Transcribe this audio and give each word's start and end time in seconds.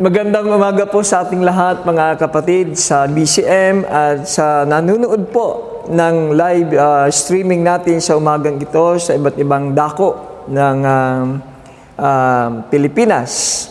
Magandang 0.00 0.48
umaga 0.48 0.88
po 0.88 1.04
sa 1.04 1.20
ating 1.20 1.44
lahat 1.44 1.84
mga 1.84 2.16
kapatid 2.16 2.72
sa 2.72 3.04
BCM 3.04 3.84
at 3.84 4.24
sa 4.24 4.64
nanonood 4.64 5.28
po 5.28 5.76
ng 5.92 6.32
live 6.32 6.72
uh, 6.72 7.04
streaming 7.12 7.60
natin 7.60 8.00
sa 8.00 8.16
umagang 8.16 8.56
ito 8.56 8.96
sa 8.96 9.12
iba't 9.12 9.36
ibang 9.36 9.76
dako 9.76 10.16
ng 10.48 10.76
uh, 10.88 11.20
uh, 12.00 12.48
Pilipinas. 12.72 13.68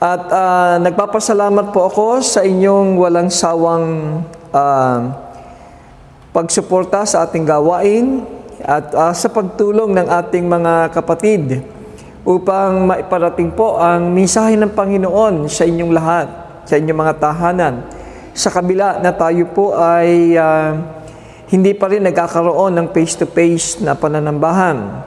At 0.00 0.24
uh, 0.24 0.80
nagpapasalamat 0.80 1.68
po 1.68 1.84
ako 1.84 2.24
sa 2.24 2.40
inyong 2.40 2.96
walang 2.96 3.28
sawang 3.28 4.24
uh, 4.56 4.98
pagsuporta 6.32 7.04
sa 7.04 7.28
ating 7.28 7.44
gawain 7.44 8.24
at 8.64 8.88
uh, 8.88 9.12
sa 9.12 9.28
pagtulong 9.28 10.00
ng 10.00 10.08
ating 10.08 10.48
mga 10.48 10.96
kapatid 10.96 11.75
upang 12.26 12.90
maiparating 12.90 13.54
po 13.54 13.78
ang 13.78 14.10
mensahe 14.10 14.58
ng 14.58 14.74
Panginoon 14.74 15.46
sa 15.46 15.62
inyong 15.62 15.92
lahat, 15.94 16.26
sa 16.66 16.74
inyong 16.74 16.98
mga 16.98 17.14
tahanan. 17.22 17.74
Sa 18.34 18.50
kabila 18.50 18.98
na 18.98 19.14
tayo 19.14 19.46
po 19.54 19.78
ay 19.78 20.34
uh, 20.34 20.74
hindi 21.46 21.70
pa 21.78 21.86
rin 21.86 22.02
nagkakaroon 22.02 22.74
ng 22.74 22.86
face-to-face 22.90 23.78
na 23.86 23.94
pananambahan. 23.94 25.06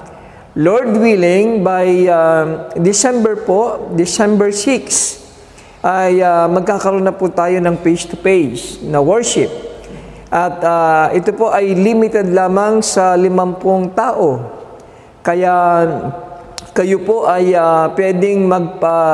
Lord 0.55 0.95
willing, 0.95 1.59
by 1.59 2.07
uh, 2.07 2.71
December 2.79 3.43
po, 3.43 3.91
December 3.99 4.55
6, 4.55 5.83
ay 5.83 6.23
uh, 6.23 6.47
magkakaroon 6.47 7.03
na 7.03 7.11
po 7.11 7.27
tayo 7.27 7.59
ng 7.59 7.75
face-to-face 7.83 8.79
na 8.87 9.03
worship. 9.03 9.51
At 10.31 10.63
uh, 10.63 11.11
ito 11.11 11.35
po 11.35 11.51
ay 11.51 11.75
limited 11.75 12.31
lamang 12.31 12.79
sa 12.79 13.19
50 13.19 13.59
tao. 13.91 14.39
Kaya 15.19 15.53
kayo 16.79 17.03
po 17.03 17.27
ay 17.27 17.51
uh, 17.59 17.91
pwedeng 17.91 18.47
magpa-lista 18.47 19.11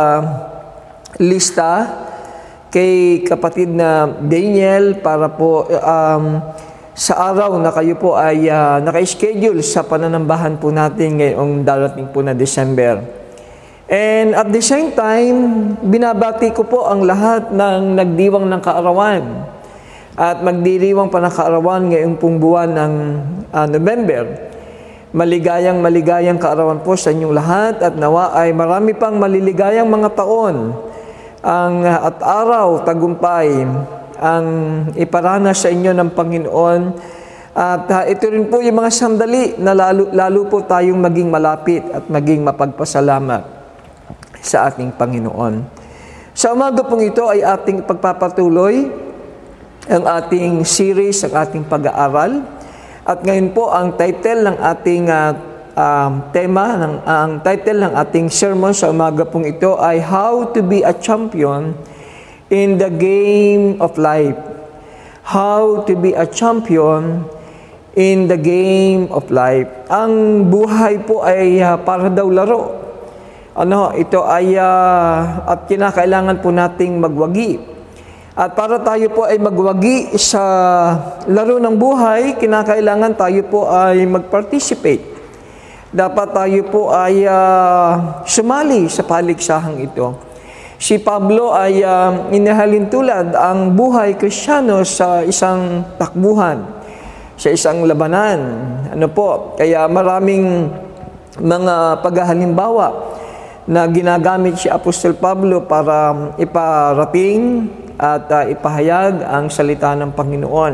kay 2.70 3.26
kapatid 3.26 3.74
na 3.74 4.05
Daniel 4.05 5.02
para 5.02 5.34
po 5.34 5.66
um, 5.66 6.46
sa 6.93 7.34
araw 7.34 7.58
na 7.58 7.74
kayo 7.74 7.98
po 7.98 8.13
ay 8.13 8.46
uh, 8.54 8.77
naka-schedule 8.86 9.66
sa 9.66 9.82
pananambahan 9.82 10.62
po 10.62 10.70
natin 10.70 11.18
ngayong 11.18 11.66
darating 11.66 12.05
po 12.13 12.21
na 12.21 12.38
December. 12.38 13.02
And 13.90 14.38
at 14.38 14.54
the 14.54 14.62
same 14.62 14.93
time, 14.93 15.74
binabati 15.82 16.54
ko 16.54 16.70
po 16.70 16.86
ang 16.86 17.02
lahat 17.02 17.49
ng 17.49 17.98
nagdiwang 17.98 18.46
ng 18.46 18.62
kaarawan 18.62 19.41
at 20.13 20.38
magdiriwang 20.46 21.10
pa 21.10 21.18
ng 21.18 21.34
kaarawan 21.34 21.90
ngayong 21.90 22.21
pong 22.21 22.38
buwan 22.38 22.70
ng 22.77 22.93
uh, 23.49 23.66
November. 23.66 24.54
Maligayang 25.16 25.80
maligayang 25.80 26.35
kaarawan 26.35 26.84
po 26.84 26.99
sa 26.99 27.08
inyong 27.08 27.32
lahat 27.32 27.80
at 27.80 27.96
nawa 27.96 28.35
ay 28.35 28.52
marami 28.52 28.91
pang 28.91 29.16
maliligayang 29.16 29.88
mga 29.88 30.12
taon. 30.12 30.76
Ang 31.40 31.88
at 31.88 32.20
araw 32.20 32.84
tagumpay 32.84 33.63
ang 34.20 34.48
iparana 34.91 35.55
sa 35.55 35.71
inyo 35.71 35.96
ng 35.96 36.10
Panginoon. 36.12 36.82
At 37.55 37.88
uh, 37.88 38.04
ito 38.12 38.27
rin 38.27 38.52
po 38.52 38.60
yung 38.60 38.84
mga 38.84 38.91
sandali 38.91 39.55
na 39.55 39.71
lalo, 39.71 40.12
lalo 40.12 40.52
po 40.52 40.68
tayong 40.68 40.99
maging 40.99 41.32
malapit 41.32 41.80
at 41.96 42.04
maging 42.12 42.43
mapagpasalamat 42.43 43.48
sa 44.43 44.68
ating 44.68 44.91
Panginoon. 44.99 45.63
Sa 46.36 46.52
umaga 46.52 46.84
pong 46.84 47.08
ito 47.08 47.24
ay 47.32 47.40
ating 47.40 47.88
pagpapatuloy 47.88 48.91
ang 49.88 50.04
ating 50.04 50.68
series, 50.68 51.24
ang 51.24 51.40
ating 51.40 51.63
pag-aaral 51.63 52.55
at 53.06 53.22
ngayon 53.22 53.54
po 53.54 53.70
ang 53.70 53.94
title 53.94 54.50
ng 54.50 54.58
ating 54.58 55.06
uh, 55.14 55.38
um, 55.78 56.26
tema, 56.34 56.74
ng, 56.74 56.96
ang 57.06 57.32
title 57.46 57.86
ng 57.86 57.94
ating 57.94 58.34
sermon 58.34 58.74
sa 58.74 58.90
umaga 58.90 59.22
pong 59.30 59.46
ito 59.46 59.78
ay 59.78 60.02
How 60.02 60.50
to 60.58 60.66
be 60.66 60.82
a 60.82 60.90
Champion 60.90 61.78
in 62.50 62.82
the 62.82 62.90
Game 62.90 63.78
of 63.78 64.02
Life. 64.02 64.42
How 65.22 65.86
to 65.86 65.94
be 65.94 66.18
a 66.18 66.26
champion 66.26 67.30
in 67.98 68.30
the 68.30 68.38
game 68.38 69.10
of 69.10 69.26
life. 69.34 69.66
Ang 69.90 70.46
buhay 70.54 71.02
po 71.02 71.26
ay 71.26 71.62
uh, 71.66 71.82
para 71.82 72.14
daw 72.14 72.30
laro. 72.30 72.78
Ano, 73.58 73.90
ito 73.98 74.22
ay 74.22 74.54
uh, 74.54 75.50
at 75.50 75.66
kinakailangan 75.66 76.46
po 76.46 76.54
nating 76.54 77.02
magwagi 77.02 77.75
at 78.35 78.51
para 78.51 78.84
tayo 78.84 79.07
po 79.16 79.23
ay 79.23 79.40
magwagi 79.40 80.12
sa 80.19 80.44
laro 81.23 81.56
ng 81.56 81.79
buhay, 81.79 82.35
kinakailangan 82.35 83.16
tayo 83.16 83.47
po 83.47 83.72
ay 83.72 84.03
mag-participate. 84.03 85.07
Dapat 85.96 86.35
tayo 86.35 86.59
po 86.68 86.91
ay 86.91 87.23
uh, 87.23 88.19
sumali 88.28 88.91
sa 88.91 89.07
paliksahang 89.07 89.79
ito. 89.79 90.19
Si 90.75 91.00
Pablo 91.00 91.56
ay 91.56 91.79
uh, 91.79 92.28
inihalin 92.35 92.91
tulad 92.91 93.31
ang 93.31 93.72
buhay 93.72 94.19
kristyano 94.19 94.84
sa 94.84 95.23
isang 95.23 95.88
takbuhan, 95.96 96.59
sa 97.40 97.47
isang 97.56 97.88
labanan. 97.88 98.40
Ano 98.91 99.07
po? 99.16 99.56
Kaya 99.56 99.88
maraming 99.88 100.67
mga 101.40 102.03
paghahalimbawa 102.03 103.16
na 103.63 103.88
ginagamit 103.88 104.59
si 104.59 104.67
Apostol 104.67 105.16
Pablo 105.16 105.63
para 105.63 106.35
iparating 106.35 107.72
at 107.96 108.28
uh, 108.32 108.44
ipahayag 108.48 109.24
ang 109.24 109.48
salita 109.48 109.96
ng 109.96 110.12
Panginoon. 110.12 110.74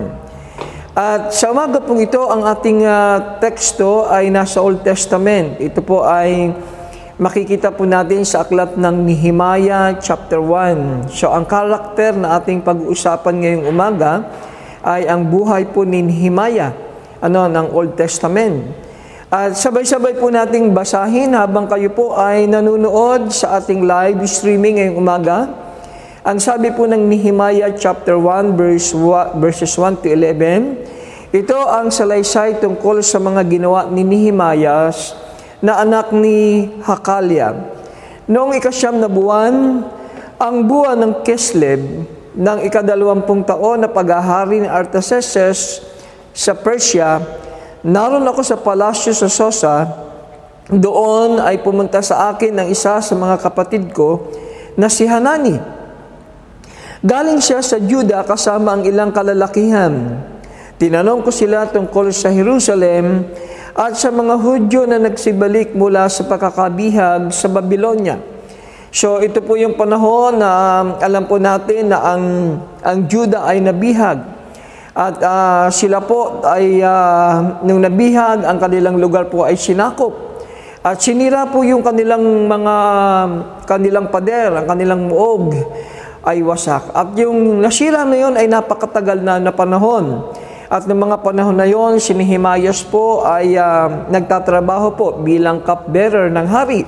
At 0.91 1.31
sa 1.31 1.55
umaga 1.55 1.79
pong 1.79 2.03
ito, 2.03 2.19
ang 2.27 2.43
ating 2.43 2.83
uh, 2.83 3.39
teksto 3.39 4.11
ay 4.11 4.27
nasa 4.27 4.59
Old 4.59 4.83
Testament. 4.83 5.55
Ito 5.63 5.79
po 5.79 6.03
ay 6.03 6.51
makikita 7.15 7.71
po 7.71 7.87
natin 7.87 8.27
sa 8.27 8.43
aklat 8.43 8.75
ng 8.75 8.95
Nehemiah 9.07 9.95
chapter 10.03 10.43
1. 10.43 11.13
So 11.13 11.31
ang 11.31 11.47
karakter 11.47 12.17
na 12.17 12.35
ating 12.41 12.65
pag-uusapan 12.65 13.35
ngayong 13.39 13.65
umaga 13.69 14.25
ay 14.81 15.05
ang 15.05 15.29
buhay 15.29 15.69
po 15.69 15.85
ni 15.85 16.01
Nehemiah 16.01 16.73
ano, 17.21 17.45
ng 17.45 17.71
Old 17.71 17.93
Testament. 17.93 18.65
At 19.31 19.55
sabay-sabay 19.55 20.19
po 20.19 20.27
nating 20.27 20.75
basahin 20.75 21.31
habang 21.37 21.69
kayo 21.69 21.87
po 21.93 22.19
ay 22.19 22.51
nanonood 22.51 23.31
sa 23.31 23.63
ating 23.63 23.87
live 23.87 24.19
streaming 24.27 24.75
ngayong 24.81 24.99
umaga. 24.99 25.60
Ang 26.21 26.37
sabi 26.37 26.69
po 26.69 26.85
ng 26.85 27.09
Nehemiah 27.09 27.73
chapter 27.73 28.13
1 28.13 28.53
verse 28.53 28.93
1, 28.93 29.41
verses 29.41 29.73
1 29.73 30.05
to 30.05 30.13
11, 30.13 31.33
ito 31.33 31.57
ang 31.57 31.89
salaysay 31.89 32.61
tungkol 32.61 33.01
sa 33.01 33.17
mga 33.17 33.41
ginawa 33.49 33.89
ni 33.89 34.05
Nehemiah 34.05 34.93
na 35.65 35.81
anak 35.81 36.13
ni 36.13 36.69
Hakalia. 36.85 37.57
Noong 38.29 38.53
ikasyam 38.53 39.01
na 39.01 39.09
buwan, 39.09 39.81
ang 40.37 40.55
buwan 40.69 41.01
ng 41.01 41.13
Kislev 41.25 41.81
ng 42.37 42.57
ikadalawampung 42.69 43.41
taon 43.41 43.81
na 43.81 43.89
paghahari 43.89 44.61
ni 44.61 44.69
Artaxerxes 44.69 45.81
sa 46.37 46.53
Persia, 46.53 47.17
naroon 47.81 48.29
ako 48.29 48.45
sa 48.45 48.61
palasyo 48.61 49.17
sa 49.17 49.25
Sosa, 49.25 49.89
doon 50.69 51.41
ay 51.41 51.65
pumunta 51.65 51.97
sa 52.05 52.29
akin 52.29 52.61
ng 52.61 52.67
isa 52.69 53.01
sa 53.01 53.13
mga 53.17 53.41
kapatid 53.41 53.89
ko 53.89 54.29
na 54.77 54.85
si 54.85 55.09
Hanani 55.09 55.80
Galing 57.01 57.41
siya 57.41 57.65
sa 57.65 57.81
Juda 57.81 58.21
kasama 58.21 58.77
ang 58.77 58.85
ilang 58.85 59.09
kalalakihan. 59.09 60.21
Tinanong 60.77 61.25
ko 61.25 61.33
sila 61.33 61.65
tungkol 61.65 62.13
sa 62.13 62.29
Jerusalem 62.29 63.25
at 63.73 63.97
sa 63.97 64.13
mga 64.13 64.37
Hudyo 64.37 64.85
na 64.85 65.01
nagsibalik 65.01 65.73
mula 65.73 66.05
sa 66.13 66.29
pagkakabihag 66.29 67.33
sa 67.33 67.49
Babylonia. 67.49 68.21
So 68.93 69.17
ito 69.17 69.41
po 69.41 69.57
yung 69.57 69.81
panahon 69.81 70.45
na 70.45 70.49
um, 70.53 70.87
alam 71.01 71.25
po 71.25 71.41
natin 71.41 71.89
na 71.89 72.05
ang 72.05 72.23
ang 72.85 73.09
Juda 73.09 73.49
ay 73.49 73.65
nabihag. 73.65 74.21
At 74.93 75.17
uh, 75.25 75.73
sila 75.73 76.05
po 76.05 76.45
ay 76.45 76.85
uh, 76.85 77.65
nung 77.65 77.81
nabihag 77.81 78.45
ang 78.45 78.61
kanilang 78.61 79.01
lugar 79.01 79.25
po 79.25 79.41
ay 79.41 79.57
sinakop. 79.57 80.37
At 80.85 81.01
sinira 81.01 81.49
po 81.49 81.65
yung 81.65 81.81
kanilang 81.81 82.45
mga 82.45 82.75
kanilang 83.65 84.13
pader, 84.13 84.53
ang 84.53 84.69
kanilang 84.69 85.09
muog 85.09 85.49
ay 86.21 86.45
wasak. 86.45 86.93
At 86.93 87.17
yung 87.17 87.61
nasira 87.61 88.05
na 88.05 88.17
yon 88.17 88.33
ay 88.37 88.45
napakatagal 88.45 89.21
na 89.21 89.41
na 89.41 89.51
panahon. 89.53 90.31
At 90.71 90.87
ng 90.87 90.95
mga 90.95 91.17
panahon 91.19 91.57
na 91.57 91.67
yon, 91.67 91.99
si 91.99 92.15
Nehemias 92.15 92.79
po 92.87 93.27
ay 93.27 93.59
uh, 93.59 94.07
nagtatrabaho 94.07 94.95
po 94.95 95.07
bilang 95.19 95.59
cupbearer 95.59 96.31
ng 96.31 96.47
hari. 96.47 96.87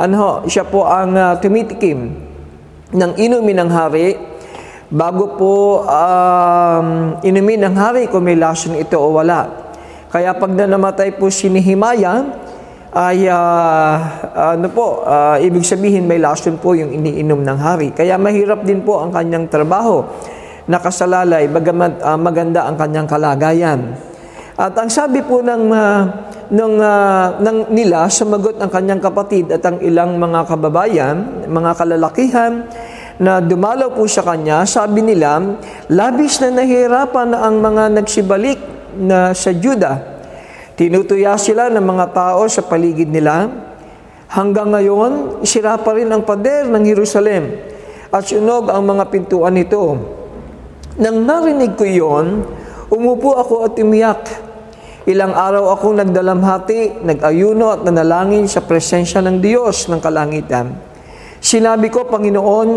Ano, 0.00 0.48
siya 0.48 0.64
po 0.64 0.88
ang 0.88 1.12
uh, 1.12 1.36
tumitikim 1.36 2.08
ng 2.92 3.12
inumin 3.20 3.60
ng 3.60 3.70
hari 3.70 4.16
bago 4.88 5.36
po 5.36 5.84
um, 5.84 7.16
inumin 7.20 7.68
ng 7.68 7.76
hari 7.76 8.08
kung 8.08 8.24
may 8.24 8.36
lason 8.36 8.80
ito 8.80 8.96
o 8.96 9.12
wala. 9.12 9.60
Kaya 10.12 10.36
pag 10.36 10.52
namatay 10.52 11.16
po 11.16 11.32
si 11.32 11.48
Nehemiah, 11.48 12.41
ay 12.92 13.24
uh, 13.24 13.96
ano 14.52 14.68
po, 14.68 15.00
uh, 15.08 15.40
ibig 15.40 15.64
sabihin 15.64 16.04
may 16.04 16.20
lason 16.20 16.60
po 16.60 16.76
yung 16.76 16.92
iniinom 16.92 17.40
ng 17.40 17.58
hari. 17.58 17.88
Kaya 17.88 18.20
mahirap 18.20 18.68
din 18.68 18.84
po 18.84 19.00
ang 19.00 19.08
kanyang 19.08 19.48
trabaho. 19.48 20.04
Nakasalalay, 20.68 21.48
bagamat 21.48 22.04
uh, 22.04 22.20
maganda 22.20 22.68
ang 22.68 22.76
kanyang 22.76 23.08
kalagayan. 23.08 23.96
At 24.60 24.76
ang 24.76 24.92
sabi 24.92 25.24
po 25.24 25.40
ng, 25.40 25.72
uh, 25.72 26.00
ng, 26.52 26.74
uh, 26.76 27.26
ng 27.40 27.58
nila, 27.72 28.12
sumagot 28.12 28.60
ang 28.60 28.68
kanyang 28.68 29.00
kapatid 29.00 29.48
at 29.48 29.64
ang 29.64 29.80
ilang 29.80 30.20
mga 30.20 30.44
kababayan, 30.44 31.48
mga 31.48 31.72
kalalakihan, 31.72 32.68
na 33.16 33.40
dumalaw 33.40 33.88
po 33.96 34.04
sa 34.04 34.20
kanya, 34.20 34.68
sabi 34.68 35.00
nila, 35.00 35.40
labis 35.88 36.44
na 36.44 36.60
nahirapan 36.60 37.32
na 37.32 37.38
ang 37.48 37.56
mga 37.56 38.04
nagsibalik 38.04 38.60
na 39.00 39.32
sa 39.32 39.48
Juda. 39.48 40.11
Tinutuya 40.72 41.36
sila 41.36 41.68
ng 41.68 41.84
mga 41.84 42.06
tao 42.16 42.48
sa 42.48 42.64
paligid 42.64 43.12
nila. 43.12 43.48
Hanggang 44.32 44.72
ngayon, 44.72 45.44
sira 45.44 45.76
pa 45.76 45.92
rin 45.92 46.08
ang 46.08 46.24
pader 46.24 46.64
ng 46.72 46.80
Jerusalem 46.80 47.52
at 48.08 48.24
sunog 48.24 48.72
ang 48.72 48.80
mga 48.80 49.04
pintuan 49.12 49.52
nito. 49.52 49.96
Nang 50.96 51.24
narinig 51.24 51.76
ko 51.76 51.84
iyon, 51.84 52.44
umupo 52.88 53.36
ako 53.36 53.68
at 53.68 53.76
umiyak. 53.76 54.24
Ilang 55.04 55.34
araw 55.36 55.76
akong 55.76 55.98
nagdalamhati, 55.98 57.04
nag-ayuno 57.04 57.74
at 57.74 57.80
nanalangin 57.84 58.46
sa 58.48 58.64
presensya 58.64 59.18
ng 59.20 59.42
Diyos 59.42 59.90
ng 59.92 59.98
kalangitan. 59.98 60.72
Sinabi 61.42 61.90
ko, 61.90 62.06
Panginoon, 62.06 62.70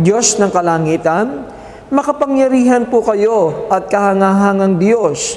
Diyos 0.00 0.40
ng 0.40 0.48
kalangitan, 0.48 1.44
makapangyarihan 1.92 2.88
po 2.88 3.04
kayo 3.04 3.68
at 3.68 3.86
kahangahangang 3.92 4.80
Diyos. 4.80 5.36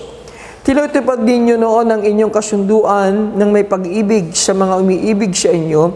Tinutupad 0.62 1.18
ninyo 1.26 1.58
noon 1.58 1.90
ang 1.90 2.02
inyong 2.06 2.30
kasunduan 2.30 3.34
ng 3.34 3.50
may 3.50 3.66
pag-ibig 3.66 4.38
sa 4.38 4.54
mga 4.54 4.78
umiibig 4.78 5.34
sa 5.34 5.50
inyo 5.50 5.90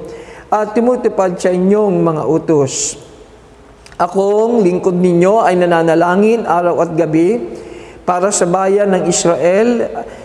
at 0.49 0.73
tumutupad 0.73 1.37
sa 1.37 1.53
inyong 1.53 2.01
mga 2.01 2.25
utos. 2.25 2.97
Akong 4.01 4.65
lingkod 4.65 4.97
ninyo 4.97 5.45
ay 5.45 5.61
nananalangin 5.61 6.49
araw 6.49 6.81
at 6.81 6.97
gabi 6.97 7.37
para 8.09 8.33
sa 8.33 8.49
bayan 8.49 8.89
ng 8.89 9.03
Israel 9.05 9.69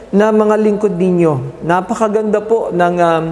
na 0.09 0.33
mga 0.33 0.57
lingkod 0.57 0.97
ninyo. 0.97 1.61
Napakaganda 1.69 2.41
po 2.41 2.73
ng 2.73 2.97
um, 2.97 3.25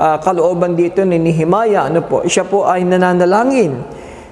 uh, 0.00 0.16
kalooban 0.24 0.72
dito 0.72 1.04
ni 1.04 1.20
Nehemiah. 1.20 1.92
Ano 1.92 2.00
po? 2.08 2.24
Siya 2.24 2.48
po 2.48 2.64
ay 2.64 2.88
nananalangin 2.88 3.84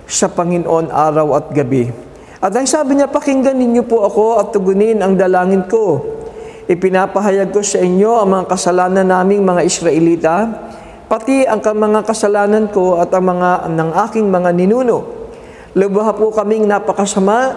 sa 0.08 0.32
Panginoon 0.32 0.88
araw 0.88 1.36
at 1.36 1.52
gabi. 1.52 2.05
At 2.40 2.52
ang 2.52 2.68
sabi 2.68 2.96
niya, 2.96 3.08
pakinggan 3.08 3.56
ninyo 3.56 3.84
po 3.84 4.04
ako 4.04 4.40
at 4.40 4.46
tugunin 4.52 5.00
ang 5.00 5.16
dalangin 5.16 5.64
ko. 5.68 6.04
Ipinapahayag 6.66 7.54
ko 7.54 7.62
sa 7.62 7.80
inyo 7.80 8.22
ang 8.22 8.28
mga 8.32 8.44
kasalanan 8.50 9.06
naming 9.06 9.46
mga 9.46 9.62
Israelita, 9.62 10.34
pati 11.06 11.46
ang 11.46 11.62
mga 11.62 12.02
kasalanan 12.02 12.68
ko 12.68 12.98
at 12.98 13.14
ang 13.14 13.30
mga 13.30 13.70
ng 13.70 13.90
aking 14.10 14.26
mga 14.26 14.50
ninuno 14.52 15.16
Lubha 15.76 16.08
po 16.16 16.32
kaming 16.32 16.64
napakasama 16.64 17.52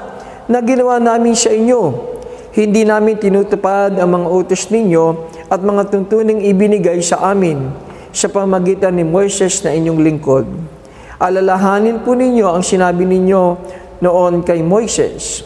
na 0.52 0.60
ginawa 0.60 1.00
namin 1.00 1.32
sa 1.40 1.56
inyo. 1.56 2.12
Hindi 2.52 2.84
namin 2.84 3.16
tinutupad 3.16 3.96
ang 3.96 4.12
mga 4.12 4.28
utos 4.28 4.68
ninyo 4.68 5.06
at 5.48 5.64
mga 5.64 5.88
tuntuning 5.88 6.44
ibinigay 6.44 7.00
sa 7.00 7.32
amin 7.32 7.72
sa 8.12 8.28
pamagitan 8.28 9.00
ni 9.00 9.08
Moises 9.08 9.64
na 9.64 9.72
inyong 9.72 10.04
lingkod. 10.04 10.44
Alalahanin 11.16 12.04
po 12.04 12.12
ninyo 12.12 12.52
ang 12.52 12.60
sinabi 12.60 13.08
ninyo 13.08 13.56
noon 14.00 14.42
kay 14.44 14.60
Moises. 14.64 15.44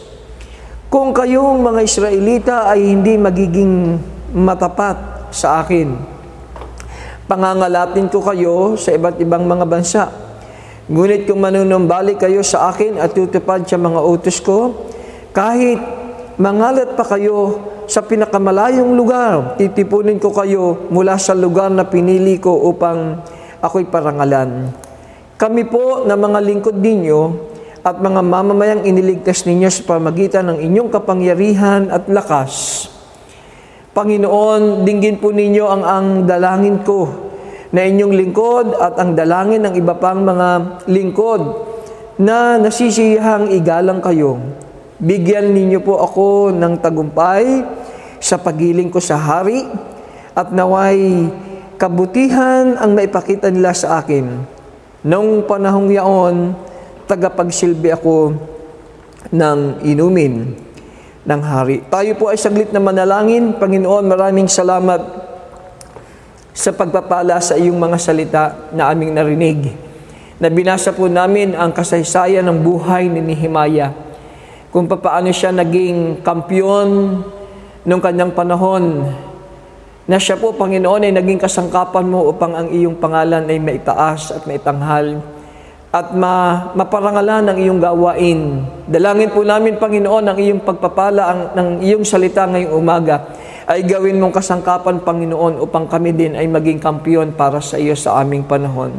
Kung 0.90 1.10
kayong 1.10 1.62
mga 1.62 1.80
Israelita 1.82 2.56
ay 2.70 2.94
hindi 2.94 3.18
magiging 3.18 3.98
matapat 4.34 5.28
sa 5.34 5.62
akin, 5.66 5.94
pangangalatin 7.26 8.06
ko 8.10 8.22
kayo 8.22 8.78
sa 8.78 8.94
iba't 8.94 9.18
ibang 9.18 9.46
mga 9.46 9.66
bansa 9.66 10.24
Ngunit 10.84 11.24
kung 11.24 11.40
manunumbalik 11.40 12.20
kayo 12.20 12.44
sa 12.44 12.68
akin 12.68 13.00
at 13.00 13.16
tutupad 13.16 13.64
sa 13.64 13.80
mga 13.80 14.04
utos 14.04 14.36
ko, 14.44 14.84
kahit 15.32 15.80
mangalat 16.36 16.92
pa 16.92 17.08
kayo 17.08 17.72
sa 17.88 18.04
pinakamalayong 18.04 18.92
lugar, 18.92 19.56
titipunin 19.56 20.20
ko 20.20 20.28
kayo 20.36 20.84
mula 20.92 21.16
sa 21.16 21.32
lugar 21.32 21.72
na 21.72 21.88
pinili 21.88 22.36
ko 22.36 22.68
upang 22.68 23.16
ako'y 23.64 23.88
parangalan. 23.88 24.76
Kami 25.40 25.64
po 25.64 26.04
na 26.04 26.20
mga 26.20 26.44
lingkod 26.44 26.76
ninyo 26.76 27.20
at 27.84 28.00
mga 28.00 28.24
mamamayang 28.24 28.82
iniligtas 28.88 29.44
ninyo 29.44 29.68
sa 29.68 29.84
pamagitan 29.84 30.48
ng 30.48 30.58
inyong 30.64 30.88
kapangyarihan 30.88 31.92
at 31.92 32.08
lakas. 32.08 32.88
Panginoon, 33.92 34.88
dinggin 34.88 35.20
po 35.20 35.30
ninyo 35.30 35.64
ang 35.68 35.82
ang 35.84 36.06
dalangin 36.24 36.80
ko 36.80 37.06
na 37.76 37.84
inyong 37.84 38.14
lingkod 38.16 38.66
at 38.80 38.96
ang 38.96 39.12
dalangin 39.12 39.68
ng 39.68 39.74
iba 39.76 39.92
pang 40.00 40.24
mga 40.24 40.80
lingkod 40.88 41.42
na 42.16 42.56
nasisiyahang 42.56 43.52
igalang 43.52 44.00
kayo. 44.00 44.40
Bigyan 44.96 45.52
ninyo 45.52 45.84
po 45.84 46.00
ako 46.00 46.56
ng 46.56 46.80
tagumpay 46.80 47.44
sa 48.16 48.40
pagiling 48.40 48.88
ko 48.88 48.96
sa 48.96 49.20
hari 49.20 49.60
at 50.32 50.48
naway 50.56 51.28
kabutihan 51.76 52.80
ang 52.80 52.96
maipakita 52.96 53.52
nila 53.52 53.76
sa 53.76 54.00
akin. 54.00 54.24
Noong 55.04 55.44
panahong 55.44 55.92
yaon, 55.92 56.56
tagapagsilbi 57.04 57.92
ako 57.92 58.36
ng 59.32 59.58
inumin 59.84 60.52
ng 61.24 61.40
hari. 61.40 61.80
Tayo 61.88 62.12
po 62.20 62.28
ay 62.28 62.36
saglit 62.36 62.68
na 62.68 62.80
manalangin. 62.80 63.56
Panginoon, 63.56 64.04
maraming 64.04 64.48
salamat 64.48 65.00
sa 66.52 66.70
pagpapala 66.70 67.40
sa 67.40 67.56
iyong 67.56 67.76
mga 67.76 67.98
salita 67.98 68.44
na 68.76 68.92
aming 68.92 69.16
narinig. 69.16 69.72
Na 70.36 70.52
binasa 70.52 70.92
po 70.92 71.08
namin 71.08 71.56
ang 71.56 71.72
kasaysayan 71.72 72.44
ng 72.44 72.58
buhay 72.60 73.08
ni 73.08 73.24
Nehemiah. 73.24 73.96
Kung 74.68 74.90
paano 74.90 75.30
siya 75.30 75.54
naging 75.54 76.20
kampyon 76.20 77.22
nung 77.86 78.02
kanyang 78.02 78.34
panahon 78.34 79.08
na 80.04 80.20
siya 80.20 80.36
po, 80.36 80.52
Panginoon, 80.52 81.08
ay 81.08 81.12
naging 81.16 81.40
kasangkapan 81.40 82.04
mo 82.04 82.28
upang 82.28 82.52
ang 82.52 82.68
iyong 82.68 83.00
pangalan 83.00 83.48
ay 83.48 83.56
maitaas 83.56 84.36
at 84.36 84.44
maitanghal 84.44 85.33
at 85.94 86.10
ma, 86.10 86.66
maparangalan 86.74 87.54
ang 87.54 87.54
iyong 87.54 87.78
gawain. 87.78 88.66
Dalangin 88.90 89.30
po 89.30 89.46
namin, 89.46 89.78
Panginoon, 89.78 90.26
ang 90.26 90.34
iyong 90.34 90.66
pagpapala 90.66 91.22
ang, 91.22 91.40
ng 91.54 91.68
iyong 91.86 92.02
salita 92.02 92.50
ngayong 92.50 92.74
umaga 92.74 93.30
ay 93.70 93.86
gawin 93.86 94.18
mong 94.18 94.34
kasangkapan, 94.34 95.06
Panginoon, 95.06 95.62
upang 95.62 95.86
kami 95.86 96.10
din 96.10 96.34
ay 96.34 96.50
maging 96.50 96.82
kampiyon 96.82 97.38
para 97.38 97.62
sa 97.62 97.78
iyo 97.78 97.94
sa 97.94 98.18
aming 98.18 98.42
panahon. 98.42 98.90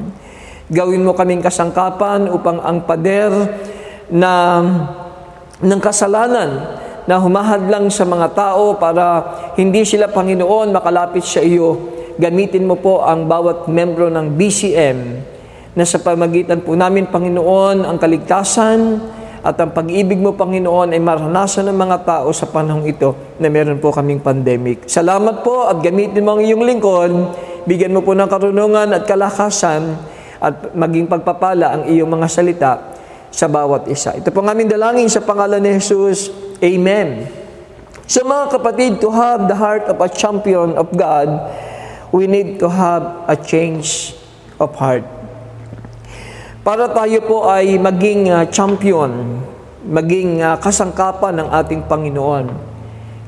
Gawin 0.71 1.03
mo 1.03 1.11
kaming 1.11 1.43
kasangkapan 1.43 2.31
upang 2.31 2.63
ang 2.63 2.87
pader 2.87 3.29
na 4.07 4.63
ng 5.59 5.81
kasalanan 5.83 6.79
na 7.05 7.19
humahadlang 7.19 7.91
sa 7.91 8.07
mga 8.07 8.31
tao 8.31 8.79
para 8.79 9.03
hindi 9.59 9.83
sila, 9.83 10.07
Panginoon, 10.07 10.71
makalapit 10.71 11.27
sa 11.27 11.43
iyo. 11.43 11.91
Gamitin 12.15 12.63
mo 12.63 12.79
po 12.79 13.03
ang 13.03 13.27
bawat 13.27 13.67
membro 13.67 14.07
ng 14.07 14.31
BCM 14.39 15.34
na 15.75 15.83
sa 15.83 15.99
pamagitan 15.99 16.63
po 16.63 16.73
namin, 16.73 17.11
Panginoon, 17.11 17.83
ang 17.83 17.99
kaligtasan, 17.99 18.79
at 19.45 19.61
ang 19.61 19.69
pag-ibig 19.77 20.17
mo, 20.17 20.33
Panginoon, 20.33 20.95
ay 20.95 20.97
maranasan 20.97 21.69
ng 21.69 21.77
mga 21.77 21.97
tao 22.01 22.33
sa 22.33 22.49
panahong 22.49 22.89
ito 22.89 23.13
na 23.37 23.45
meron 23.45 23.77
po 23.77 23.93
kaming 23.93 24.17
pandemic. 24.17 24.89
Salamat 24.89 25.45
po 25.45 25.69
at 25.69 25.77
gamitin 25.85 26.25
mo 26.25 26.33
ang 26.33 26.41
iyong 26.41 26.65
lingkod. 26.65 27.13
Bigyan 27.69 27.93
mo 27.93 28.01
po 28.01 28.17
ng 28.17 28.25
karunungan 28.25 28.89
at 28.89 29.05
kalakasan 29.05 30.01
at 30.41 30.73
maging 30.73 31.05
pagpapala 31.05 31.77
ang 31.77 31.83
iyong 31.85 32.09
mga 32.09 32.25
salita 32.25 32.73
sa 33.29 33.45
bawat 33.45 33.85
isa. 33.85 34.17
Ito 34.17 34.33
po 34.33 34.41
ang 34.41 34.57
aming 34.57 34.73
dalangin 34.73 35.13
sa 35.13 35.21
pangalan 35.21 35.61
ni 35.61 35.77
Jesus. 35.77 36.33
Amen. 36.57 37.29
So 38.09 38.25
mga 38.25 38.49
kapatid, 38.49 38.97
to 38.97 39.13
have 39.13 39.45
the 39.45 39.57
heart 39.57 39.85
of 39.85 40.01
a 40.01 40.09
champion 40.09 40.73
of 40.73 40.89
God, 40.89 41.53
we 42.09 42.25
need 42.25 42.57
to 42.61 42.65
have 42.65 43.29
a 43.29 43.37
change 43.37 44.17
of 44.57 44.73
heart. 44.73 45.14
Para 46.65 46.89
tayo 46.89 47.21
po 47.21 47.45
ay 47.45 47.77
maging 47.77 48.25
uh, 48.33 48.41
champion, 48.49 49.37
maging 49.85 50.41
uh, 50.41 50.57
kasangkapan 50.57 51.37
ng 51.37 51.47
ating 51.61 51.85
Panginoon, 51.85 52.49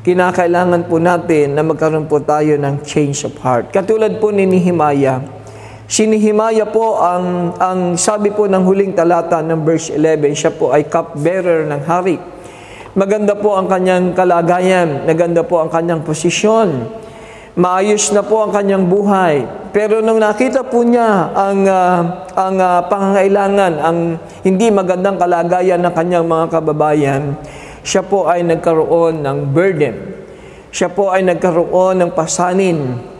kinakailangan 0.01 0.89
po 0.89 0.97
natin 0.97 1.53
na 1.53 1.61
magkaroon 1.61 2.09
po 2.09 2.17
tayo 2.17 2.57
ng 2.57 2.81
change 2.81 3.29
of 3.29 3.37
heart. 3.37 3.69
Katulad 3.69 4.17
po 4.17 4.33
ni 4.33 4.49
Nehemiah, 4.49 5.21
si 5.85 6.09
Nehemiah 6.09 6.65
po 6.65 6.97
ang, 6.97 7.53
ang 7.61 7.93
sabi 7.93 8.33
po 8.33 8.49
ng 8.49 8.65
huling 8.65 8.97
talata 8.97 9.45
ng 9.45 9.61
verse 9.61 9.93
11, 9.93 10.33
siya 10.33 10.49
po 10.57 10.73
ay 10.73 10.89
cupbearer 10.89 11.69
ng 11.69 11.81
hari. 11.85 12.17
Maganda 12.97 13.37
po 13.37 13.53
ang 13.53 13.69
kanyang 13.69 14.17
kalagayan, 14.17 15.05
maganda 15.05 15.45
po 15.45 15.61
ang 15.61 15.69
kanyang 15.69 16.01
posisyon, 16.01 16.89
maayos 17.57 18.13
na 18.13 18.21
po 18.21 18.45
ang 18.45 18.53
kanyang 18.53 18.85
buhay. 18.85 19.43
Pero 19.73 19.99
nung 19.99 20.21
nakita 20.21 20.61
po 20.61 20.85
niya 20.85 21.33
ang 21.33 21.65
uh, 21.65 21.99
ang 22.37 22.55
uh, 22.61 22.85
pangangailangan, 22.85 23.73
ang 23.81 23.97
hindi 24.45 24.69
magandang 24.69 25.17
kalagayan 25.17 25.81
ng 25.81 25.93
kanyang 25.93 26.25
mga 26.29 26.45
kababayan, 26.53 27.33
siya 27.81 28.05
po 28.05 28.29
ay 28.29 28.45
nagkaroon 28.45 29.25
ng 29.25 29.37
burden. 29.49 29.95
Siya 30.69 30.93
po 30.93 31.09
ay 31.09 31.25
nagkaroon 31.25 31.97
ng 31.97 32.11
pasanin, 32.13 32.77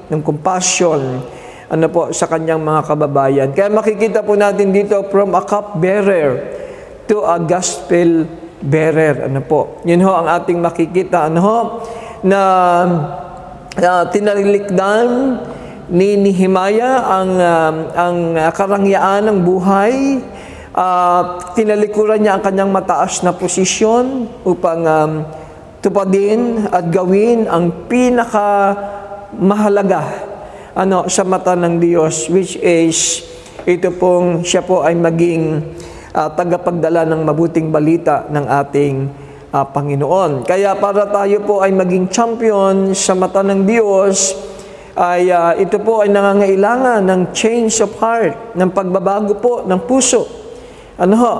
ng 0.08 0.22
compassion, 0.22 1.26
ano 1.68 1.86
po, 1.90 2.14
sa 2.14 2.30
kanyang 2.30 2.62
mga 2.62 2.82
kababayan. 2.86 3.48
Kaya 3.52 3.74
makikita 3.74 4.22
po 4.22 4.38
natin 4.38 4.70
dito 4.70 5.02
from 5.10 5.34
a 5.34 5.42
cup 5.42 5.82
bearer 5.82 6.46
to 7.10 7.26
a 7.26 7.42
gospel 7.42 8.30
bearer. 8.62 9.26
Ano 9.26 9.42
po? 9.42 9.82
Yun 9.84 10.00
ho 10.06 10.12
ang 10.14 10.28
ating 10.30 10.62
makikita. 10.62 11.28
Ano 11.28 11.40
ho? 11.42 11.58
na 12.26 12.42
uh, 13.82 14.04
tinalilikdan 14.10 15.38
ni 15.88 16.20
Nehemiah 16.20 17.00
ang 17.06 17.32
uh, 17.38 17.74
ang 17.96 18.18
karangyaan 18.52 19.32
ng 19.32 19.40
buhay. 19.46 20.20
Uh, 20.78 21.42
tinalikuran 21.58 22.22
niya 22.22 22.38
ang 22.38 22.44
kanyang 22.46 22.70
mataas 22.70 23.26
na 23.26 23.34
posisyon 23.34 24.30
upang 24.46 24.86
um, 24.86 25.12
tupadin 25.82 26.70
at 26.70 26.86
gawin 26.94 27.50
ang 27.50 27.90
pinaka 27.90 28.78
mahalaga 29.34 30.06
ano 30.78 31.10
sa 31.10 31.26
mata 31.26 31.58
ng 31.58 31.82
Diyos 31.82 32.30
which 32.30 32.62
is 32.62 33.26
ito 33.66 33.90
pong 33.98 34.46
siya 34.46 34.62
po 34.62 34.86
ay 34.86 34.94
maging 34.94 35.66
uh, 36.14 36.30
tagapagdala 36.38 37.10
ng 37.10 37.26
mabuting 37.26 37.74
balita 37.74 38.30
ng 38.30 38.46
ating 38.46 38.96
uh, 39.54 39.66
Panginoon. 39.68 40.44
Kaya 40.44 40.76
para 40.76 41.08
tayo 41.08 41.44
po 41.44 41.64
ay 41.64 41.72
maging 41.72 42.12
champion 42.12 42.92
sa 42.92 43.14
mata 43.16 43.44
ng 43.44 43.64
Diyos, 43.64 44.36
ay 44.98 45.30
uh, 45.30 45.54
ito 45.56 45.78
po 45.78 46.02
ay 46.02 46.10
nangangailangan 46.10 47.06
ng 47.06 47.22
change 47.32 47.86
of 47.86 47.94
heart, 48.02 48.58
ng 48.58 48.70
pagbabago 48.74 49.38
po 49.38 49.54
ng 49.64 49.80
puso. 49.86 50.26
Ano 50.98 51.16
ho? 51.16 51.34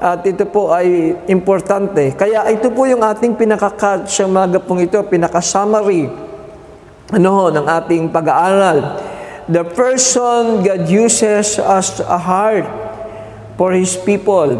At 0.00 0.24
ito 0.24 0.48
po 0.48 0.72
ay 0.72 1.12
importante. 1.28 2.16
Kaya 2.16 2.48
ito 2.48 2.72
po 2.72 2.88
yung 2.88 3.04
ating 3.04 3.36
pinakakat 3.36 4.08
sa 4.08 4.24
mga 4.24 4.60
pong 4.64 4.84
ito, 4.84 4.96
pinaka-summary 5.04 6.30
ano 7.10 7.28
ho, 7.34 7.44
ng 7.50 7.66
ating 7.66 8.06
pag-aaral. 8.14 9.02
The 9.50 9.66
person 9.66 10.62
God 10.62 10.86
uses 10.86 11.58
as 11.58 11.98
a 12.06 12.18
heart 12.18 12.70
for 13.58 13.74
His 13.74 13.98
people. 13.98 14.54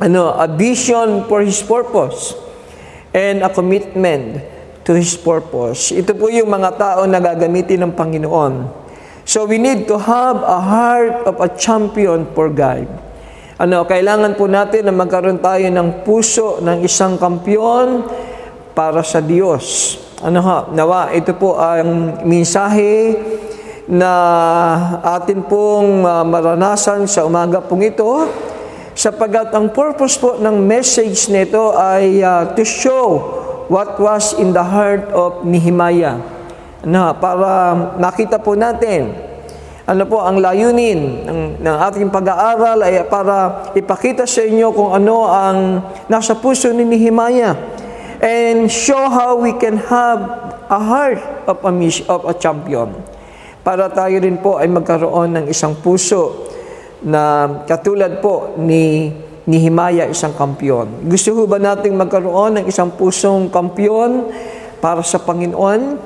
Ano, 0.00 0.32
a 0.32 0.48
vision 0.48 1.28
for 1.28 1.44
His 1.44 1.60
purpose 1.60 2.32
and 3.12 3.44
a 3.44 3.52
commitment 3.52 4.40
to 4.88 4.96
His 4.96 5.12
purpose. 5.12 5.92
Ito 5.92 6.16
po 6.16 6.32
yung 6.32 6.48
mga 6.48 6.80
tao 6.80 7.04
na 7.04 7.20
gagamitin 7.20 7.84
ng 7.84 7.92
Panginoon. 7.92 8.54
So 9.28 9.44
we 9.44 9.60
need 9.60 9.84
to 9.92 10.00
have 10.00 10.40
a 10.40 10.56
heart 10.56 11.28
of 11.28 11.36
a 11.44 11.52
champion 11.52 12.24
for 12.32 12.48
God. 12.48 12.88
Ano, 13.60 13.84
kailangan 13.84 14.40
po 14.40 14.48
natin 14.48 14.88
na 14.88 14.94
magkaroon 14.96 15.36
tayo 15.36 15.68
ng 15.68 16.00
puso 16.00 16.64
ng 16.64 16.80
isang 16.80 17.20
kampyon 17.20 18.08
para 18.72 19.04
sa 19.04 19.20
Diyos. 19.20 20.00
Ano 20.24 20.40
ha, 20.40 20.64
nawa, 20.72 21.12
ito 21.12 21.36
po 21.36 21.60
ang 21.60 22.24
mensahe 22.24 23.20
na 23.84 24.12
atin 25.04 25.44
pong 25.44 26.08
uh, 26.08 26.24
maranasan 26.24 27.04
sa 27.04 27.28
umaga 27.28 27.60
pong 27.60 27.84
ito 27.84 28.24
sapagat 29.00 29.48
ang 29.56 29.72
purpose 29.72 30.20
po 30.20 30.36
ng 30.36 30.60
message 30.60 31.32
nito 31.32 31.72
ay 31.72 32.20
uh, 32.20 32.52
to 32.52 32.60
show 32.68 33.32
what 33.72 33.96
was 33.96 34.36
in 34.36 34.52
the 34.52 34.60
heart 34.60 35.08
of 35.16 35.40
Nehemiah. 35.40 36.20
Na, 36.84 37.16
para 37.16 37.72
makita 37.96 38.36
po 38.36 38.52
natin 38.52 39.16
ano 39.88 40.04
po 40.04 40.20
ang 40.20 40.36
layunin 40.36 41.24
ng, 41.24 41.40
ng 41.64 41.76
ating 41.88 42.12
pag-aaral 42.12 42.84
ay 42.84 43.08
para 43.08 43.72
ipakita 43.72 44.28
sa 44.28 44.44
inyo 44.44 44.68
kung 44.68 44.92
ano 44.92 45.24
ang 45.24 45.80
nasa 46.12 46.36
puso 46.36 46.68
ni 46.68 46.84
Nehemiah 46.84 47.56
and 48.20 48.68
show 48.68 49.08
how 49.08 49.32
we 49.32 49.56
can 49.56 49.80
have 49.80 50.20
a 50.68 50.76
heart 50.76 51.24
of 51.48 51.56
a, 51.64 51.72
of 52.12 52.20
a 52.28 52.34
champion 52.36 52.92
para 53.64 53.88
tayo 53.88 54.20
rin 54.20 54.36
po 54.36 54.60
ay 54.60 54.68
magkaroon 54.68 55.40
ng 55.40 55.44
isang 55.48 55.72
puso 55.80 56.49
na 57.04 57.48
katulad 57.64 58.20
po 58.20 58.56
ni 58.60 59.12
ni 59.50 59.58
Himaya 59.58 60.06
isang 60.06 60.36
kampyon. 60.36 61.10
Gusto 61.10 61.34
ho 61.34 61.42
ba 61.48 61.58
nating 61.58 61.96
magkaroon 61.98 62.60
ng 62.60 62.64
isang 62.70 62.92
pusong 62.94 63.50
kampyon 63.50 64.30
para 64.78 65.02
sa 65.02 65.18
Panginoon? 65.18 65.98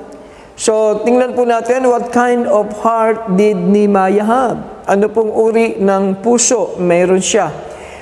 So, 0.55 1.03
tingnan 1.03 1.35
po 1.35 1.43
natin 1.43 1.85
what 1.91 2.15
kind 2.15 2.47
of 2.47 2.71
heart 2.79 3.37
did 3.37 3.59
Nehemiah 3.59 4.23
have? 4.23 4.59
Ano 4.87 5.11
pong 5.11 5.35
uri 5.35 5.77
ng 5.83 6.23
puso 6.23 6.79
mayroon 6.79 7.21
siya? 7.21 7.51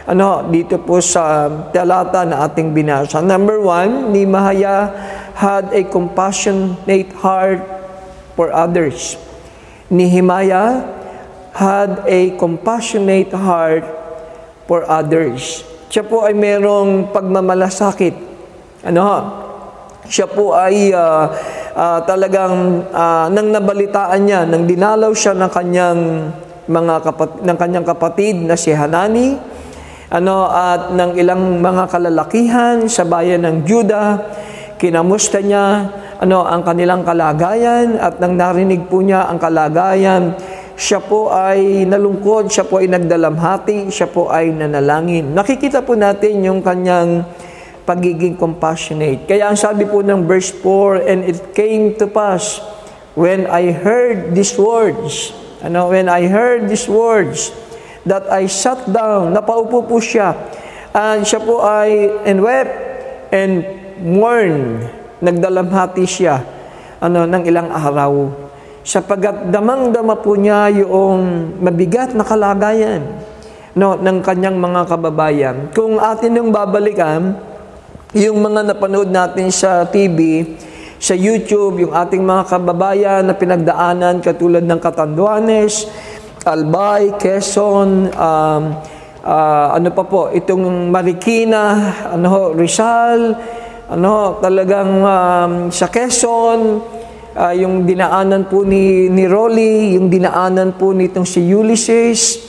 Ano, 0.04 0.46
dito 0.46 0.76
po 0.78 1.00
sa 1.00 1.48
talata 1.72 2.22
na 2.28 2.44
ating 2.44 2.76
binasa. 2.76 3.24
Number 3.24 3.56
one, 3.58 4.12
Nehemiah 4.12 4.92
had 5.32 5.72
a 5.72 5.82
compassionate 5.88 7.10
heart 7.18 7.64
for 8.36 8.52
others. 8.52 9.16
Nehemiah 9.88 11.01
had 11.52 12.04
a 12.08 12.32
compassionate 12.40 13.32
heart 13.32 13.84
for 14.64 14.88
others. 14.88 15.64
Siya 15.92 16.04
po 16.04 16.24
ay 16.24 16.32
merong 16.32 17.12
pagmamalasakit. 17.12 18.16
Ano 18.88 19.04
Siya 20.02 20.26
po 20.26 20.56
ay 20.56 20.90
uh, 20.90 21.30
uh, 21.76 22.00
talagang 22.02 22.84
uh, 22.90 23.30
nang 23.30 23.54
nabalitaan 23.54 24.20
niya, 24.26 24.42
nang 24.44 24.66
dinalaw 24.66 25.14
siya 25.14 25.32
ng 25.36 25.50
kanyang 25.52 26.00
mga 26.66 26.94
kapatid, 27.06 27.38
ng 27.46 27.56
kanyang 27.56 27.86
kapatid 27.86 28.34
na 28.42 28.58
si 28.58 28.74
Hanani, 28.74 29.38
ano 30.12 30.50
at 30.50 30.90
ng 30.92 31.12
ilang 31.16 31.62
mga 31.62 31.84
kalalakihan 31.88 32.76
sa 32.90 33.06
bayan 33.06 33.46
ng 33.46 33.56
Juda, 33.64 34.20
kinamusta 34.76 35.38
niya 35.38 35.88
ano 36.18 36.46
ang 36.46 36.62
kanilang 36.66 37.06
kalagayan 37.06 37.98
at 37.98 38.18
nang 38.18 38.34
narinig 38.34 38.86
po 38.86 39.02
niya 39.02 39.30
ang 39.30 39.38
kalagayan 39.38 40.34
siya 40.76 41.00
po 41.04 41.28
ay 41.28 41.84
nalungkot, 41.84 42.48
siya 42.48 42.64
po 42.64 42.80
ay 42.80 42.88
nagdalamhati, 42.88 43.92
siya 43.92 44.08
po 44.08 44.32
ay 44.32 44.52
nanalangin. 44.52 45.36
Nakikita 45.36 45.84
po 45.84 45.92
natin 45.92 46.40
yung 46.44 46.64
kanyang 46.64 47.28
pagiging 47.84 48.38
compassionate. 48.38 49.26
Kaya 49.28 49.52
ang 49.52 49.58
sabi 49.58 49.84
po 49.84 50.00
ng 50.00 50.24
verse 50.24 50.54
4, 50.54 51.04
And 51.04 51.20
it 51.28 51.52
came 51.52 51.98
to 52.00 52.06
pass, 52.08 52.62
when 53.18 53.44
I 53.50 53.74
heard 53.74 54.32
these 54.32 54.56
words, 54.56 55.34
ano, 55.60 55.92
when 55.92 56.08
I 56.08 56.26
heard 56.30 56.70
these 56.70 56.88
words, 56.88 57.52
that 58.02 58.26
I 58.32 58.50
sat 58.50 58.82
down, 58.90 59.36
napaupo 59.36 59.86
po 59.86 60.02
siya, 60.02 60.34
and 60.90 61.22
siya 61.22 61.38
po 61.42 61.62
ay, 61.62 62.10
and 62.26 62.42
wept, 62.42 62.74
and 63.30 63.62
mourned, 64.02 64.88
nagdalamhati 65.22 66.02
siya, 66.02 66.42
ano, 66.98 67.28
ng 67.28 67.42
ilang 67.46 67.70
araw 67.70 68.51
sapagat 68.82 69.50
damang-dama 69.50 70.18
po 70.18 70.34
niya 70.34 70.66
yung 70.82 71.54
mabigat 71.62 72.18
na 72.18 72.26
kalagayan 72.26 73.02
no, 73.78 73.94
ng 73.96 74.18
kanyang 74.20 74.58
mga 74.58 74.80
kababayan. 74.90 75.56
Kung 75.70 76.02
atin 76.02 76.38
yung 76.42 76.50
babalikan, 76.50 77.38
yung 78.12 78.42
mga 78.44 78.74
napanood 78.74 79.08
natin 79.08 79.48
sa 79.48 79.86
TV, 79.88 80.44
sa 81.00 81.16
YouTube, 81.16 81.88
yung 81.88 81.94
ating 81.96 82.20
mga 82.20 82.42
kababayan 82.46 83.22
na 83.24 83.34
pinagdaanan 83.34 84.20
katulad 84.20 84.62
ng 84.62 84.78
Katanduanes, 84.78 85.88
Albay, 86.42 87.14
Quezon, 87.16 88.10
um, 88.12 88.62
uh, 89.22 89.66
ano 89.72 89.88
pa 89.94 90.04
po, 90.04 90.28
itong 90.34 90.90
Marikina, 90.90 91.94
ano, 92.12 92.52
Rizal, 92.52 93.34
ano, 93.88 94.42
talagang 94.42 94.90
um, 95.02 95.52
sa 95.70 95.86
Quezon, 95.88 96.82
uh, 97.36 97.54
yung 97.56 97.84
dinaanan 97.88 98.48
po 98.48 98.64
ni, 98.64 99.08
ni 99.08 99.24
Rolly, 99.28 99.96
yung 99.96 100.08
dinaanan 100.12 100.76
po 100.76 100.92
nitong 100.92 101.26
si 101.28 101.40
Ulysses, 101.42 102.40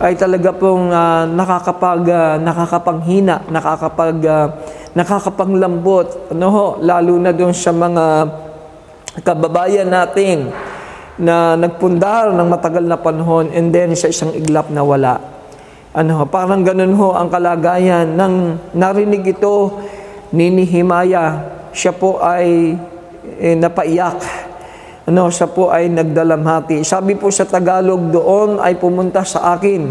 ay 0.00 0.16
talaga 0.16 0.52
pong 0.52 0.92
uh, 0.92 1.24
nakakapag, 1.28 2.02
uh, 2.08 2.36
nakakapanghina, 2.40 3.44
nakakapag, 3.48 4.16
uh, 4.24 4.46
nakakapanglambot, 4.96 6.32
ano 6.32 6.46
ho, 6.48 6.66
lalo 6.80 7.16
na 7.20 7.32
doon 7.32 7.52
sa 7.52 7.70
mga 7.70 8.04
kababayan 9.22 9.88
natin 9.88 10.48
na 11.20 11.52
nagpundar 11.54 12.32
ng 12.32 12.48
matagal 12.48 12.84
na 12.84 12.96
panahon 12.96 13.52
and 13.52 13.76
then 13.76 13.92
sa 13.92 14.08
isang 14.08 14.32
iglap 14.32 14.72
na 14.72 14.80
wala. 14.80 15.20
Ano, 15.92 16.24
parang 16.30 16.62
ganun 16.64 16.94
ho 16.96 17.12
ang 17.12 17.28
kalagayan 17.28 18.14
nang 18.14 18.56
narinig 18.72 19.36
ito 19.36 19.84
ni 20.32 20.48
Nehemiah. 20.48 21.60
Siya 21.74 21.92
po 21.92 22.22
ay 22.22 22.78
eh, 23.40 23.56
napaiyak. 23.56 24.20
Ano, 25.08 25.26
siya 25.32 25.48
po 25.50 25.72
ay 25.72 25.90
nagdalamhati. 25.90 26.84
Sabi 26.84 27.16
po 27.16 27.32
sa 27.32 27.48
Tagalog, 27.48 28.12
doon 28.12 28.60
ay 28.60 28.76
pumunta 28.76 29.24
sa 29.24 29.56
akin 29.56 29.90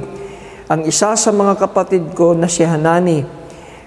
ang 0.69 0.85
isa 0.85 1.17
sa 1.17 1.29
mga 1.33 1.57
kapatid 1.57 2.13
ko 2.13 2.37
na 2.37 2.45
si 2.45 2.61
Hanani. 2.61 3.25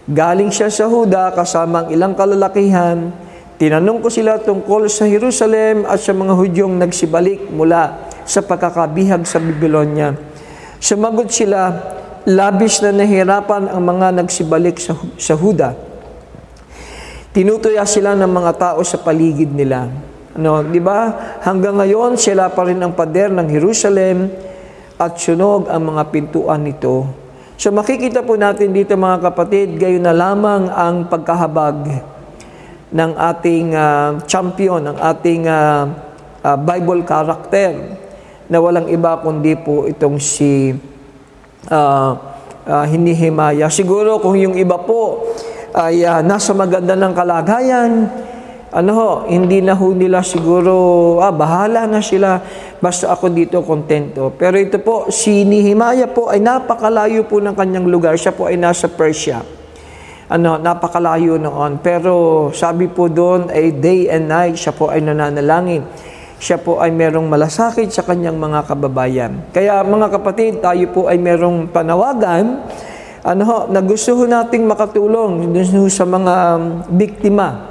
Galing 0.03 0.51
siya 0.51 0.67
sa 0.67 0.91
Huda 0.91 1.31
kasama 1.31 1.87
ang 1.87 1.89
ilang 1.95 2.19
kalalakihan. 2.19 3.15
Tinanong 3.55 4.03
ko 4.03 4.11
sila 4.11 4.43
tungkol 4.43 4.91
sa 4.91 5.07
Jerusalem 5.07 5.87
at 5.87 6.03
sa 6.03 6.11
mga 6.11 6.35
Hudyong 6.35 6.83
nagsibalik 6.83 7.55
mula 7.55 8.11
sa 8.27 8.43
pagkakabihag 8.43 9.23
sa 9.23 9.39
Babylonia. 9.39 10.19
Sumagot 10.83 11.31
sila, 11.31 11.71
labis 12.27 12.83
na 12.83 12.91
nahirapan 12.91 13.71
ang 13.71 13.79
mga 13.79 14.19
nagsibalik 14.19 14.83
sa, 14.83 14.99
sa 15.15 15.39
Huda 15.39 15.92
Tinutuya 17.33 17.89
sila 17.89 18.13
ng 18.13 18.29
mga 18.29 18.53
tao 18.61 18.85
sa 18.85 19.01
paligid 19.01 19.57
nila. 19.57 19.89
Ano, 20.37 20.61
di 20.69 20.77
ba? 20.85 21.17
Hanggang 21.41 21.81
ngayon, 21.81 22.21
sila 22.21 22.53
pa 22.53 22.69
rin 22.69 22.77
ang 22.77 22.93
pader 22.93 23.33
ng 23.33 23.49
Jerusalem 23.49 24.29
at 25.01 25.17
sunog 25.17 25.65
ang 25.73 25.97
mga 25.97 26.13
pintuan 26.13 26.61
nito. 26.61 27.09
So 27.57 27.73
makikita 27.73 28.21
po 28.21 28.37
natin 28.37 28.77
dito 28.77 28.93
mga 29.01 29.33
kapatid, 29.33 29.81
gayon 29.81 30.05
na 30.05 30.13
lamang 30.13 30.69
ang 30.69 31.09
pagkahabag 31.09 32.05
ng 32.93 33.11
ating 33.17 33.67
uh, 33.81 34.21
champion, 34.29 34.93
ng 34.93 34.97
ating 35.01 35.49
uh, 35.49 35.89
uh, 36.45 36.57
Bible 36.61 37.01
character 37.09 37.97
na 38.53 38.61
walang 38.61 38.93
iba 38.93 39.17
kundi 39.25 39.57
po 39.57 39.89
itong 39.89 40.21
si 40.21 40.77
uh, 41.73 42.13
uh, 42.69 42.85
hinihimaya. 42.85 43.73
Siguro 43.73 44.21
kung 44.21 44.37
yung 44.37 44.53
iba 44.53 44.77
po 44.77 45.33
ay 45.73 46.05
uh, 46.05 46.21
nasa 46.21 46.53
maganda 46.53 46.93
ng 46.93 47.13
kalagayan, 47.17 47.91
ano 48.73 48.91
ho, 48.97 49.11
hindi 49.29 49.61
na 49.61 49.77
ho 49.77 49.93
nila 49.93 50.25
siguro, 50.25 50.73
ah, 51.21 51.29
bahala 51.29 51.85
na 51.85 52.01
sila, 52.01 52.41
basta 52.81 53.13
ako 53.13 53.29
dito 53.29 53.61
kontento. 53.61 54.33
Pero 54.33 54.57
ito 54.57 54.81
po, 54.81 55.13
si 55.13 55.45
Nehemiah 55.45 56.09
po 56.09 56.33
ay 56.33 56.41
napakalayo 56.41 57.29
po 57.29 57.37
ng 57.37 57.53
kanyang 57.53 57.85
lugar. 57.85 58.17
Siya 58.17 58.33
po 58.33 58.49
ay 58.49 58.57
nasa 58.57 58.89
Persia. 58.89 59.45
Ano, 60.33 60.57
napakalayo 60.57 61.37
noon. 61.37 61.85
Pero 61.85 62.49
sabi 62.57 62.89
po 62.89 63.13
doon 63.13 63.53
ay 63.53 63.77
day 63.77 64.09
and 64.09 64.33
night, 64.33 64.57
siya 64.57 64.73
po 64.73 64.89
ay 64.89 65.05
nananalangin. 65.05 65.85
Siya 66.41 66.57
po 66.57 66.81
ay 66.81 66.91
merong 66.91 67.29
malasakit 67.29 67.93
sa 67.93 68.03
kanyang 68.09 68.41
mga 68.41 68.65
kababayan. 68.65 69.53
Kaya 69.53 69.85
mga 69.85 70.17
kapatid, 70.17 70.65
tayo 70.65 70.89
po 70.91 71.13
ay 71.13 71.21
merong 71.21 71.69
panawagan 71.69 72.65
ano 73.23 73.43
ho, 73.47 73.59
na 73.71 73.79
gusto 73.79 74.19
ho 74.19 74.27
nating 74.27 74.67
makatulong 74.67 75.55
sa 75.87 76.03
mga 76.03 76.35
um, 76.59 76.63
biktima 76.91 77.71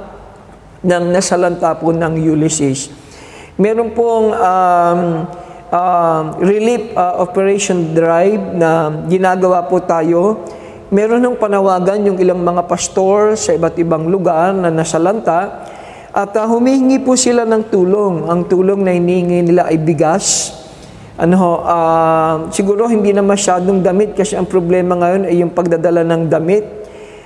ng 0.80 1.12
nasalanta 1.12 1.76
po 1.76 1.92
ng 1.92 2.16
Ulysses. 2.16 2.88
Meron 3.60 3.92
pong 3.92 4.32
um, 4.32 5.00
uh, 5.68 6.22
relief 6.40 6.96
uh, 6.96 7.20
operation 7.20 7.92
drive 7.92 8.40
na 8.56 8.88
ginagawa 9.12 9.68
po 9.68 9.76
tayo. 9.84 10.40
Meron 10.88 11.20
ng 11.20 11.36
panawagan 11.36 12.00
yung 12.00 12.16
ilang 12.16 12.40
mga 12.40 12.64
pastor 12.64 13.36
sa 13.36 13.52
iba't 13.52 13.76
ibang 13.76 14.08
lugar 14.08 14.56
na 14.56 14.72
nasalanta 14.72 15.68
at 16.12 16.32
uh, 16.32 16.48
humihingi 16.48 17.00
po 17.04 17.12
sila 17.12 17.44
ng 17.44 17.68
tulong. 17.68 18.24
Ang 18.28 18.48
tulong 18.48 18.80
na 18.80 18.92
hinihingi 18.96 19.52
nila 19.52 19.68
ay 19.68 19.76
bigas. 19.76 20.56
Ano, 21.22 21.62
uh, 21.62 22.50
siguro 22.50 22.90
hindi 22.90 23.14
na 23.14 23.22
masyadong 23.22 23.78
damit 23.78 24.18
kasi 24.18 24.34
ang 24.34 24.50
problema 24.50 24.98
ngayon 24.98 25.22
ay 25.30 25.38
yung 25.38 25.54
pagdadala 25.54 26.02
ng 26.02 26.26
damit 26.26 26.82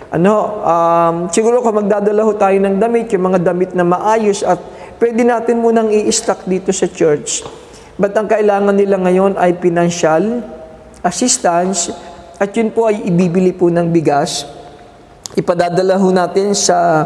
ano, 0.07 0.62
um, 0.62 1.15
siguro 1.35 1.59
kung 1.59 1.83
magdadala 1.83 2.23
ho 2.23 2.31
tayo 2.38 2.55
ng 2.62 2.79
damit, 2.79 3.11
yung 3.11 3.26
mga 3.26 3.43
damit 3.43 3.75
na 3.75 3.83
maayos 3.83 4.47
at 4.47 4.62
pwede 5.03 5.26
natin 5.26 5.59
munang 5.59 5.91
i-stock 5.91 6.47
dito 6.47 6.71
sa 6.71 6.87
church. 6.87 7.43
But 7.99 8.15
ang 8.15 8.31
kailangan 8.31 8.76
nila 8.76 9.03
ngayon 9.03 9.35
ay 9.35 9.59
financial 9.59 10.47
assistance 11.03 11.91
at 12.38 12.55
yun 12.55 12.71
po 12.71 12.87
ay 12.87 13.03
ibibili 13.03 13.50
po 13.50 13.67
ng 13.67 13.91
bigas. 13.91 14.47
Ipadadala 15.35 15.99
ho 15.99 16.09
natin 16.15 16.55
sa 16.55 17.03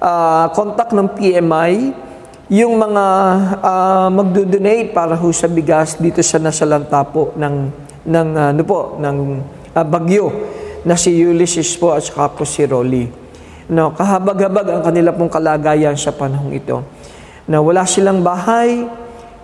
uh, 0.00 0.46
contact 0.56 0.96
ng 0.96 1.12
PMI 1.12 1.74
yung 2.52 2.76
mga 2.76 3.04
uh, 3.64 4.08
magdo-donate 4.12 4.92
para 4.92 5.16
ho 5.16 5.32
sa 5.32 5.48
bigas 5.48 5.96
dito 5.96 6.20
sa 6.20 6.36
nasalanta 6.36 7.00
po 7.00 7.32
ng 7.32 7.72
ng 8.04 8.28
uh, 8.36 8.52
ano 8.52 8.62
po 8.68 9.00
ng 9.00 9.16
uh, 9.72 9.80
bagyo 9.88 10.28
na 10.84 10.92
si 10.92 11.16
Ulysses 11.16 11.72
po 11.80 11.96
at 11.96 12.04
saka 12.04 12.28
po 12.28 12.44
si 12.44 12.68
Rolly. 12.68 13.08
No, 13.72 13.96
kahabag-habag 13.96 14.68
ang 14.68 14.82
kanila 14.84 15.16
pong 15.16 15.32
kalagayan 15.32 15.96
sa 15.96 16.12
panahong 16.12 16.52
ito. 16.52 16.84
Na 17.48 17.64
wala 17.64 17.88
silang 17.88 18.20
bahay, 18.20 18.84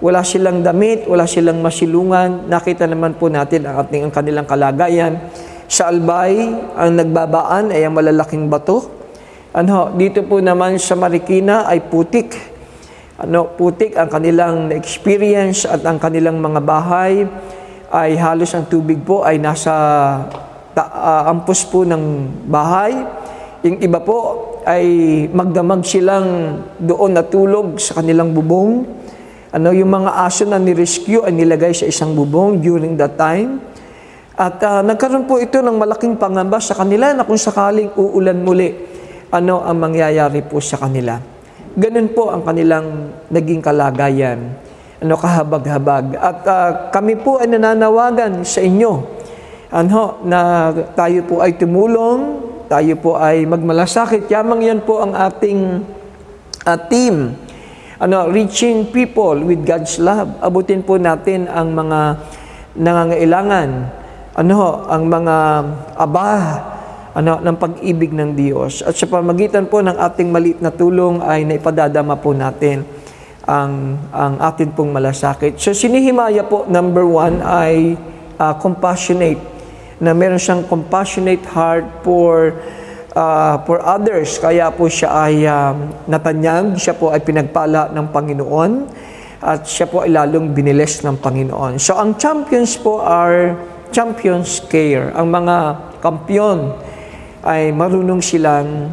wala 0.05 0.21
silang 0.21 0.61
damit, 0.61 1.09
wala 1.09 1.25
silang 1.25 1.65
masilungan. 1.65 2.45
Nakita 2.45 2.85
naman 2.85 3.17
po 3.17 3.33
natin 3.33 3.65
ang 3.65 3.89
ating 3.89 4.05
ang 4.05 4.13
kanilang 4.13 4.45
kalagayan. 4.45 5.33
Sa 5.65 5.89
Albay, 5.89 6.45
ang 6.77 6.93
nagbabaan 6.93 7.73
ay 7.73 7.89
ang 7.89 7.97
malalaking 7.97 8.53
bato. 8.53 8.85
Ano, 9.57 9.97
dito 9.97 10.21
po 10.29 10.45
naman 10.45 10.77
sa 10.77 10.93
Marikina 10.93 11.65
ay 11.65 11.89
putik. 11.89 12.58
Ano, 13.19 13.51
putik 13.51 13.99
ang 13.99 14.07
kanilang 14.07 14.71
experience 14.71 15.67
at 15.67 15.83
ang 15.83 15.99
kanilang 15.99 16.39
mga 16.39 16.63
bahay 16.63 17.27
ay 17.91 18.15
halos 18.15 18.55
ang 18.55 18.71
tubig 18.71 19.03
po 19.03 19.27
ay 19.27 19.43
nasa 19.43 19.75
ta- 20.71 20.87
uh, 20.87 21.23
ampos 21.27 21.67
po 21.67 21.83
ng 21.83 21.99
bahay. 22.47 22.95
Yung 23.67 23.83
iba 23.83 23.99
po 23.99 24.47
ay 24.63 24.87
magdamag 25.35 25.83
silang 25.83 26.63
doon 26.79 27.19
natulog 27.19 27.83
sa 27.83 27.99
kanilang 27.99 28.31
bubong. 28.31 28.87
Ano, 29.51 29.75
yung 29.75 29.91
mga 29.91 30.23
aso 30.23 30.47
na 30.47 30.63
ni-rescue 30.63 31.27
ay 31.27 31.35
nilagay 31.35 31.75
sa 31.75 31.91
isang 31.91 32.15
bubong 32.15 32.63
during 32.63 32.95
that 32.95 33.19
time. 33.19 33.59
At 34.39 34.63
uh, 34.63 34.87
nagkaroon 34.87 35.27
po 35.27 35.43
ito 35.43 35.59
ng 35.59 35.75
malaking 35.75 36.15
pangamba 36.23 36.63
sa 36.63 36.79
kanila 36.79 37.11
na 37.11 37.27
kung 37.27 37.35
sakaling 37.35 37.99
uulan 37.99 38.39
muli, 38.47 38.79
ano 39.35 39.67
ang 39.67 39.75
mangyayari 39.75 40.47
po 40.47 40.63
sa 40.63 40.79
kanila. 40.79 41.38
Ganun 41.79 42.11
po 42.11 42.35
ang 42.35 42.43
kanilang 42.43 43.15
naging 43.31 43.63
kalagayan. 43.63 44.59
Ano 44.99 45.15
kahabag-habag. 45.15 46.19
At 46.19 46.43
uh, 46.43 46.71
kami 46.91 47.15
po 47.23 47.39
ay 47.39 47.55
nananawagan 47.55 48.43
sa 48.43 48.59
inyo 48.59 49.07
ano, 49.71 50.19
na 50.27 50.73
tayo 50.99 51.23
po 51.23 51.39
ay 51.39 51.55
tumulong, 51.55 52.43
tayo 52.67 52.99
po 52.99 53.15
ay 53.15 53.47
magmalasakit. 53.47 54.27
Yamang 54.27 54.67
yan 54.67 54.81
po 54.83 55.07
ang 55.07 55.15
ating 55.15 55.87
uh, 56.67 56.79
team. 56.91 57.39
Ano, 58.03 58.27
reaching 58.27 58.91
people 58.91 59.39
with 59.39 59.63
God's 59.63 60.03
love. 60.03 60.35
Abutin 60.43 60.83
po 60.83 60.99
natin 60.99 61.47
ang 61.47 61.79
mga 61.79 62.01
nangangailangan. 62.75 63.69
Ano, 64.35 64.83
ang 64.83 65.07
mga 65.07 65.37
aba 65.95 66.31
ano, 67.19 67.43
ng 67.43 67.57
pag-ibig 67.59 68.15
ng 68.15 68.39
Diyos. 68.39 68.87
At 68.87 68.95
sa 68.95 69.11
pamagitan 69.11 69.67
po 69.67 69.83
ng 69.83 69.99
ating 69.99 70.31
maliit 70.31 70.63
na 70.63 70.71
tulong 70.71 71.19
ay 71.19 71.43
naipadadama 71.43 72.15
po 72.23 72.31
natin 72.31 72.87
ang, 73.43 73.99
ang 74.15 74.39
atin 74.39 74.71
pong 74.71 74.95
malasakit. 74.95 75.59
So 75.59 75.75
sinihimaya 75.75 76.47
po, 76.47 76.71
number 76.71 77.03
one, 77.03 77.43
ay 77.43 77.99
uh, 78.39 78.55
compassionate 78.63 79.41
na 79.99 80.15
meron 80.15 80.39
siyang 80.39 80.63
compassionate 80.71 81.43
heart 81.51 82.07
for 82.07 82.55
uh, 83.19 83.59
for 83.67 83.83
others. 83.83 84.39
Kaya 84.39 84.71
po 84.71 84.87
siya 84.87 85.11
ay 85.11 85.43
um, 85.43 85.91
natanyag, 86.07 86.79
siya 86.79 86.95
po 86.95 87.11
ay 87.11 87.19
pinagpala 87.19 87.91
ng 87.91 88.07
Panginoon 88.15 88.73
at 89.43 89.67
siya 89.67 89.91
po 89.91 90.07
ay 90.07 90.15
lalong 90.15 90.55
biniles 90.55 91.03
ng 91.03 91.19
Panginoon. 91.19 91.83
So 91.83 91.99
ang 91.99 92.15
champions 92.15 92.79
po 92.79 93.03
are 93.03 93.59
champions 93.91 94.63
care. 94.71 95.11
Ang 95.19 95.35
mga 95.35 95.57
kampiyon 95.99 96.79
ay 97.43 97.71
marunong 97.71 98.23
silang 98.23 98.91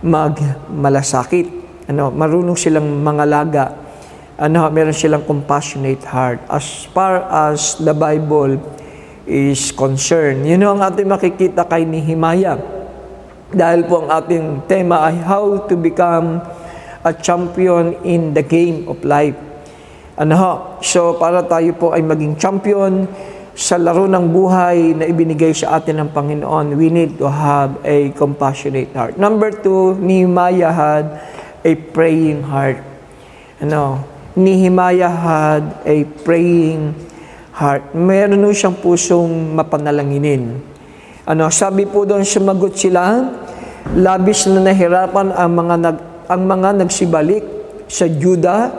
magmalasakit. 0.00 1.46
Ano, 1.88 2.12
marunong 2.12 2.56
silang 2.56 2.86
mangalaga. 3.00 3.76
Ano, 4.40 4.64
meron 4.72 4.96
silang 4.96 5.24
compassionate 5.28 6.04
heart. 6.08 6.40
As 6.48 6.88
far 6.92 7.24
as 7.28 7.76
the 7.80 7.92
Bible 7.92 8.56
is 9.28 9.70
concerned. 9.70 10.48
Yun 10.48 10.64
ang 10.64 10.80
ating 10.80 11.06
makikita 11.06 11.68
kay 11.68 11.84
Nehemiah. 11.84 12.56
Dahil 13.50 13.84
po 13.84 14.06
ang 14.06 14.08
ating 14.10 14.64
tema 14.70 15.10
ay 15.10 15.20
how 15.26 15.66
to 15.66 15.74
become 15.74 16.38
a 17.02 17.12
champion 17.12 17.96
in 18.06 18.32
the 18.36 18.44
game 18.44 18.86
of 18.86 19.02
life. 19.02 19.36
Ano? 20.20 20.76
So 20.84 21.16
para 21.16 21.42
tayo 21.44 21.72
po 21.76 21.92
ay 21.96 22.04
maging 22.04 22.36
champion 22.36 23.08
sa 23.60 23.76
laro 23.76 24.08
ng 24.08 24.32
buhay 24.32 24.96
na 24.96 25.04
ibinigay 25.04 25.52
sa 25.52 25.76
atin 25.76 26.00
ng 26.00 26.10
Panginoon, 26.16 26.80
we 26.80 26.88
need 26.88 27.20
to 27.20 27.28
have 27.28 27.76
a 27.84 28.08
compassionate 28.16 28.88
heart. 28.96 29.20
Number 29.20 29.52
two, 29.52 30.00
Nehemiah 30.00 30.72
had 30.72 31.20
a 31.60 31.76
praying 31.92 32.40
heart. 32.40 32.80
Ano? 33.60 34.00
Nehemiah 34.32 35.12
had 35.12 35.84
a 35.84 36.08
praying 36.24 36.96
heart. 37.52 37.92
Meron 37.92 38.48
siyang 38.56 38.80
pusong 38.80 39.52
mapanalanginin. 39.52 40.56
Ano, 41.28 41.52
sabi 41.52 41.84
po 41.84 42.08
doon, 42.08 42.24
sumagot 42.24 42.80
sila, 42.80 43.28
labis 43.92 44.48
na 44.48 44.64
nahirapan 44.64 45.36
ang 45.36 45.52
mga, 45.52 45.74
nag, 45.76 45.98
ang 46.32 46.42
mga 46.48 46.68
nagsibalik 46.80 47.44
sa 47.92 48.08
Juda. 48.08 48.72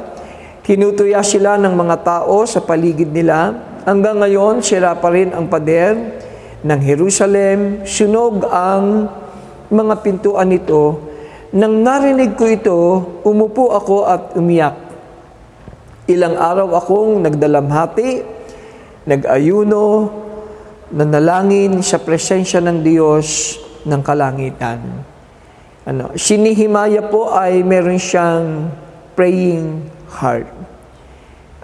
Tinutuya 0.66 1.22
sila 1.22 1.62
ng 1.62 1.70
mga 1.70 1.96
tao 2.02 2.50
sa 2.50 2.66
paligid 2.66 3.14
nila. 3.14 3.70
Hanggang 3.82 4.22
ngayon, 4.22 4.62
sila 4.62 4.94
pa 4.98 5.10
rin 5.10 5.34
ang 5.34 5.50
pader 5.50 5.98
ng 6.62 6.80
Jerusalem. 6.86 7.82
Sunog 7.82 8.46
ang 8.46 9.10
mga 9.74 9.94
pintuan 10.06 10.54
nito. 10.54 11.10
Nang 11.52 11.82
narinig 11.82 12.38
ko 12.38 12.46
ito, 12.48 12.80
umupo 13.26 13.74
ako 13.74 14.06
at 14.06 14.38
umiyak. 14.38 14.78
Ilang 16.06 16.38
araw 16.38 16.68
akong 16.78 17.26
nagdalamhati 17.26 18.42
nag-ayuno, 19.02 20.14
nanalangin 20.94 21.82
sa 21.82 21.98
presensya 21.98 22.62
ng 22.62 22.86
Diyos 22.86 23.58
ng 23.82 24.02
kalangitan. 24.06 24.80
Ano, 25.90 26.14
sinihimaya 26.14 27.02
po 27.10 27.34
ay 27.34 27.66
meron 27.66 27.98
siyang 27.98 28.70
praying 29.18 29.90
heart. 30.14 30.46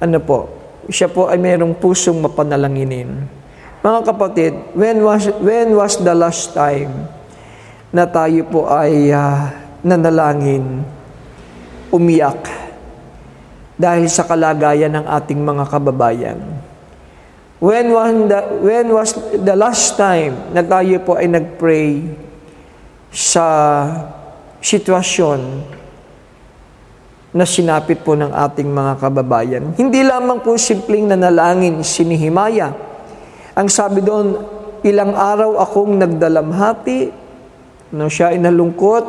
Ano 0.01 0.17
po? 0.17 0.56
Siya 0.87 1.11
po 1.11 1.27
ay 1.27 1.35
merong 1.35 1.75
pusong 1.75 2.15
mapanalanginin. 2.23 3.27
Mga 3.83 3.99
kapatid, 4.07 4.53
when 4.71 5.03
was, 5.03 5.27
when 5.43 5.75
was 5.75 5.99
the 5.99 6.15
last 6.15 6.55
time 6.55 7.11
na 7.91 8.07
tayo 8.07 8.43
po 8.47 8.67
ay 8.67 9.11
uh, 9.11 9.51
nanalangin, 9.83 10.83
umiyak 11.91 12.39
dahil 13.77 14.09
sa 14.09 14.25
kalagayan 14.25 14.91
ng 14.91 15.05
ating 15.05 15.39
mga 15.39 15.63
kababayan. 15.69 16.39
When 17.57 17.89
was 17.89 18.13
the, 18.29 18.39
when 18.61 18.87
was 18.93 19.09
the 19.33 19.55
last 19.57 19.97
time 19.97 20.53
na 20.53 20.61
tayo 20.61 21.01
po 21.01 21.17
ay 21.17 21.29
nagpray 21.29 22.05
sa 23.09 23.45
sitwasyon 24.61 25.65
na 27.37 27.45
sinapit 27.45 28.01
po 28.01 28.17
ng 28.17 28.33
ating 28.33 28.65
mga 28.65 28.97
kababayan? 28.97 29.63
Hindi 29.77 30.01
lamang 30.01 30.41
po 30.41 30.57
simpleng 30.57 31.05
nanalangin 31.05 31.85
si 31.85 32.01
Nehemiah. 32.01 32.73
Ang 33.53 33.69
sabi 33.69 34.01
doon, 34.01 34.41
ilang 34.81 35.13
araw 35.13 35.61
akong 35.61 36.01
nagdalamhati, 36.01 37.13
no, 37.93 38.09
siya 38.09 38.33
ay 38.33 38.41
nalungkot, 38.41 39.07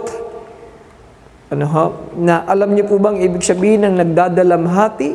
ano 1.49 1.65
ho? 1.65 1.87
Na 2.21 2.45
alam 2.45 2.77
niyo 2.77 2.85
po 2.85 3.01
bang 3.01 3.25
ibig 3.25 3.41
sabihin 3.41 3.89
ng 3.89 3.97
nagdadalamhati? 3.97 5.11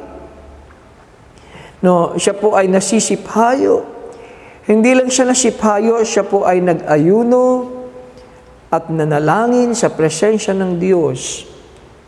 No, 1.85 2.17
siya 2.17 2.33
po 2.33 2.57
ay 2.57 2.65
nasisiphayo. 2.65 3.85
Hindi 4.65 4.97
lang 4.97 5.13
siya 5.13 5.29
nasiphayo, 5.29 6.01
siya 6.01 6.25
po 6.25 6.49
ay 6.49 6.65
nag-ayuno 6.65 7.69
at 8.73 8.89
nanalangin 8.89 9.77
sa 9.77 9.93
presensya 9.93 10.57
ng 10.57 10.81
Diyos 10.81 11.52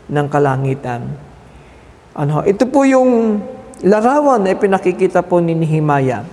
ng 0.06 0.26
kalangitan. 0.30 1.06
Ano, 2.16 2.42
ito 2.46 2.64
po 2.66 2.86
yung 2.86 3.42
larawan 3.84 4.46
na 4.46 4.54
ipinakikita 4.56 5.20
po 5.26 5.42
ni 5.42 5.52
Nehemiah. 5.52 6.24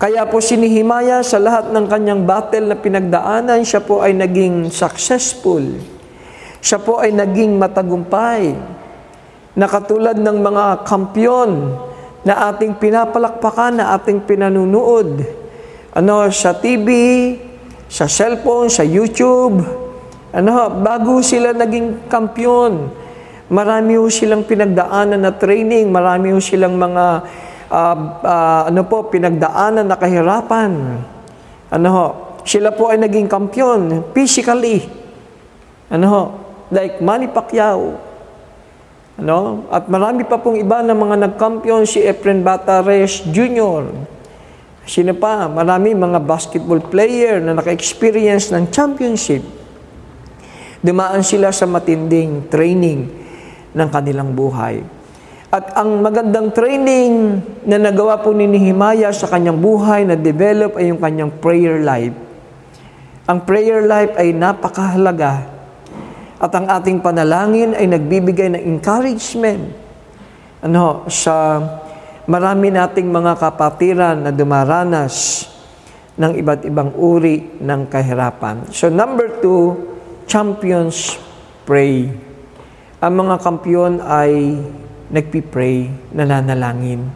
Kaya 0.00 0.26
po 0.26 0.42
si 0.42 0.58
Nehemiah 0.58 1.22
sa 1.22 1.38
lahat 1.38 1.70
ng 1.70 1.86
kanyang 1.86 2.22
battle 2.26 2.72
na 2.72 2.76
pinagdaanan, 2.78 3.62
siya 3.62 3.84
po 3.84 4.02
ay 4.02 4.16
naging 4.16 4.72
successful 4.72 5.62
siya 6.62 6.78
po 6.78 7.02
ay 7.02 7.10
naging 7.10 7.58
matagumpay 7.58 8.54
na 9.58 9.66
katulad 9.66 10.14
ng 10.14 10.38
mga 10.38 10.86
kampyon 10.86 11.74
na 12.22 12.54
ating 12.54 12.78
pinapalakpakan, 12.78 13.82
na 13.82 13.98
ating 13.98 14.22
pinanunood. 14.22 15.26
Ano, 15.90 16.30
sa 16.30 16.54
TV, 16.54 16.86
sa 17.90 18.06
cellphone, 18.06 18.70
sa 18.70 18.86
YouTube. 18.86 19.81
Ano, 20.32 20.80
bago 20.80 21.20
sila 21.20 21.52
naging 21.52 22.08
kampyon, 22.08 22.88
marami 23.52 24.00
ho 24.00 24.08
silang 24.08 24.48
pinagdaanan 24.48 25.20
na 25.20 25.36
training, 25.36 25.92
marami 25.92 26.32
ho 26.32 26.40
silang 26.40 26.80
mga 26.80 27.04
uh, 27.68 27.96
uh, 28.24 28.62
ano 28.72 28.80
po, 28.88 29.12
pinagdaanan 29.12 29.84
na 29.84 30.00
kahirapan. 30.00 30.72
Ano 31.68 31.88
ho, 31.92 32.06
sila 32.48 32.72
po 32.72 32.88
ay 32.88 33.04
naging 33.04 33.28
kampyon 33.28 34.08
physically. 34.16 34.88
Ano 35.92 36.06
ho, 36.08 36.22
like 36.72 37.04
Manny 37.04 37.28
Pacquiao. 37.28 38.00
Ano? 39.20 39.68
At 39.68 39.84
marami 39.92 40.24
pa 40.24 40.40
pong 40.40 40.56
iba 40.56 40.80
na 40.80 40.96
mga 40.96 41.28
nagkampiyon 41.28 41.84
si 41.84 42.00
Efren 42.00 42.40
Batares 42.40 43.20
Jr. 43.28 43.84
Sino 44.88 45.12
pa? 45.12 45.44
Marami 45.46 45.92
mga 45.92 46.24
basketball 46.24 46.80
player 46.80 47.36
na 47.36 47.52
naka-experience 47.52 48.48
ng 48.48 48.72
championship. 48.72 49.61
Dumaan 50.82 51.22
sila 51.22 51.54
sa 51.54 51.64
matinding 51.70 52.50
training 52.50 53.06
ng 53.70 53.88
kanilang 53.88 54.34
buhay. 54.34 54.82
At 55.52 55.76
ang 55.76 56.00
magandang 56.00 56.50
training 56.50 57.38
na 57.68 57.76
nagawa 57.76 58.18
po 58.18 58.32
ni 58.32 58.48
Nehemiah 58.48 59.12
sa 59.12 59.28
kanyang 59.28 59.60
buhay 59.60 60.08
na 60.08 60.16
develop 60.16 60.80
ay 60.80 60.90
yung 60.90 60.98
kanyang 60.98 61.30
prayer 61.38 61.78
life. 61.78 62.16
Ang 63.28 63.46
prayer 63.46 63.84
life 63.84 64.16
ay 64.16 64.34
napakahalaga 64.34 65.44
at 66.42 66.50
ang 66.56 66.66
ating 66.66 66.98
panalangin 67.04 67.76
ay 67.78 67.86
nagbibigay 67.86 68.50
ng 68.50 68.62
encouragement 68.64 69.70
ano, 70.64 71.06
sa 71.06 71.62
marami 72.24 72.70
nating 72.70 73.12
mga 73.12 73.38
kapatiran 73.38 74.24
na 74.24 74.30
dumaranas 74.32 75.46
ng 76.16 76.32
iba't 76.38 76.64
ibang 76.64 76.96
uri 76.96 77.60
ng 77.60 77.92
kahirapan. 77.92 78.72
So 78.72 78.88
number 78.88 79.42
two, 79.42 79.91
champions 80.26 81.18
pray. 81.64 82.10
Ang 83.02 83.14
mga 83.18 83.34
kampiyon 83.42 83.98
ay 83.98 84.62
nagpipray, 85.10 85.90
nananalangin. 86.14 87.10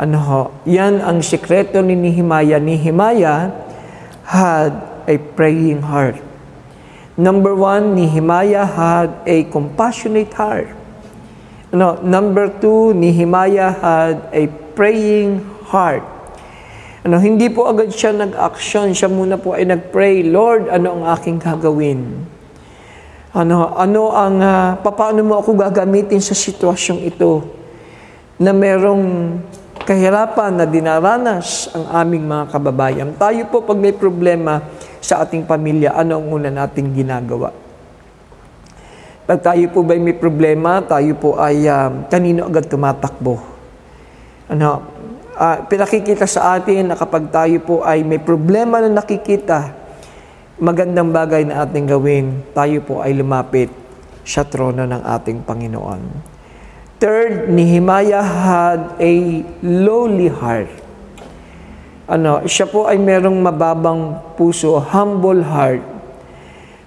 Ano 0.00 0.18
ho, 0.18 0.42
yan 0.66 0.98
ang 0.98 1.22
sikreto 1.22 1.78
ni 1.84 1.94
Nehemiah. 1.94 2.58
Nehemiah 2.58 3.50
had 4.26 4.72
a 5.06 5.16
praying 5.38 5.82
heart. 5.84 6.18
Number 7.14 7.52
one, 7.52 7.94
Nehemiah 7.94 8.64
had 8.64 9.10
a 9.28 9.44
compassionate 9.52 10.32
heart. 10.32 10.72
No, 11.72 12.00
number 12.00 12.48
two, 12.48 12.92
Nehemiah 12.92 13.72
had 13.72 14.28
a 14.32 14.48
praying 14.76 15.44
heart. 15.68 16.04
Ano, 17.02 17.18
hindi 17.18 17.50
po 17.50 17.66
agad 17.66 17.90
siya 17.90 18.14
nag-action, 18.14 18.94
siya 18.94 19.10
muna 19.10 19.34
po 19.34 19.58
ay 19.58 19.66
nag-pray, 19.66 20.22
Lord, 20.22 20.70
ano 20.70 21.02
ang 21.02 21.04
aking 21.18 21.42
gagawin? 21.42 21.98
Ano, 23.34 23.74
ano 23.74 24.14
ang, 24.14 24.38
uh, 24.38 24.78
paano 24.78 25.26
mo 25.26 25.42
ako 25.42 25.58
gagamitin 25.66 26.22
sa 26.22 26.30
sitwasyong 26.30 27.02
ito 27.02 27.42
na 28.38 28.54
merong 28.54 29.34
kahirapan 29.82 30.54
na 30.54 30.62
dinaranas 30.62 31.74
ang 31.74 31.90
aming 32.06 32.22
mga 32.22 32.44
kababayan. 32.54 33.08
Tayo 33.18 33.50
po, 33.50 33.66
pag 33.66 33.82
may 33.82 33.90
problema, 33.90 34.62
sa 35.02 35.26
ating 35.26 35.42
pamilya, 35.42 35.98
ano 35.98 36.22
ang 36.22 36.26
una 36.30 36.54
nating 36.54 36.94
ginagawa? 36.94 37.50
Pag 39.26 39.42
tayo 39.42 39.66
po 39.74 39.82
ba 39.82 39.98
may 39.98 40.14
problema, 40.14 40.78
tayo 40.86 41.18
po 41.18 41.34
ay 41.34 41.66
um, 41.66 42.06
kanino 42.06 42.46
agad 42.46 42.70
tumatakbo? 42.70 43.42
Ano, 44.46 44.86
uh, 45.36 45.64
pinakikita 45.68 46.24
sa 46.28 46.56
atin 46.58 46.92
na 46.92 46.96
kapag 46.96 47.28
tayo 47.28 47.56
po 47.64 47.76
ay 47.84 48.04
may 48.04 48.20
problema 48.20 48.80
na 48.80 48.90
nakikita, 48.90 49.72
magandang 50.60 51.10
bagay 51.10 51.44
na 51.48 51.64
ating 51.64 51.88
gawin, 51.88 52.40
tayo 52.56 52.78
po 52.84 53.00
ay 53.00 53.16
lumapit 53.16 53.68
sa 54.22 54.46
trono 54.46 54.86
ng 54.86 55.02
ating 55.02 55.42
Panginoon. 55.42 56.00
Third, 57.02 57.50
Nehemiah 57.50 58.22
had 58.22 58.94
a 59.02 59.42
lowly 59.60 60.30
heart 60.30 60.82
ano, 62.12 62.44
siya 62.44 62.68
po 62.68 62.90
ay 62.90 63.00
merong 63.00 63.40
mababang 63.40 64.34
puso, 64.36 64.76
humble 64.76 65.40
heart. 65.40 65.80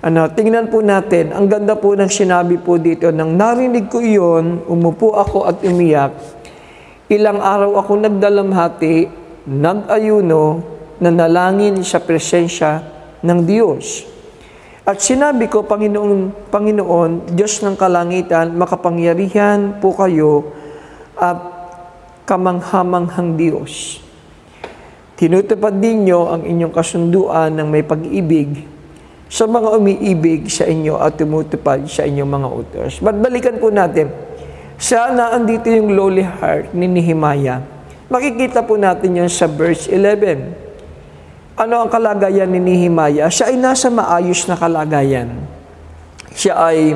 Ano, 0.05 0.29
tingnan 0.29 0.69
po 0.69 0.85
natin, 0.85 1.33
ang 1.33 1.49
ganda 1.49 1.73
po 1.73 1.97
ng 1.97 2.11
sinabi 2.11 2.61
po 2.61 2.77
dito, 2.77 3.09
nang 3.09 3.33
narinig 3.33 3.89
ko 3.89 4.03
iyon, 4.03 4.61
umupo 4.69 5.17
ako 5.17 5.49
at 5.49 5.65
umiyak, 5.65 6.13
ilang 7.11 7.37
araw 7.37 7.77
ako 7.85 7.91
nagdalamhati, 8.01 9.09
nag-ayuno, 9.45 10.43
nanalangin 10.97 11.85
sa 11.85 12.01
presensya 12.01 12.81
ng 13.21 13.39
Diyos. 13.45 14.05
At 14.85 15.01
sinabi 15.01 15.49
ko, 15.49 15.65
Panginoon, 15.65 16.49
Panginoon, 16.53 17.33
Diyos 17.33 17.61
ng 17.65 17.73
kalangitan, 17.73 18.53
makapangyarihan 18.53 19.81
po 19.81 19.97
kayo 19.97 20.53
at 21.17 21.37
kamanghamanghang 22.29 23.33
Diyos. 23.37 24.01
Tinutupad 25.17 25.73
ninyo 25.73 26.19
ang 26.29 26.41
inyong 26.45 26.73
kasunduan 26.73 27.55
ng 27.57 27.67
may 27.69 27.81
pag-ibig 27.81 28.67
sa 29.25 29.49
mga 29.49 29.73
umiibig 29.73 30.53
sa 30.53 30.69
inyo 30.69 31.01
at 31.01 31.17
tumutupad 31.17 31.81
sa 31.89 32.05
inyong 32.05 32.29
mga 32.29 32.47
utos. 32.51 32.93
But 33.01 33.17
balikan 33.17 33.57
po 33.57 33.73
natin, 33.73 34.24
sana 34.75 35.31
andito 35.31 35.71
yung 35.71 35.95
lowly 35.95 36.23
heart 36.23 36.75
ni 36.75 36.87
Nehemiah. 36.87 37.63
Makikita 38.11 38.61
po 38.61 38.75
natin 38.75 39.23
yan 39.23 39.31
sa 39.31 39.47
verse 39.47 39.87
11. 39.87 41.57
Ano 41.57 41.87
ang 41.87 41.89
kalagayan 41.89 42.51
ni 42.51 42.59
Nehemiah? 42.59 43.31
Siya 43.31 43.49
ay 43.49 43.57
nasa 43.57 43.87
maayos 43.87 44.43
na 44.45 44.59
kalagayan. 44.59 45.31
Siya 46.35 46.53
ay 46.59 46.93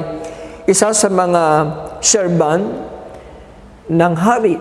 isa 0.68 0.92
sa 0.92 1.08
mga 1.08 1.44
serban 2.04 2.68
ng 3.88 4.14
hari. 4.20 4.60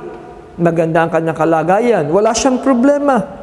Maganda 0.54 1.04
ang 1.04 1.10
kanyang 1.10 1.38
kalagayan. 1.38 2.04
Wala 2.08 2.30
siyang 2.30 2.62
problema. 2.62 3.38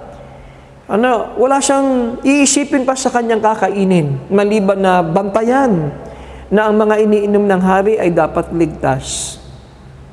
Ano, 0.86 1.34
wala 1.42 1.58
siyang 1.60 2.22
iisipin 2.22 2.86
pa 2.86 2.94
sa 2.94 3.10
kanyang 3.10 3.42
kakainin, 3.42 4.30
maliban 4.30 4.78
na 4.78 5.02
bantayan 5.02 5.90
na 6.54 6.70
ang 6.70 6.78
mga 6.78 7.02
iniinom 7.02 7.42
ng 7.42 7.62
hari 7.62 7.98
ay 7.98 8.14
dapat 8.14 8.54
ligtas. 8.54 9.38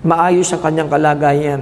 Maayos 0.02 0.50
ang 0.50 0.62
kanyang 0.62 0.90
kalagayan. 0.90 1.60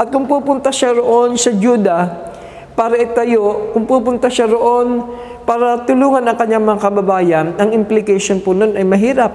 At 0.00 0.08
kung 0.10 0.24
pupunta 0.24 0.72
siya 0.72 0.96
roon 0.96 1.36
sa 1.36 1.52
Juda, 1.52 2.32
para 2.74 2.98
itayo, 2.98 3.70
kung 3.70 3.86
pupunta 3.86 4.26
siya 4.26 4.50
roon 4.50 5.14
para 5.46 5.86
tulungan 5.86 6.26
ang 6.26 6.34
kanyang 6.34 6.64
mga 6.66 6.80
kababayan, 6.82 7.46
ang 7.54 7.70
implication 7.70 8.42
po 8.42 8.50
nun 8.50 8.74
ay 8.74 8.82
mahirap 8.82 9.30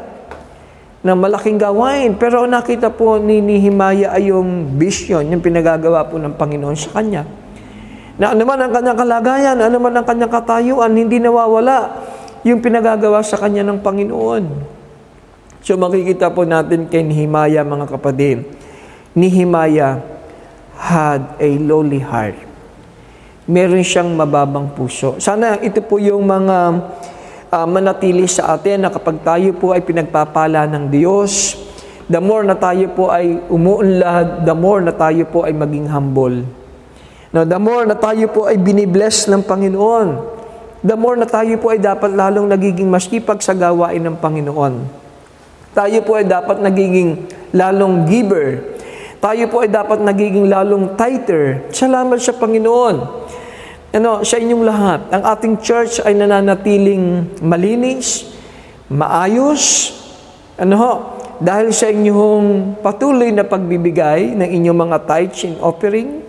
na 0.99 1.15
malaking 1.15 1.55
gawain. 1.55 2.19
Pero 2.19 2.43
nakita 2.43 2.91
po 2.91 3.15
ni 3.15 3.39
Nehemiah 3.39 4.11
ay 4.11 4.35
yung 4.35 4.75
vision, 4.75 5.23
yung 5.31 5.39
pinagagawa 5.39 6.03
po 6.11 6.19
ng 6.19 6.35
Panginoon 6.35 6.75
sa 6.75 6.99
kanya 6.99 7.23
na 8.19 8.35
anuman 8.35 8.59
ang 8.59 8.71
kanyang 8.75 8.99
kalagayan, 8.99 9.57
anuman 9.63 9.95
ang 9.95 10.03
kanyang 10.03 10.27
katayuan, 10.27 10.91
hindi 10.91 11.23
nawawala 11.23 12.03
yung 12.43 12.59
pinagagawa 12.59 13.23
sa 13.23 13.39
kanya 13.39 13.63
ng 13.63 13.79
Panginoon. 13.79 14.43
So 15.59 15.75
makikita 15.75 16.31
po 16.31 16.47
natin 16.47 16.87
kay 16.87 17.03
Nehemiah 17.03 17.63
mga 17.63 17.85
kapatid. 17.91 18.47
Nehemiah 19.11 19.99
had 20.79 21.35
a 21.41 21.49
lowly 21.59 21.99
heart. 21.99 22.39
Meron 23.49 23.83
siyang 23.83 24.13
mababang 24.13 24.71
puso. 24.71 25.17
Sana 25.19 25.57
ito 25.59 25.81
po 25.81 25.97
yung 25.97 26.23
mga 26.23 26.57
uh, 27.49 27.67
manatili 27.67 28.29
sa 28.29 28.55
atin 28.55 28.85
na 28.85 28.89
kapag 28.93 29.19
tayo 29.25 29.49
po 29.57 29.73
ay 29.73 29.81
pinagpapala 29.81 30.69
ng 30.69 30.87
Diyos, 30.93 31.57
the 32.05 32.21
more 32.21 32.45
na 32.45 32.55
tayo 32.55 32.87
po 32.93 33.09
ay 33.09 33.41
umuunlad, 33.49 34.45
the 34.45 34.55
more 34.55 34.79
na 34.79 34.93
tayo 34.93 35.25
po 35.27 35.43
ay 35.43 35.53
maging 35.53 35.89
humble. 35.89 36.45
Now, 37.29 37.45
the 37.45 37.61
more 37.61 37.85
na 37.85 37.93
tayo 37.93 38.25
po 38.33 38.49
ay 38.49 38.57
binibless 38.57 39.29
ng 39.29 39.45
Panginoon, 39.45 40.07
the 40.81 40.97
more 40.97 41.13
na 41.13 41.29
tayo 41.29 41.53
po 41.61 41.69
ay 41.69 41.77
dapat 41.77 42.09
lalong 42.09 42.49
nagiging 42.49 42.89
maskipag 42.89 43.37
sa 43.45 43.53
gawain 43.53 44.01
ng 44.01 44.17
Panginoon. 44.17 44.73
Tayo 45.69 46.01
po 46.01 46.17
ay 46.17 46.25
dapat 46.25 46.57
nagiging 46.65 47.29
lalong 47.53 48.09
giver. 48.09 48.77
Tayo 49.19 49.45
po 49.51 49.61
ay 49.61 49.69
dapat 49.69 50.01
nagiging 50.01 50.49
lalong 50.49 50.97
tighter. 50.97 51.69
Salamat 51.69 52.17
sa 52.17 52.33
Panginoon. 52.33 52.95
Ano, 53.89 54.21
sa 54.21 54.37
inyong 54.37 54.63
lahat, 54.65 55.01
ang 55.09 55.23
ating 55.25 55.65
church 55.65 55.97
ay 56.05 56.13
nananatiling 56.13 57.37
malinis, 57.41 58.29
maayos, 58.85 59.93
ano 60.61 60.75
ho, 60.77 60.93
dahil 61.41 61.73
sa 61.73 61.89
inyong 61.89 62.79
patuloy 62.85 63.33
na 63.33 63.45
pagbibigay 63.45 64.37
ng 64.37 64.45
inyong 64.45 64.79
mga 64.89 64.97
tithes 65.09 65.41
and 65.49 65.57
offering. 65.57 66.21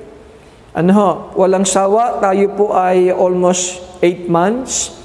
Ano 0.73 0.91
ho, 0.95 1.09
walang 1.37 1.69
sawa, 1.69 2.17
tayo 2.23 2.49
po 2.57 2.73
ay 2.73 3.13
almost 3.13 3.83
8 4.05 4.31
months. 4.31 4.97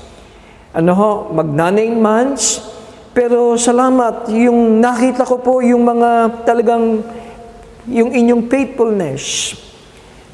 Ano 0.72 0.92
ho, 0.96 1.12
mag 1.36 1.50
9 1.50 1.96
months. 1.98 2.75
Pero 3.16 3.56
salamat, 3.56 4.28
yung 4.36 4.84
nakita 4.84 5.24
ko 5.24 5.40
po 5.40 5.64
yung 5.64 5.88
mga 5.88 6.44
talagang, 6.44 7.00
yung 7.88 8.12
inyong 8.12 8.52
faithfulness. 8.52 9.56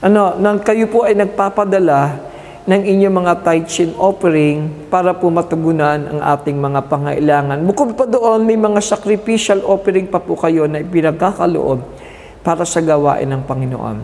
Ano, 0.02 0.34
nang 0.42 0.58
kayo 0.66 0.90
po 0.90 1.06
ay 1.06 1.14
nagpapadala 1.14 2.18
ng 2.66 2.82
inyong 2.82 3.16
mga 3.22 3.34
tithes 3.46 3.86
and 3.86 3.94
offering 4.02 4.90
para 4.90 5.14
po 5.14 5.30
matugunan 5.30 6.10
ang 6.10 6.20
ating 6.26 6.58
mga 6.58 6.90
pangailangan. 6.90 7.62
Bukod 7.70 7.94
pa 7.94 8.10
doon, 8.10 8.50
may 8.50 8.58
mga 8.58 8.82
sacrificial 8.82 9.62
offering 9.62 10.10
pa 10.10 10.18
po 10.18 10.34
kayo 10.34 10.66
na 10.66 10.82
ipinagkakaloob 10.82 11.86
para 12.42 12.66
sa 12.66 12.82
gawain 12.82 13.30
ng 13.30 13.46
Panginoon. 13.46 13.98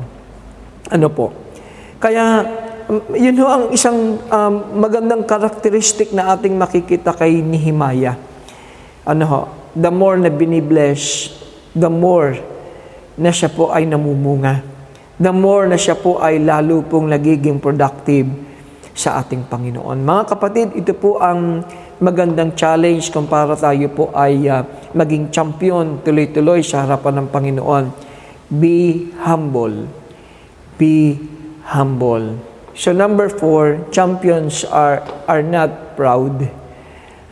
Ano 0.94 1.08
po? 1.10 1.34
Kaya, 1.98 2.46
yun 3.18 3.42
ho 3.42 3.46
ang 3.50 3.66
isang 3.74 4.22
um, 4.22 4.54
magandang 4.78 5.26
karakteristik 5.26 6.13
na 6.13 6.38
ating 6.38 6.54
makikita 6.54 7.18
kay 7.18 7.42
Nehemiah 7.42 8.27
ano 9.08 9.24
ho, 9.24 9.41
the 9.72 9.88
more 9.88 10.20
na 10.20 10.28
binibless, 10.28 11.32
the 11.72 11.88
more 11.88 12.36
na 13.15 13.32
siya 13.32 13.48
po 13.48 13.72
ay 13.72 13.88
namumunga. 13.88 14.60
The 15.17 15.32
more 15.34 15.65
na 15.65 15.80
siya 15.80 15.96
po 15.98 16.20
ay 16.20 16.43
lalo 16.43 16.84
pong 16.86 17.10
nagiging 17.10 17.58
productive 17.58 18.28
sa 18.93 19.24
ating 19.24 19.48
Panginoon. 19.48 20.04
Mga 20.04 20.24
kapatid, 20.36 20.67
ito 20.76 20.93
po 20.93 21.17
ang 21.24 21.63
magandang 21.98 22.54
challenge 22.54 23.10
kung 23.10 23.26
para 23.26 23.58
tayo 23.58 23.89
po 23.89 24.13
ay 24.13 24.46
uh, 24.46 24.62
maging 24.93 25.34
champion 25.34 26.04
tuloy-tuloy 26.06 26.62
sa 26.62 26.86
harapan 26.86 27.24
ng 27.24 27.28
Panginoon. 27.34 27.86
Be 28.54 29.10
humble. 29.26 29.89
Be 30.78 31.17
humble. 31.65 32.38
So 32.78 32.93
number 32.93 33.32
four, 33.34 33.82
champions 33.89 34.62
are, 34.67 35.02
are 35.26 35.41
not 35.41 35.98
proud 35.98 36.46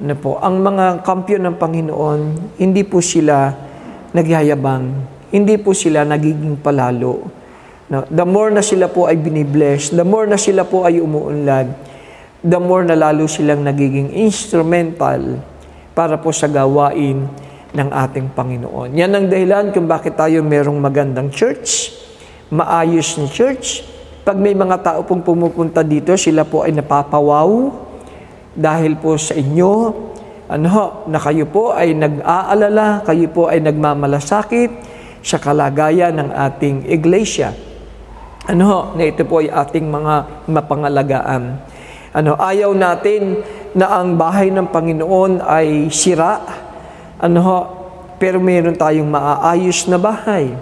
na 0.02 0.12
po, 0.12 0.36
ang 0.44 0.60
mga 0.60 1.08
kampyon 1.08 1.48
ng 1.48 1.56
Panginoon, 1.56 2.22
hindi 2.60 2.84
po 2.84 3.00
sila 3.00 3.48
nagyayabang, 4.12 4.86
hindi 5.32 5.56
po 5.56 5.72
sila 5.72 6.04
nagiging 6.04 6.60
palalo. 6.60 7.32
No, 7.88 8.04
the 8.10 8.26
more 8.28 8.52
na 8.52 8.66
sila 8.66 8.92
po 8.92 9.08
ay 9.08 9.16
binibless, 9.16 9.94
the 9.94 10.04
more 10.04 10.28
na 10.28 10.36
sila 10.36 10.68
po 10.68 10.84
ay 10.84 11.00
umuunlad, 11.00 11.72
the 12.44 12.60
more 12.60 12.84
na 12.84 12.98
lalo 12.98 13.30
silang 13.30 13.64
nagiging 13.64 14.12
instrumental 14.20 15.40
para 15.96 16.20
po 16.20 16.34
sa 16.36 16.52
gawain 16.52 17.30
ng 17.72 17.90
ating 17.92 18.32
Panginoon. 18.36 18.96
Yan 18.96 19.16
ang 19.16 19.26
dahilan 19.32 19.72
kung 19.72 19.88
bakit 19.88 20.20
tayo 20.20 20.44
merong 20.44 20.76
magandang 20.76 21.32
church, 21.32 21.96
maayos 22.52 23.16
na 23.16 23.28
church. 23.32 23.84
Pag 24.26 24.42
may 24.42 24.58
mga 24.58 24.82
tao 24.82 25.00
pong 25.06 25.22
pumupunta 25.22 25.86
dito, 25.86 26.18
sila 26.18 26.42
po 26.42 26.66
ay 26.66 26.74
napapawaw, 26.74 27.70
dahil 28.56 28.96
po 28.96 29.20
sa 29.20 29.36
inyo, 29.36 29.72
ano 30.48 31.04
na 31.12 31.20
kayo 31.20 31.44
po 31.50 31.76
ay 31.76 31.92
nag-aalala, 31.92 33.04
kayo 33.04 33.28
po 33.28 33.52
ay 33.52 33.60
nagmamalasakit 33.60 34.72
sa 35.20 35.36
kalagayan 35.42 36.16
ng 36.16 36.30
ating 36.32 36.88
iglesia. 36.88 37.52
Ano 38.48 38.96
na 38.96 39.04
ito 39.04 39.28
po 39.28 39.44
ay 39.44 39.52
ating 39.52 39.90
mga 39.90 40.46
mapangalagaan. 40.48 41.44
Ano, 42.16 42.40
ayaw 42.40 42.72
natin 42.72 43.44
na 43.76 44.00
ang 44.00 44.16
bahay 44.16 44.54
ng 44.54 44.72
Panginoon 44.72 45.44
ay 45.44 45.92
sira. 45.92 46.40
Ano 47.20 47.42
pero 48.16 48.40
meron 48.40 48.80
tayong 48.80 49.12
maaayos 49.12 49.92
na 49.92 50.00
bahay. 50.00 50.56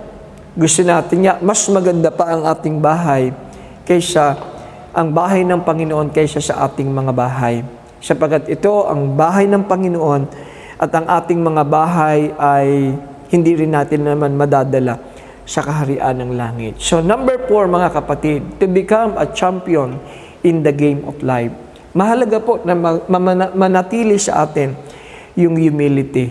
Gusto 0.57 0.81
natin 0.81 1.27
nga, 1.27 1.37
mas 1.37 1.61
maganda 1.69 2.09
pa 2.09 2.33
ang 2.33 2.41
ating 2.49 2.81
bahay 2.81 3.29
kaysa 3.85 4.33
ang 4.93 5.13
bahay 5.13 5.45
ng 5.45 5.61
Panginoon 5.61 6.09
kaysa 6.09 6.41
sa 6.41 6.65
ating 6.65 6.89
mga 6.89 7.11
bahay 7.13 7.82
sapagat 8.03 8.51
ito 8.51 8.83
ang 8.83 9.15
bahay 9.15 9.47
ng 9.47 9.63
Panginoon 9.63 10.21
at 10.75 10.91
ang 10.91 11.07
ating 11.07 11.39
mga 11.39 11.63
bahay 11.63 12.35
ay 12.35 12.91
hindi 13.31 13.51
rin 13.55 13.71
natin 13.71 14.03
naman 14.03 14.35
madadala 14.35 14.99
sa 15.47 15.63
kaharian 15.63 16.19
ng 16.19 16.35
langit. 16.35 16.83
So 16.83 16.99
number 16.99 17.47
four 17.47 17.71
mga 17.71 17.95
kapatid, 17.95 18.59
to 18.59 18.67
become 18.67 19.15
a 19.15 19.31
champion 19.31 20.03
in 20.43 20.59
the 20.67 20.75
game 20.75 21.07
of 21.07 21.15
life. 21.23 21.55
Mahalaga 21.95 22.43
po 22.43 22.59
na 22.67 22.75
manatili 23.55 24.19
sa 24.19 24.43
atin 24.43 24.75
yung 25.39 25.55
humility. 25.55 26.27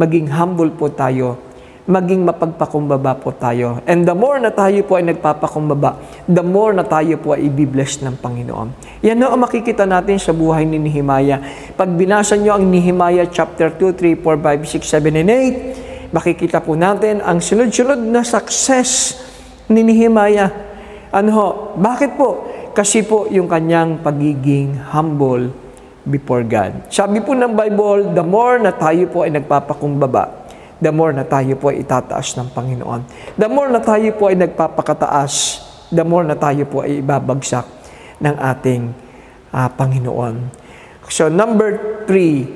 Maging 0.00 0.32
humble 0.32 0.72
po 0.72 0.88
tayo 0.88 1.49
maging 1.90 2.22
mapagpakumbaba 2.22 3.18
po 3.18 3.34
tayo. 3.34 3.82
And 3.82 4.06
the 4.06 4.14
more 4.14 4.38
na 4.38 4.54
tayo 4.54 4.86
po 4.86 4.94
ay 4.94 5.10
nagpapakumbaba, 5.10 5.98
the 6.30 6.40
more 6.46 6.70
na 6.70 6.86
tayo 6.86 7.18
po 7.18 7.34
ay 7.34 7.50
ibibless 7.50 7.98
ng 8.06 8.14
Panginoon. 8.22 9.02
Yan 9.02 9.18
na 9.18 9.34
ang 9.34 9.42
makikita 9.42 9.82
natin 9.90 10.22
sa 10.22 10.30
buhay 10.30 10.62
ni 10.62 10.78
Nehemiah. 10.78 11.42
Pag 11.74 11.90
binasa 11.98 12.38
nyo 12.38 12.54
ang 12.54 12.70
Nehemiah 12.70 13.26
chapter 13.26 13.74
2, 13.74 13.98
3, 13.98 14.22
4, 14.22 14.22
5, 14.22 14.78
6, 14.78 14.86
7, 14.86 15.18
and 15.18 15.30
8, 16.14 16.14
makikita 16.14 16.62
po 16.62 16.78
natin 16.78 17.18
ang 17.26 17.42
sunod-sunod 17.42 17.98
na 17.98 18.22
success 18.22 19.18
ni 19.66 19.82
Nehemiah. 19.82 20.50
Ano 21.10 21.30
ho? 21.34 21.48
Bakit 21.74 22.10
po? 22.14 22.46
Kasi 22.70 23.02
po 23.02 23.26
yung 23.34 23.50
kanyang 23.50 23.98
pagiging 23.98 24.94
humble 24.94 25.50
before 26.06 26.46
God. 26.46 26.86
Sabi 26.88 27.18
po 27.20 27.34
ng 27.34 27.52
Bible, 27.52 28.14
the 28.14 28.24
more 28.24 28.62
na 28.62 28.70
tayo 28.72 29.10
po 29.10 29.26
ay 29.26 29.34
nagpapakumbaba, 29.34 30.39
the 30.80 30.90
more 30.90 31.12
na 31.12 31.28
tayo 31.28 31.54
po 31.60 31.68
ay 31.68 31.84
itataas 31.84 32.34
ng 32.40 32.48
Panginoon. 32.56 33.00
The 33.36 33.48
more 33.48 33.68
na 33.68 33.84
tayo 33.84 34.08
po 34.16 34.32
ay 34.32 34.36
nagpapakataas, 34.40 35.34
the 35.92 36.02
more 36.02 36.24
na 36.24 36.34
tayo 36.34 36.64
po 36.64 36.82
ay 36.82 37.04
ibabagsak 37.04 37.68
ng 38.20 38.34
ating 38.36 38.82
uh, 39.52 39.68
Panginoon. 39.76 40.48
So 41.12 41.28
number 41.28 42.02
three, 42.08 42.48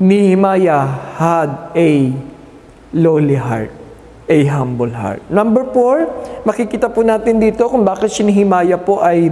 Nehemiah 0.00 0.88
had 1.20 1.76
a 1.76 2.10
lowly 2.96 3.38
heart, 3.38 3.70
a 4.26 4.38
humble 4.48 4.90
heart. 4.90 5.20
Number 5.28 5.68
four, 5.70 6.08
makikita 6.48 6.88
po 6.88 7.04
natin 7.04 7.38
dito 7.38 7.68
kung 7.68 7.84
bakit 7.84 8.10
si 8.10 8.24
Nehemiah 8.24 8.80
po 8.80 8.98
ay 9.04 9.28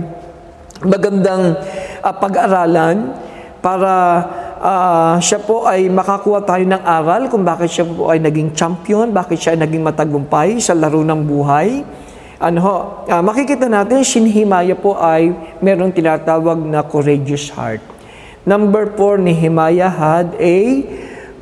magandang 0.81 1.57
uh, 2.05 2.15
pag-aralan 2.17 3.17
para 3.61 4.25
uh, 4.61 5.17
siya 5.19 5.41
po 5.41 5.65
ay 5.65 5.89
makakuha 5.89 6.45
tayo 6.45 6.65
ng 6.69 6.83
aral 6.85 7.27
kung 7.33 7.43
bakit 7.43 7.73
siya 7.73 7.89
po 7.89 8.13
ay 8.13 8.21
naging 8.21 8.53
champion, 8.53 9.11
bakit 9.11 9.41
siya 9.41 9.57
ay 9.57 9.65
naging 9.65 9.83
matagumpay 9.83 10.61
sa 10.61 10.77
laro 10.77 11.01
ng 11.01 11.21
buhay. 11.25 11.83
Ano 12.41 12.59
ho, 12.65 12.77
uh, 13.05 13.23
makikita 13.25 13.69
natin, 13.69 14.05
si 14.05 14.21
Nehemiah 14.21 14.77
po 14.77 14.97
ay 14.97 15.33
meron 15.61 15.93
tinatawag 15.93 16.61
na 16.65 16.81
courageous 16.85 17.53
heart. 17.53 17.85
Number 18.49 18.89
four, 18.97 19.21
Nehemiah 19.21 19.93
had 19.93 20.33
a 20.41 20.85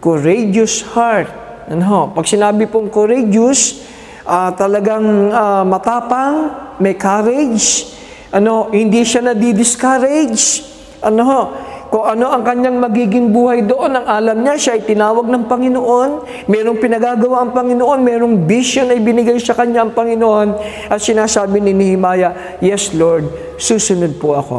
courageous 0.03 0.83
heart. 0.83 1.31
Ano 1.71 1.85
ho, 1.87 2.01
pag 2.11 2.27
sinabi 2.27 2.67
pong 2.67 2.91
courageous, 2.91 3.87
uh, 4.27 4.51
talagang 4.59 5.31
uh, 5.31 5.63
matapang, 5.63 6.51
may 6.83 6.99
courage, 6.99 7.95
ano, 8.35 8.75
hindi 8.75 9.07
siya 9.07 9.31
na-discourage. 9.31 10.67
Ano 10.99 11.23
ho, 11.23 11.41
kung 11.89 12.05
ano 12.05 12.29
ang 12.29 12.45
kanyang 12.45 12.77
magiging 12.85 13.33
buhay 13.33 13.65
doon, 13.65 13.97
ang 13.97 14.05
alam 14.05 14.45
niya, 14.45 14.61
siya 14.61 14.73
ay 14.77 14.85
tinawag 14.85 15.25
ng 15.25 15.49
Panginoon, 15.49 16.11
merong 16.45 16.79
pinagagawa 16.85 17.49
ang 17.49 17.57
Panginoon, 17.57 18.01
merong 18.05 18.35
vision 18.45 18.93
ay 18.93 19.01
binigay 19.01 19.41
sa 19.41 19.57
kanya 19.57 19.89
ang 19.89 19.97
Panginoon, 19.97 20.49
at 20.93 21.01
sinasabi 21.01 21.65
ni 21.65 21.73
Nehemiah, 21.73 22.61
Yes 22.61 22.93
Lord, 22.93 23.57
susunod 23.57 24.21
po 24.21 24.37
ako. 24.37 24.59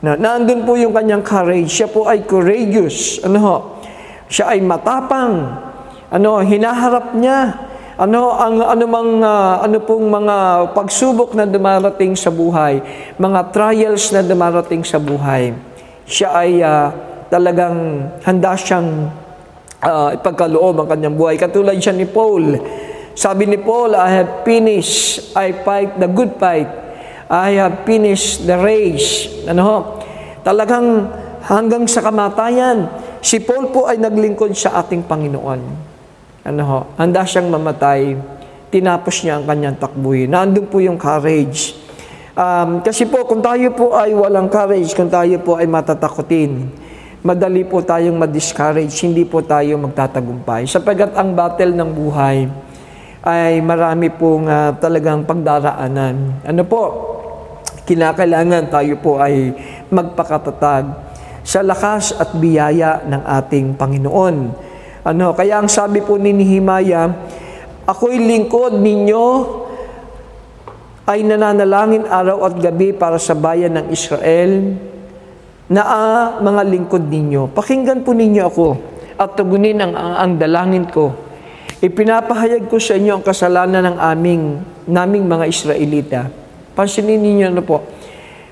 Na, 0.00 0.16
nandun 0.16 0.64
po 0.64 0.80
yung 0.80 0.96
kanyang 0.96 1.20
courage, 1.20 1.68
siya 1.68 1.92
po 1.92 2.08
ay 2.08 2.24
courageous. 2.24 3.20
Ano 3.20 3.38
ho? 3.44 3.56
Siya 4.32 4.56
ay 4.56 4.64
matapang. 4.64 5.60
Ano, 6.08 6.40
hinaharap 6.40 7.12
niya 7.20 7.68
ano 7.96 8.28
ang 8.36 8.60
anumang 8.60 9.24
uh, 9.24 9.64
ano 9.64 9.80
pong 9.80 10.12
mga 10.12 10.36
pagsubok 10.76 11.32
na 11.32 11.48
dumarating 11.48 12.12
sa 12.12 12.28
buhay, 12.28 12.84
mga 13.16 13.40
trials 13.56 14.12
na 14.12 14.20
dumarating 14.20 14.84
sa 14.84 15.00
buhay. 15.00 15.75
Siya 16.06 16.28
ay 16.32 16.62
uh, 16.62 16.88
talagang 17.28 18.08
handa 18.22 18.54
siyang 18.54 19.10
uh, 19.82 20.14
ipagkaloob 20.14 20.80
ang 20.80 20.88
kanyang 20.88 21.18
buhay. 21.18 21.36
Katulad 21.36 21.76
siya 21.76 21.92
ni 21.92 22.06
Paul. 22.06 22.56
Sabi 23.16 23.50
ni 23.50 23.58
Paul, 23.58 23.98
I 23.98 24.22
have 24.22 24.46
finished, 24.46 25.34
I 25.34 25.52
fight 25.66 25.98
the 25.98 26.08
good 26.08 26.38
fight. 26.38 26.68
I 27.26 27.58
have 27.58 27.82
finished 27.82 28.46
the 28.46 28.54
race. 28.54 29.26
Ano 29.50 29.98
Talagang 30.46 31.10
hanggang 31.42 31.90
sa 31.90 32.00
kamatayan, 32.00 32.86
si 33.18 33.42
Paul 33.42 33.74
po 33.74 33.90
ay 33.90 33.98
naglingkod 33.98 34.54
sa 34.54 34.78
ating 34.78 35.10
Panginoon 35.10 35.86
ano 36.46 36.62
ho, 36.62 36.78
handa 36.94 37.26
siyang 37.26 37.50
mamatay, 37.50 38.14
tinapos 38.70 39.26
niya 39.26 39.42
ang 39.42 39.50
kanyang 39.50 39.76
takbuhin. 39.82 40.30
Nandun 40.30 40.70
po 40.70 40.78
yung 40.78 40.94
courage. 40.94 41.74
Um, 42.36 42.84
kasi 42.84 43.08
po, 43.08 43.24
kung 43.24 43.40
tayo 43.40 43.72
po 43.72 43.96
ay 43.96 44.12
walang 44.12 44.52
courage, 44.52 44.92
kung 44.92 45.08
tayo 45.08 45.40
po 45.40 45.56
ay 45.56 45.64
matatakutin, 45.64 46.68
madali 47.24 47.64
po 47.64 47.80
tayong 47.80 48.12
ma-discourage, 48.12 48.92
hindi 49.08 49.24
po 49.24 49.40
tayo 49.40 49.80
magtatagumpay. 49.80 50.68
Sapagat 50.68 51.16
ang 51.16 51.32
battle 51.32 51.72
ng 51.72 51.90
buhay 51.96 52.44
ay 53.24 53.64
marami 53.64 54.12
pong 54.12 54.52
uh, 54.52 54.76
talagang 54.76 55.24
pagdaraanan. 55.24 56.44
Ano 56.44 56.62
po? 56.68 56.82
Kinakailangan 57.88 58.68
tayo 58.68 59.00
po 59.00 59.16
ay 59.16 59.56
magpakatatag 59.88 60.92
sa 61.40 61.64
lakas 61.64 62.20
at 62.20 62.36
biyaya 62.36 63.00
ng 63.00 63.22
ating 63.32 63.80
Panginoon. 63.80 64.36
Ano, 65.08 65.32
kaya 65.32 65.64
ang 65.64 65.72
sabi 65.72 66.04
po 66.04 66.20
ni 66.20 66.36
Nehemiah, 66.36 67.16
ako'y 67.88 68.20
lingkod 68.20 68.76
ninyo 68.76 69.24
ay 71.06 71.22
nananalangin 71.22 72.02
araw 72.10 72.50
at 72.50 72.58
gabi 72.58 72.90
para 72.90 73.14
sa 73.22 73.38
bayan 73.38 73.78
ng 73.78 73.86
Israel 73.94 74.74
na 75.70 75.82
ah, 75.82 76.26
mga 76.42 76.62
lingkod 76.66 77.06
ninyo. 77.06 77.54
Pakinggan 77.54 78.02
po 78.02 78.10
ninyo 78.10 78.42
ako 78.42 78.68
at 79.14 79.38
tugunin 79.38 79.78
ang, 79.78 79.94
ang, 79.94 80.14
ang 80.18 80.32
dalangin 80.34 80.86
ko. 80.90 81.14
Ipinapahayag 81.78 82.66
ko 82.66 82.82
sa 82.82 82.98
inyo 82.98 83.22
ang 83.22 83.24
kasalanan 83.24 83.94
ng 83.94 83.96
aming, 84.02 84.42
naming 84.90 85.30
mga 85.30 85.44
Israelita. 85.46 86.20
Pansinin 86.74 87.22
ninyo 87.22 87.46
na 87.54 87.62
po. 87.62 87.86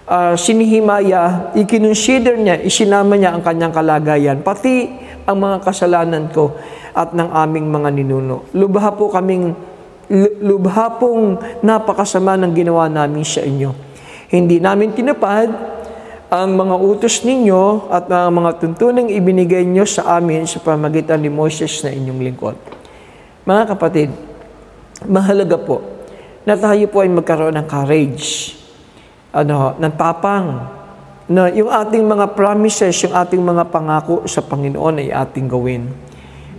Uh, 0.05 0.37
si 0.39 0.55
Nehemiah, 0.55 1.51
ikinonsider 1.59 2.39
niya, 2.39 2.61
isinama 2.63 3.19
niya 3.19 3.35
ang 3.35 3.43
kanyang 3.43 3.75
kalagayan. 3.75 4.39
Pati 4.45 4.95
ang 5.27 5.41
mga 5.43 5.65
kasalanan 5.65 6.31
ko 6.31 6.55
at 6.95 7.17
ng 7.17 7.35
aming 7.35 7.67
mga 7.73 7.89
ninuno. 7.91 8.47
Lubha 8.55 8.93
po 8.95 9.11
kaming 9.11 9.74
lubha 10.41 11.01
pong 11.01 11.41
napakasama 11.65 12.37
ng 12.41 12.53
ginawa 12.53 12.89
namin 12.89 13.25
sa 13.25 13.41
inyo. 13.41 13.73
Hindi 14.29 14.61
namin 14.61 14.93
tinapad 14.93 15.49
ang 16.35 16.51
mga 16.59 16.75
utos 16.81 17.23
ninyo 17.23 17.89
at 17.89 18.11
ang 18.11 18.43
mga 18.43 18.59
tuntunang 18.59 19.07
ibinigay 19.07 19.63
nyo 19.63 19.87
sa 19.87 20.19
amin 20.19 20.49
sa 20.51 20.59
pamagitan 20.59 21.23
ni 21.23 21.31
Moses 21.31 21.71
na 21.87 21.95
inyong 21.95 22.21
lingkod. 22.21 22.57
Mga 23.47 23.63
kapatid, 23.77 24.11
mahalaga 25.07 25.55
po 25.61 25.85
na 26.45 26.59
tayo 26.59 26.85
po 26.91 27.01
ay 27.01 27.09
magkaroon 27.13 27.57
ng 27.57 27.67
courage, 27.69 28.57
ano, 29.33 29.79
ng 29.81 29.95
tapang, 29.97 30.49
na 31.25 31.49
yung 31.49 31.73
ating 31.73 32.05
mga 32.05 32.37
promises, 32.37 32.93
yung 33.01 33.17
ating 33.17 33.41
mga 33.41 33.73
pangako 33.73 34.29
sa 34.29 34.45
Panginoon 34.45 35.01
ay 35.01 35.09
ating 35.09 35.49
gawin. 35.49 35.89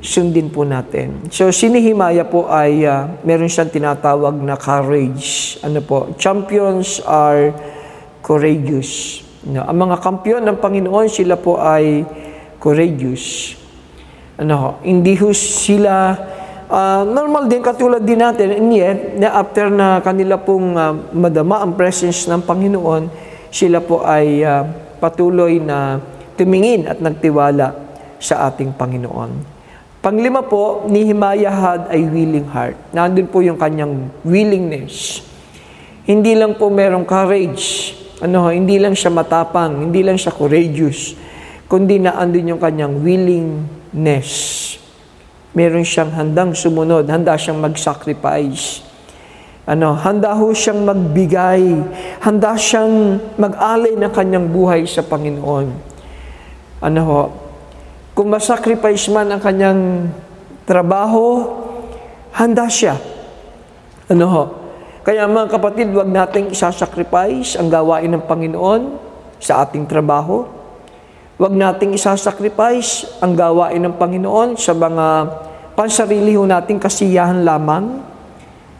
Sundin 0.05 0.53
po 0.53 0.61
natin. 0.61 1.25
So, 1.33 1.49
si 1.49 1.65
Nehemiah 1.65 2.29
po 2.29 2.45
ay 2.45 2.85
uh, 2.85 3.09
meron 3.25 3.49
siyang 3.49 3.73
tinatawag 3.73 4.37
na 4.37 4.53
courage. 4.53 5.57
Ano 5.65 5.81
po? 5.81 6.13
Champions 6.21 7.01
are 7.01 7.49
courageous. 8.21 9.21
No, 9.49 9.65
ang 9.65 9.77
mga 9.81 9.97
kampiyon 10.05 10.45
ng 10.45 10.57
Panginoon, 10.61 11.09
sila 11.09 11.33
po 11.33 11.57
ay 11.57 12.05
courageous. 12.61 13.57
Ano, 14.37 14.77
hindi 14.85 15.17
ho 15.17 15.33
sila 15.33 16.13
uh, 16.69 17.01
normal 17.05 17.49
din 17.49 17.61
katulad 17.61 18.01
din 18.01 18.21
natin 18.21 18.51
and 18.51 18.69
yet 18.73 18.99
na 19.17 19.37
after 19.37 19.69
na 19.69 20.01
kanila 20.01 20.37
pong 20.37 20.75
uh, 20.75 20.91
madama 21.13 21.61
ang 21.61 21.77
presence 21.77 22.25
ng 22.25 22.41
Panginoon 22.41 23.07
sila 23.53 23.79
po 23.79 24.03
ay 24.03 24.43
uh, 24.43 24.67
patuloy 24.99 25.61
na 25.61 26.03
tumingin 26.35 26.89
at 26.89 26.99
nagtiwala 26.99 27.71
sa 28.19 28.51
ating 28.51 28.75
Panginoon. 28.75 29.54
Panglima 30.05 30.45
po, 30.45 30.85
ni 30.85 31.01
Himaya 31.01 31.49
had 31.49 31.89
ay 31.89 32.05
willing 32.05 32.45
heart. 32.45 32.77
Nandun 32.93 33.25
po 33.25 33.41
yung 33.41 33.57
kanyang 33.57 34.13
willingness. 34.21 35.25
Hindi 36.05 36.37
lang 36.37 36.61
po 36.61 36.69
merong 36.69 37.09
courage. 37.09 37.97
Ano, 38.21 38.53
hindi 38.53 38.77
lang 38.77 38.93
siya 38.93 39.09
matapang, 39.09 39.89
hindi 39.89 40.05
lang 40.05 40.21
siya 40.21 40.29
courageous, 40.29 41.17
kundi 41.65 41.97
na 41.97 42.21
andun 42.21 42.53
yung 42.53 42.61
kanyang 42.61 43.01
willingness. 43.01 44.29
Meron 45.57 45.81
siyang 45.81 46.13
handang 46.13 46.53
sumunod, 46.53 47.09
handa 47.09 47.33
siyang 47.33 47.57
mag-sacrifice 47.57 48.85
ano, 49.65 49.97
handa 49.97 50.37
ho 50.37 50.53
siyang 50.53 50.85
magbigay, 50.85 51.65
handa 52.21 52.53
siyang 52.53 53.17
mag-alay 53.33 53.97
ng 53.97 54.13
kanyang 54.13 54.45
buhay 54.45 54.85
sa 54.85 55.01
Panginoon. 55.01 55.73
Ano 56.85 57.01
ho, 57.01 57.44
kung 58.15 58.31
masacrifice 58.31 59.11
man 59.11 59.27
ang 59.27 59.43
kanyang 59.43 60.07
trabaho, 60.63 61.51
handa 62.31 62.63
siya. 62.71 62.95
Ano 64.07 64.25
ho, 64.31 64.43
kaya 65.03 65.27
mga 65.27 65.51
kapatid, 65.51 65.91
wag 65.91 66.07
nating 66.07 66.55
isasacrifice 66.55 67.59
ang 67.59 67.67
gawain 67.67 68.07
ng 68.15 68.23
Panginoon 68.23 68.81
sa 69.37 69.67
ating 69.67 69.83
trabaho. 69.83 70.47
Wag 71.35 71.51
nating 71.51 71.91
isasacrifice 71.91 73.19
ang 73.19 73.35
gawain 73.35 73.83
ng 73.83 73.99
Panginoon 73.99 74.55
sa 74.55 74.71
mga 74.71 75.05
pansarili 75.75 76.39
ho 76.39 76.47
nating 76.47 76.79
kasiyahan 76.79 77.43
lamang 77.43 77.99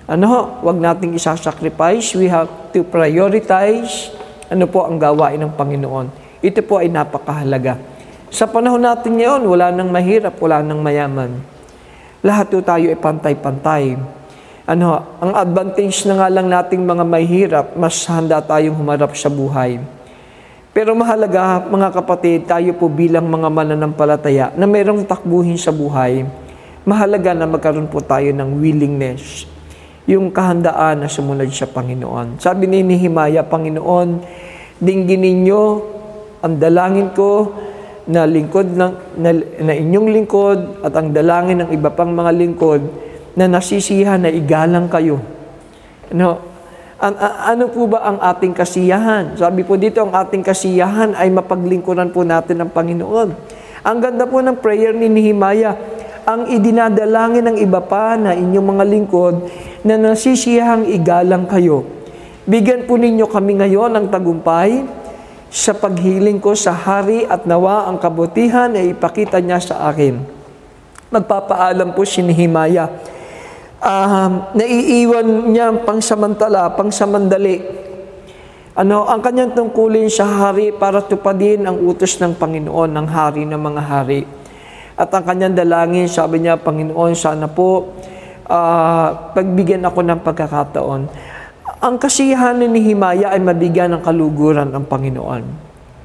ano 0.08 0.26
ho, 0.32 0.41
wag 0.63 0.80
nating 0.80 1.12
isasacrifice. 1.12 2.15
We 2.15 2.32
have 2.32 2.71
to 2.71 2.88
prioritize 2.88 4.15
ano 4.48 4.63
po 4.71 4.88
ang 4.88 4.95
gawain 4.95 5.43
ng 5.43 5.52
Panginoon. 5.60 6.39
Ito 6.39 6.63
po 6.63 6.80
ay 6.80 6.88
napakahalaga. 6.88 7.94
Sa 8.36 8.52
panahon 8.52 8.84
natin 8.84 9.15
ngayon, 9.15 9.48
wala 9.48 9.71
nang 9.71 9.88
mahirap, 9.95 10.36
wala 10.43 10.60
nang 10.60 10.84
mayaman. 10.84 11.39
Lahat 12.19 12.52
po 12.52 12.60
tayo 12.60 12.84
ay 12.91 13.00
pantay-pantay. 13.00 13.95
Ano, 14.67 15.00
ang 15.24 15.39
advantage 15.39 16.04
na 16.04 16.19
nga 16.19 16.28
lang 16.28 16.52
nating 16.52 16.84
mga 16.84 17.04
mahirap, 17.08 17.65
mas 17.80 17.95
handa 18.12 18.43
tayong 18.43 18.76
humarap 18.76 19.15
sa 19.15 19.32
buhay. 19.32 19.80
Pero 20.76 20.91
mahalaga, 21.00 21.63
mga 21.63 21.95
kapatid, 21.95 22.43
tayo 22.43 22.76
po 22.76 22.91
bilang 22.91 23.24
mga 23.24 23.48
mananampalataya 23.48 24.52
na 24.60 24.67
mayroong 24.67 25.08
takbuhin 25.08 25.56
sa 25.56 25.71
buhay, 25.71 26.28
mahalaga 26.84 27.32
na 27.32 27.48
magkaroon 27.48 27.88
po 27.88 28.04
tayo 28.04 28.36
ng 28.36 28.60
willingness 28.60 29.48
yung 30.12 30.28
kahandaan 30.28 31.08
na 31.08 31.08
sumunod 31.08 31.48
sa 31.56 31.71
Panginoon. 31.71 32.43
Sabi 32.43 32.67
ni 32.67 32.84
Nehemiah, 32.84 33.48
Panginoon, 33.48 34.19
dinggin 34.84 35.24
ninyo 35.24 35.62
ang 36.43 36.60
dalangin 36.60 37.15
ko 37.15 37.63
na 38.06 38.30
lingkod 38.30 38.70
ng, 38.70 38.94
na, 39.18 39.30
na 39.65 39.74
inyong 39.74 40.08
lingkod 40.13 40.86
at 40.86 40.94
ang 40.94 41.10
dalangin 41.10 41.65
ng 41.65 41.70
iba 41.74 41.89
pang 41.89 42.13
mga 42.13 42.32
lingkod 42.38 42.82
na 43.34 43.50
nasisiyahan 43.50 44.22
na 44.22 44.30
igalang 44.30 44.86
kayo. 44.86 45.18
Ano, 46.13 46.38
an, 47.02 47.18
an, 47.18 47.34
ano 47.58 47.65
po 47.74 47.89
ba 47.89 48.06
ang 48.06 48.22
ating 48.22 48.54
kasiyahan? 48.54 49.34
Sabi 49.36 49.65
po 49.65 49.74
dito, 49.74 50.06
ang 50.06 50.13
ating 50.13 50.46
kasiyahan 50.46 51.18
ay 51.18 51.34
mapaglingkuran 51.34 52.13
po 52.13 52.22
natin 52.22 52.62
ng 52.62 52.70
Panginoon. 52.70 53.30
Ang 53.86 53.98
ganda 53.98 54.30
po 54.30 54.38
ng 54.38 54.58
prayer 54.62 54.94
ni 54.94 55.10
Nehemiah, 55.10 55.74
ang 56.26 56.50
idinadalangin 56.50 57.54
ng 57.54 57.58
iba 57.62 57.82
pa 57.82 58.18
na 58.18 58.34
inyong 58.38 58.68
mga 58.78 58.86
lingkod 58.86 59.36
na 59.86 59.97
nasisiyahang 59.97 60.89
igalang 60.89 61.45
kayo. 61.45 61.86
Bigyan 62.45 62.86
po 62.86 62.97
ninyo 62.97 63.26
kami 63.26 63.58
ngayon 63.58 63.97
ng 63.97 64.06
tagumpay 64.14 64.86
sa 65.50 65.72
paghiling 65.74 66.41
ko 66.41 66.58
sa 66.58 66.74
hari 66.74 67.24
at 67.26 67.48
nawa 67.48 67.88
ang 67.88 68.02
kabutihan 68.02 68.74
ay 68.74 68.91
ipakita 68.91 69.39
niya 69.39 69.62
sa 69.62 69.88
akin. 69.89 70.20
Magpapaalam 71.14 71.93
po 71.93 72.04
si 72.04 72.26
Nehemiah. 72.26 72.89
Uh, 73.80 74.52
naiiwan 74.58 75.54
niya 75.54 75.70
pangsamantala, 75.86 76.74
pangsamandali. 76.74 77.62
Ano, 78.76 79.08
ang 79.08 79.24
kanyang 79.24 79.56
tungkulin 79.56 80.12
sa 80.12 80.28
hari 80.28 80.76
para 80.76 81.00
tupadin 81.00 81.64
ang 81.64 81.80
utos 81.80 82.20
ng 82.20 82.36
Panginoon, 82.36 82.91
ng 82.91 83.08
hari 83.08 83.48
ng 83.48 83.62
mga 83.62 83.82
hari. 83.88 84.28
At 85.00 85.12
ang 85.16 85.24
kanyang 85.24 85.56
dalangin, 85.56 86.12
sabi 86.12 86.43
niya, 86.43 86.60
Panginoon, 86.60 87.16
sana 87.16 87.48
po 87.48 87.96
uh, 88.50 89.08
pagbigyan 89.32 89.84
ako 89.86 90.00
ng 90.04 90.20
pagkakataon. 90.24 91.02
Ang 91.86 92.01
kasiyahan 92.01 92.57
ni 92.65 92.81
Himaya 92.81 93.29
ay 93.29 93.38
mabigyan 93.45 93.93
ng 93.93 94.01
kaluguran 94.01 94.73
ng 94.73 94.89
Panginoon. 94.89 95.43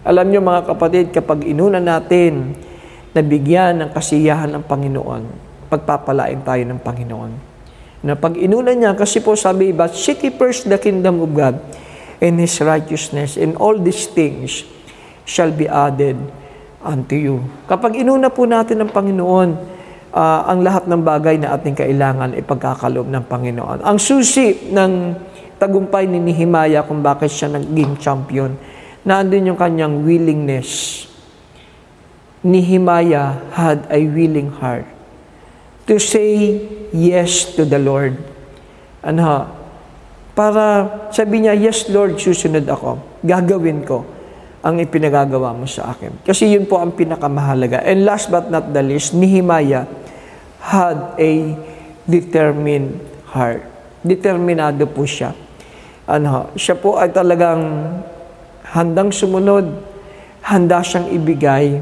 Alam 0.04 0.26
niyo 0.28 0.44
mga 0.44 0.68
kapatid, 0.68 1.08
kapag 1.08 1.40
inuna 1.48 1.80
natin 1.80 2.52
na 3.16 3.24
bigyan 3.24 3.80
ng 3.80 3.88
kasiyahan 3.88 4.52
ng 4.60 4.68
Panginoon, 4.68 5.24
pagpapalain 5.72 6.44
tayo 6.44 6.60
ng 6.68 6.84
Panginoon. 6.84 7.32
Na 8.04 8.12
pag 8.12 8.36
inuna 8.36 8.76
niya, 8.76 8.92
kasi 8.92 9.24
po 9.24 9.32
sabi, 9.32 9.72
but 9.72 9.96
seek 9.96 10.20
first 10.36 10.68
the 10.68 10.76
kingdom 10.76 11.16
of 11.24 11.32
God 11.32 11.56
and 12.20 12.36
His 12.36 12.60
righteousness, 12.60 13.40
and 13.40 13.56
all 13.56 13.80
these 13.80 14.04
things 14.04 14.68
shall 15.24 15.48
be 15.48 15.64
added 15.64 16.20
unto 16.84 17.16
you. 17.16 17.40
Kapag 17.64 17.96
inuna 17.96 18.28
po 18.28 18.44
natin 18.44 18.84
ng 18.84 18.92
Panginoon, 18.92 19.48
uh, 20.12 20.40
ang 20.44 20.60
lahat 20.60 20.84
ng 20.84 21.00
bagay 21.00 21.40
na 21.40 21.56
ating 21.56 21.72
kailangan 21.72 22.36
ay 22.36 22.44
pagkakaloob 22.44 23.08
ng 23.08 23.24
Panginoon. 23.24 23.80
Ang 23.80 23.96
susi 23.96 24.68
ng 24.68 24.92
tagumpay 25.60 26.08
ni 26.08 26.16
Nehemiah 26.16 26.80
kung 26.88 27.04
bakit 27.04 27.28
siya 27.28 27.52
naging 27.52 28.00
champion, 28.00 28.56
naandun 29.04 29.52
yung 29.52 29.60
kanyang 29.60 30.00
willingness. 30.00 31.04
Nehemiah 32.40 33.36
had 33.52 33.84
a 33.92 34.00
willing 34.00 34.48
heart 34.48 34.88
to 35.84 36.00
say 36.00 36.56
yes 36.96 37.52
to 37.52 37.68
the 37.68 37.76
Lord. 37.76 38.16
Ano 39.04 39.60
Para 40.40 40.88
sabi 41.12 41.44
niya, 41.44 41.52
yes 41.52 41.90
Lord, 41.92 42.16
susunod 42.16 42.64
ako. 42.64 43.20
Gagawin 43.20 43.84
ko 43.84 44.08
ang 44.64 44.80
ipinagagawa 44.80 45.52
mo 45.52 45.68
sa 45.68 45.92
akin. 45.92 46.24
Kasi 46.24 46.48
yun 46.48 46.64
po 46.64 46.80
ang 46.80 46.96
pinakamahalaga. 46.96 47.84
And 47.84 48.08
last 48.08 48.32
but 48.32 48.48
not 48.48 48.72
the 48.72 48.80
least, 48.80 49.12
Nehemiah 49.12 49.84
had 50.64 51.18
a 51.20 51.32
determined 52.08 53.04
heart. 53.36 53.66
Determinado 54.00 54.88
po 54.88 55.04
siya. 55.04 55.36
Ano, 56.10 56.50
siya 56.58 56.74
po 56.74 56.98
ay 56.98 57.14
talagang 57.14 57.62
handang 58.66 59.14
sumunod, 59.14 59.70
handa 60.42 60.82
siyang 60.82 61.06
ibigay 61.14 61.78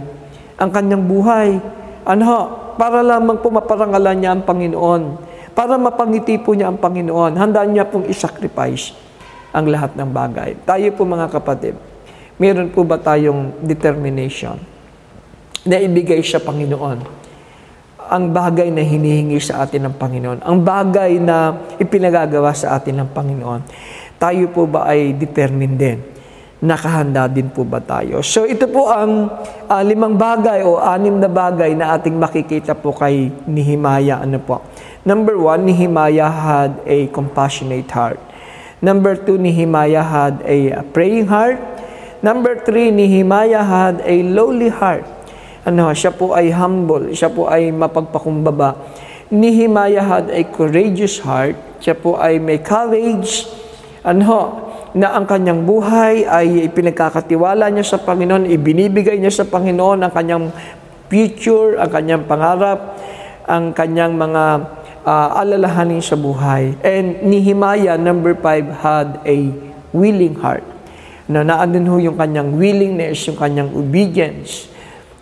ang 0.60 0.68
kanyang 0.68 1.08
buhay. 1.08 1.56
Ano, 2.04 2.52
para 2.76 3.00
lamang 3.00 3.40
po 3.40 3.48
maparangalan 3.48 4.16
niya 4.20 4.36
ang 4.36 4.44
Panginoon. 4.44 5.02
Para 5.56 5.80
mapangiti 5.80 6.36
po 6.36 6.52
niya 6.52 6.68
ang 6.68 6.76
Panginoon. 6.76 7.40
Handa 7.40 7.64
niya 7.64 7.88
pong 7.88 8.04
isacrifice 8.06 8.92
ang 9.56 9.72
lahat 9.72 9.96
ng 9.96 10.10
bagay. 10.12 10.60
Tayo 10.68 10.86
po 10.92 11.08
mga 11.08 11.32
kapatid, 11.32 11.74
Meron 12.38 12.70
po 12.70 12.86
ba 12.86 13.02
tayong 13.02 13.66
determination 13.66 14.54
na 15.66 15.82
ibigay 15.82 16.22
sa 16.22 16.38
Panginoon? 16.38 17.02
Ang 18.08 18.24
bagay 18.30 18.70
na 18.70 18.80
hinihingi 18.86 19.42
sa 19.42 19.66
atin 19.66 19.90
ng 19.90 19.94
Panginoon, 19.98 20.46
ang 20.46 20.62
bagay 20.62 21.18
na 21.18 21.66
ipinagagawa 21.82 22.54
sa 22.54 22.78
atin 22.78 23.02
ng 23.02 23.10
Panginoon, 23.10 23.60
tayo 24.18 24.50
po 24.50 24.66
ba 24.66 24.90
ay 24.90 25.14
determined 25.14 25.78
din? 25.78 25.98
Nakahanda 26.58 27.30
din 27.30 27.54
po 27.54 27.62
ba 27.62 27.78
tayo? 27.78 28.18
So 28.26 28.42
ito 28.42 28.66
po 28.66 28.90
ang 28.90 29.30
uh, 29.70 29.82
limang 29.86 30.18
bagay 30.18 30.66
o 30.66 30.74
anim 30.82 31.22
na 31.22 31.30
bagay 31.30 31.78
na 31.78 31.94
ating 31.94 32.18
makikita 32.18 32.74
po 32.74 32.90
kay 32.90 33.30
Nehemiah. 33.46 34.26
Ano 34.26 34.42
po? 34.42 34.66
Number 35.06 35.38
one, 35.38 35.70
Nehemiah 35.70 36.26
had 36.26 36.82
a 36.82 37.06
compassionate 37.14 37.86
heart. 37.94 38.18
Number 38.82 39.14
two, 39.14 39.38
Nehemiah 39.38 40.02
had 40.02 40.42
a 40.42 40.82
praying 40.90 41.30
heart. 41.30 41.62
Number 42.18 42.58
three, 42.58 42.90
Nehemiah 42.90 43.62
had 43.62 44.02
a 44.02 44.26
lowly 44.26 44.74
heart. 44.74 45.06
Ano, 45.62 45.94
siya 45.94 46.10
po 46.10 46.34
ay 46.34 46.50
humble, 46.50 47.14
siya 47.14 47.30
po 47.30 47.46
ay 47.46 47.70
mapagpakumbaba. 47.70 48.74
Nehemiah 49.30 50.02
had 50.02 50.26
a 50.34 50.42
courageous 50.42 51.22
heart, 51.22 51.54
siya 51.78 51.94
po 51.94 52.18
ay 52.18 52.42
may 52.42 52.58
courage, 52.58 53.46
ano, 54.02 54.68
na 54.96 55.14
ang 55.14 55.28
kanyang 55.28 55.68
buhay 55.68 56.24
ay 56.24 56.70
ipinagkakatiwala 56.70 57.68
niya 57.68 57.84
sa 57.84 57.98
Panginoon, 58.00 58.48
ibinibigay 58.48 59.20
niya 59.20 59.42
sa 59.42 59.44
Panginoon 59.44 60.00
ang 60.06 60.12
kanyang 60.12 60.48
future, 61.08 61.76
ang 61.76 61.90
kanyang 61.92 62.24
pangarap, 62.24 62.96
ang 63.48 63.72
kanyang 63.72 64.16
mga 64.16 64.44
uh, 65.04 65.28
alalahanin 65.40 66.04
sa 66.04 66.16
buhay. 66.16 66.76
And 66.84 67.24
Nehemiah, 67.24 67.96
number 67.96 68.36
five, 68.36 68.68
had 68.84 69.24
a 69.24 69.52
willing 69.92 70.36
heart 70.36 70.64
na 71.28 71.44
naandun 71.44 71.84
ho 71.88 72.00
yung 72.00 72.16
kanyang 72.16 72.56
willingness, 72.56 73.28
yung 73.28 73.36
kanyang 73.36 73.72
obedience 73.72 74.68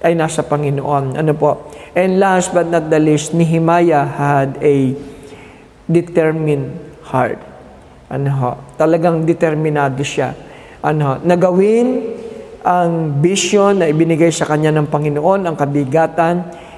ay 0.02 0.14
nasa 0.14 0.42
Panginoon. 0.46 1.18
Ano 1.18 1.32
po? 1.34 1.70
And 1.94 2.22
last 2.22 2.54
but 2.54 2.70
not 2.70 2.86
the 2.90 3.00
least, 3.02 3.34
Nehemiah 3.34 4.06
had 4.06 4.58
a 4.62 4.94
determined 5.90 6.78
heart. 7.06 7.42
Ano 8.06 8.30
ho? 8.30 8.50
Talagang 8.78 9.26
determinado 9.26 10.02
siya. 10.06 10.34
Ano 10.82 11.00
ho? 11.02 11.12
Nagawin 11.22 12.14
ang 12.66 13.22
vision 13.22 13.78
na 13.78 13.86
ibinigay 13.86 14.30
sa 14.34 14.46
kanya 14.46 14.74
ng 14.74 14.90
Panginoon, 14.90 15.46
ang 15.46 15.54
kabigatan 15.54 16.36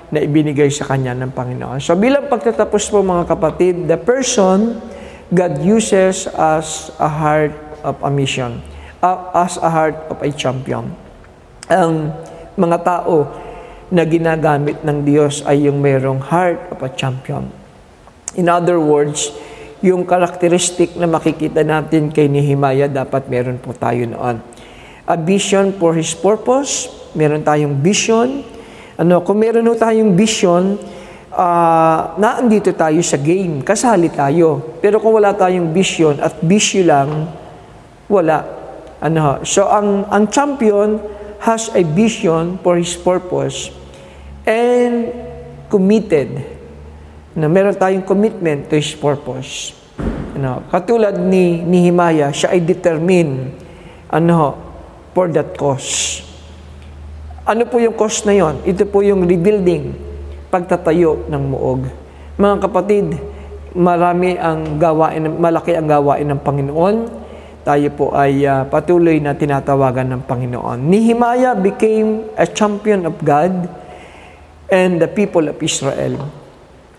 na 0.08 0.18
ibinigay 0.20 0.68
sa 0.72 0.88
kanya 0.88 1.16
ng 1.16 1.32
Panginoon. 1.32 1.80
So 1.80 1.96
bilang 1.96 2.28
pagtatapos 2.28 2.88
po 2.88 3.04
mga 3.04 3.24
kapatid, 3.28 3.88
the 3.88 3.96
person 3.96 4.80
God 5.28 5.60
uses 5.60 6.24
as 6.32 6.88
a 6.96 7.08
heart 7.08 7.52
of 7.84 8.00
a 8.00 8.08
mission 8.08 8.64
uh, 9.02 9.30
as 9.34 9.60
a 9.60 9.68
heart 9.70 9.96
of 10.10 10.18
a 10.22 10.30
champion. 10.32 10.90
Ang 11.68 12.12
mga 12.56 12.78
tao 12.82 13.28
na 13.88 14.04
ginagamit 14.04 14.84
ng 14.84 15.04
Diyos 15.04 15.44
ay 15.48 15.68
yung 15.68 15.80
mayroong 15.80 16.20
heart 16.20 16.60
of 16.72 16.80
a 16.84 16.90
champion. 16.92 17.48
In 18.36 18.48
other 18.48 18.76
words, 18.76 19.32
yung 19.84 20.02
karakteristik 20.02 20.98
na 20.98 21.06
makikita 21.06 21.62
natin 21.62 22.10
kay 22.10 22.26
Nehemiah, 22.26 22.90
dapat 22.90 23.30
meron 23.30 23.62
po 23.62 23.70
tayo 23.74 24.02
noon. 24.06 24.42
A 25.08 25.16
vision 25.16 25.70
for 25.78 25.94
His 25.94 26.12
purpose, 26.12 26.90
meron 27.14 27.46
tayong 27.46 27.78
vision. 27.78 28.42
Ano, 28.98 29.22
kung 29.22 29.38
meron 29.38 29.64
po 29.70 29.78
tayong 29.78 30.18
vision, 30.18 30.74
uh, 31.32 32.00
naandito 32.18 32.74
tayo 32.74 32.98
sa 33.06 33.16
game, 33.16 33.62
kasali 33.62 34.10
tayo. 34.10 34.78
Pero 34.82 34.98
kung 34.98 35.14
wala 35.14 35.30
tayong 35.32 35.70
vision 35.70 36.18
at 36.18 36.42
bisyo 36.42 36.82
lang, 36.82 37.30
wala. 38.10 38.42
Ano, 38.98 39.46
so 39.46 39.70
ang 39.70 40.10
ang 40.10 40.26
champion 40.26 40.98
has 41.38 41.70
a 41.70 41.86
vision 41.86 42.58
for 42.66 42.74
his 42.74 42.98
purpose 42.98 43.70
and 44.42 45.14
committed. 45.70 46.57
Na 47.38 47.46
meron 47.46 47.78
tayong 47.78 48.02
commitment 48.02 48.66
to 48.66 48.74
his 48.74 48.98
purpose. 48.98 49.70
Ano, 50.34 50.66
katulad 50.74 51.14
ni 51.14 51.62
Nehemiah, 51.62 52.34
siya 52.34 52.50
ay 52.50 52.66
determined 52.66 53.54
ano, 54.10 54.58
for 55.14 55.30
that 55.30 55.54
cause. 55.54 56.22
Ano 57.46 57.62
po 57.70 57.78
yung 57.78 57.94
cause 57.94 58.26
na 58.26 58.34
yon? 58.34 58.58
Ito 58.66 58.90
po 58.90 59.06
yung 59.06 59.22
rebuilding, 59.22 59.94
pagtatayo 60.50 61.30
ng 61.30 61.42
muog. 61.46 61.86
Mga 62.34 62.56
kapatid, 62.66 63.06
marami 63.72 64.34
ang 64.34 64.76
gawain, 64.76 65.38
malaki 65.38 65.78
ang 65.78 65.86
gawain 65.86 66.26
ng 66.26 66.40
Panginoon 66.42 66.96
tayo 67.68 67.88
po 67.92 68.16
ay 68.16 68.48
uh, 68.48 68.64
patuloy 68.64 69.20
na 69.20 69.36
tinatawagan 69.36 70.08
ng 70.08 70.22
Panginoon. 70.24 70.88
Nehemiah 70.88 71.52
became 71.52 72.24
a 72.32 72.48
champion 72.48 73.04
of 73.04 73.20
God 73.20 73.68
and 74.72 74.96
the 74.96 75.04
people 75.04 75.44
of 75.44 75.60
Israel. 75.60 76.16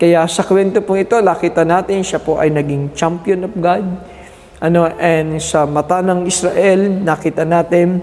Kaya 0.00 0.24
sa 0.24 0.48
kwento 0.48 0.80
po 0.80 0.96
ito, 0.96 1.20
nakita 1.20 1.60
natin 1.60 2.00
siya 2.00 2.24
po 2.24 2.40
ay 2.40 2.48
naging 2.48 2.96
champion 2.96 3.44
of 3.44 3.52
God. 3.52 3.84
Ano, 4.56 4.88
and 4.96 5.36
sa 5.44 5.68
mata 5.68 6.00
ng 6.00 6.24
Israel, 6.24 7.04
nakita 7.04 7.44
natin 7.44 8.00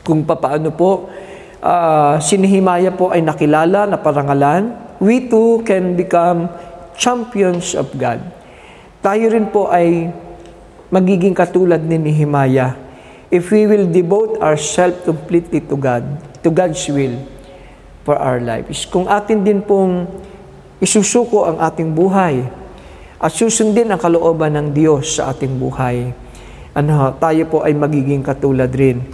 kung 0.00 0.24
paano 0.24 0.72
po 0.72 1.12
uh, 1.60 2.16
si 2.24 2.40
Nehemiah 2.40 2.96
po 2.96 3.12
ay 3.12 3.20
nakilala 3.20 3.84
na 3.84 4.00
parangalan. 4.00 4.96
We 4.96 5.28
too 5.28 5.60
can 5.68 5.92
become 5.92 6.48
champions 6.96 7.76
of 7.76 7.92
God. 8.00 8.24
Tayo 9.04 9.28
rin 9.28 9.52
po 9.52 9.68
ay 9.68 10.08
magiging 10.88 11.36
katulad 11.36 11.84
ni 11.84 12.00
Nehemiah 12.00 12.80
if 13.28 13.52
we 13.52 13.68
will 13.68 13.84
devote 13.84 14.40
ourselves 14.40 15.04
completely 15.04 15.60
to 15.68 15.76
God, 15.76 16.02
to 16.40 16.48
God's 16.48 16.80
will 16.88 17.20
for 18.08 18.16
our 18.16 18.40
lives. 18.40 18.88
Kung 18.88 19.04
atin 19.04 19.44
din 19.44 19.60
pong 19.60 20.08
isusuko 20.80 21.46
ang 21.46 21.60
ating 21.60 21.92
buhay 21.92 22.42
at 23.20 23.30
susundin 23.36 23.92
ang 23.92 24.00
kalooban 24.00 24.56
ng 24.56 24.68
Diyos 24.72 25.20
sa 25.20 25.36
ating 25.36 25.60
buhay, 25.60 26.08
ano, 26.72 27.12
tayo 27.20 27.44
po 27.52 27.60
ay 27.60 27.76
magiging 27.76 28.24
katulad 28.24 28.72
rin 28.72 29.04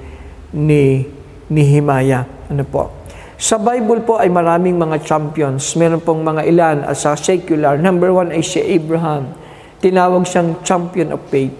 ni 0.54 1.02
Nehemiah. 1.50 2.22
Ano 2.46 2.62
po? 2.62 3.02
Sa 3.36 3.58
Bible 3.58 4.06
po 4.06 4.16
ay 4.16 4.30
maraming 4.30 4.78
mga 4.78 5.02
champions. 5.02 5.74
Meron 5.74 6.00
pong 6.00 6.22
mga 6.22 6.42
ilan 6.46 6.78
at 6.86 6.96
sa 6.96 7.18
secular. 7.18 7.76
Number 7.76 8.14
one 8.14 8.30
ay 8.30 8.40
si 8.46 8.62
Abraham. 8.62 9.34
Tinawag 9.82 10.24
siyang 10.24 10.62
champion 10.64 11.12
of 11.12 11.20
faith 11.28 11.52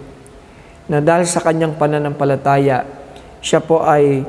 na 0.87 1.03
dahil 1.03 1.27
sa 1.27 1.43
kanyang 1.43 1.75
pananampalataya, 1.75 2.87
siya 3.43 3.59
po 3.59 3.83
ay 3.83 4.23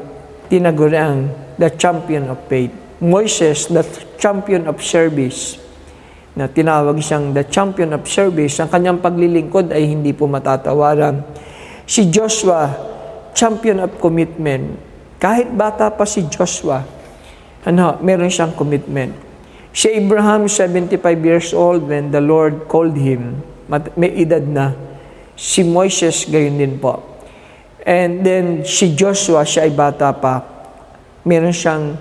tinaguriang 0.50 1.30
the 1.54 1.70
champion 1.78 2.26
of 2.28 2.38
faith. 2.50 2.74
Moises, 2.98 3.70
the 3.70 3.86
champion 4.18 4.66
of 4.66 4.82
service, 4.82 5.67
na 6.38 6.46
tinawag 6.46 7.02
siyang 7.02 7.34
the 7.34 7.42
champion 7.50 7.90
of 7.90 8.06
service, 8.06 8.62
ang 8.62 8.70
kanyang 8.70 9.02
paglilingkod 9.02 9.74
ay 9.74 9.90
hindi 9.90 10.14
po 10.14 10.30
matatawaran. 10.30 11.26
Si 11.82 12.06
Joshua, 12.06 12.70
champion 13.34 13.82
of 13.82 13.98
commitment. 13.98 14.78
Kahit 15.18 15.50
bata 15.50 15.90
pa 15.90 16.06
si 16.06 16.30
Joshua, 16.30 16.86
ano, 17.66 17.98
meron 18.06 18.30
siyang 18.30 18.54
commitment. 18.54 19.10
Si 19.74 19.90
Abraham, 19.90 20.46
75 20.46 20.94
years 21.26 21.50
old 21.50 21.90
when 21.90 22.14
the 22.14 22.22
Lord 22.22 22.70
called 22.70 22.94
him. 22.94 23.42
May 23.98 24.22
edad 24.22 24.46
na. 24.46 24.78
Si 25.34 25.66
Moises, 25.66 26.22
gayon 26.30 26.54
din 26.54 26.78
po. 26.78 27.02
And 27.82 28.22
then, 28.22 28.62
si 28.62 28.94
Joshua, 28.94 29.42
siya 29.42 29.66
ay 29.66 29.74
bata 29.74 30.14
pa. 30.14 30.42
Meron 31.26 31.50
siyang 31.50 31.98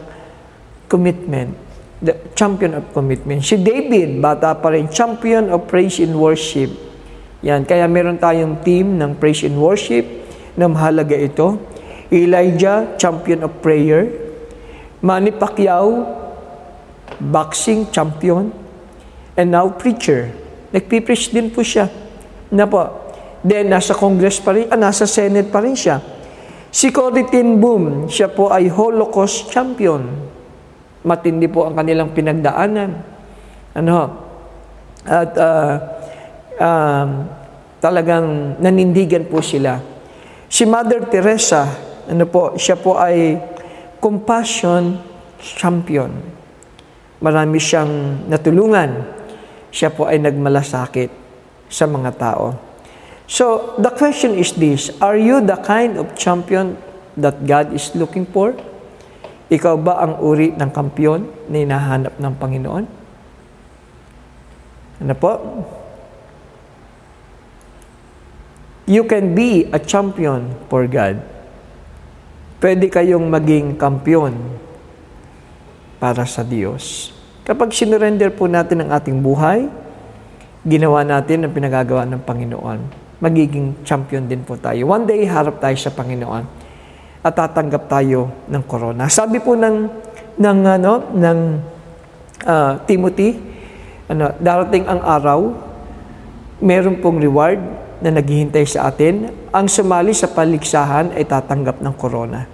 commitment. 0.85 1.66
The 1.97 2.13
champion 2.37 2.77
of 2.77 2.93
commitment. 2.93 3.41
Si 3.41 3.57
David, 3.57 4.21
bata 4.21 4.53
pa 4.53 4.69
rin. 4.69 4.85
Champion 4.93 5.49
of 5.49 5.65
praise 5.65 5.97
and 5.97 6.13
worship. 6.13 6.69
Yan. 7.41 7.65
Kaya 7.65 7.89
meron 7.89 8.21
tayong 8.21 8.61
team 8.61 9.01
ng 9.01 9.17
praise 9.17 9.41
and 9.41 9.57
worship 9.57 10.05
na 10.53 10.69
mahalaga 10.69 11.17
ito. 11.17 11.57
Elijah, 12.13 12.93
champion 13.01 13.41
of 13.41 13.51
prayer. 13.65 14.13
Manny 15.01 15.33
Pacquiao, 15.33 16.05
boxing 17.17 17.89
champion. 17.89 18.53
And 19.33 19.49
now 19.53 19.69
preacher. 19.73 20.33
Nagpipreach 20.69 21.33
din 21.33 21.49
po 21.49 21.65
siya. 21.65 21.89
Na 22.53 22.69
po. 22.69 23.09
Then, 23.41 23.73
nasa 23.73 23.93
Congress 23.93 24.41
pa 24.41 24.53
rin, 24.53 24.69
ah, 24.69 24.77
nasa 24.77 25.05
Senate 25.05 25.49
pa 25.49 25.61
rin 25.61 25.77
siya. 25.77 26.01
Si 26.67 26.91
Cory 26.93 27.25
Boom, 27.57 28.11
siya 28.11 28.27
po 28.27 28.51
ay 28.51 28.67
Holocaust 28.69 29.49
champion. 29.49 30.26
Matindi 31.07 31.47
po 31.47 31.63
ang 31.63 31.79
kanilang 31.79 32.11
pinagdaanan. 32.11 32.91
Ano? 33.79 33.97
At 35.07 35.31
uh, 35.39 35.73
um, 36.59 37.09
talagang 37.79 38.59
nanindigan 38.59 39.23
po 39.31 39.39
sila. 39.39 39.79
Si 40.51 40.67
Mother 40.67 41.07
Teresa, 41.07 41.63
ano 42.07 42.27
po, 42.27 42.59
siya 42.59 42.75
po 42.75 42.99
ay 42.99 43.39
compassion 44.03 44.99
champion. 45.39 46.11
Marami 47.23 47.57
siyang 47.57 48.27
natulungan. 48.27 49.15
Siya 49.71 49.95
po 49.95 50.11
ay 50.11 50.19
nagmalasakit 50.19 51.11
sa 51.67 51.85
mga 51.87 52.11
tao. 52.15 52.55
So, 53.27 53.75
the 53.75 53.91
question 53.91 54.39
is 54.39 54.55
this, 54.55 54.87
are 55.03 55.19
you 55.19 55.43
the 55.43 55.59
kind 55.59 55.99
of 55.99 56.15
champion 56.15 56.79
that 57.19 57.43
God 57.43 57.75
is 57.75 57.91
looking 57.91 58.23
for? 58.23 58.55
Ikaw 59.47 59.75
ba 59.79 60.03
ang 60.03 60.19
uri 60.19 60.51
ng 60.51 60.71
kampiyon 60.75 61.47
na 61.47 61.57
hinahanap 61.63 62.19
ng 62.19 62.33
Panginoon? 62.35 62.85
Ano 64.99 65.13
po? 65.15 65.31
You 68.87 69.07
can 69.07 69.31
be 69.31 69.71
a 69.71 69.79
champion 69.79 70.51
for 70.67 70.83
God. 70.91 71.23
Pwede 72.59 72.91
kayong 72.91 73.31
maging 73.31 73.79
kampiyon 73.79 74.35
para 75.95 76.27
sa 76.27 76.43
Diyos. 76.43 77.15
Kapag 77.47 77.71
sinurrender 77.71 78.35
po 78.35 78.51
natin 78.51 78.83
ang 78.83 78.99
ating 78.99 79.23
buhay, 79.23 79.71
ginawa 80.67 81.07
natin 81.07 81.47
ang 81.47 81.55
pinagagawa 81.55 82.03
ng 82.03 82.19
Panginoon, 82.19 82.79
magiging 83.23 83.79
champion 83.87 84.27
din 84.27 84.43
po 84.43 84.59
tayo. 84.59 84.91
One 84.91 85.07
day, 85.07 85.23
harap 85.23 85.63
tayo 85.63 85.79
sa 85.79 85.95
Panginoon 85.95 86.56
at 87.21 87.33
tatanggap 87.33 87.89
tayo 87.89 88.29
ng 88.47 88.63
corona. 88.65 89.09
Sabi 89.09 89.41
po 89.41 89.57
ng 89.57 89.89
ng 90.37 90.59
ano 90.65 90.93
ng 91.17 91.39
uh, 92.45 92.73
Timothy, 92.85 93.35
ano, 94.07 94.31
darating 94.37 94.85
ang 94.85 95.01
araw, 95.01 95.39
meron 96.61 97.01
pong 97.01 97.19
reward 97.19 97.59
na 97.97 98.13
naghihintay 98.13 98.65
sa 98.69 98.93
atin, 98.93 99.33
ang 99.49 99.65
sumali 99.65 100.13
sa 100.13 100.29
paligsahan 100.29 101.17
ay 101.17 101.25
tatanggap 101.25 101.81
ng 101.81 101.93
corona. 101.97 102.45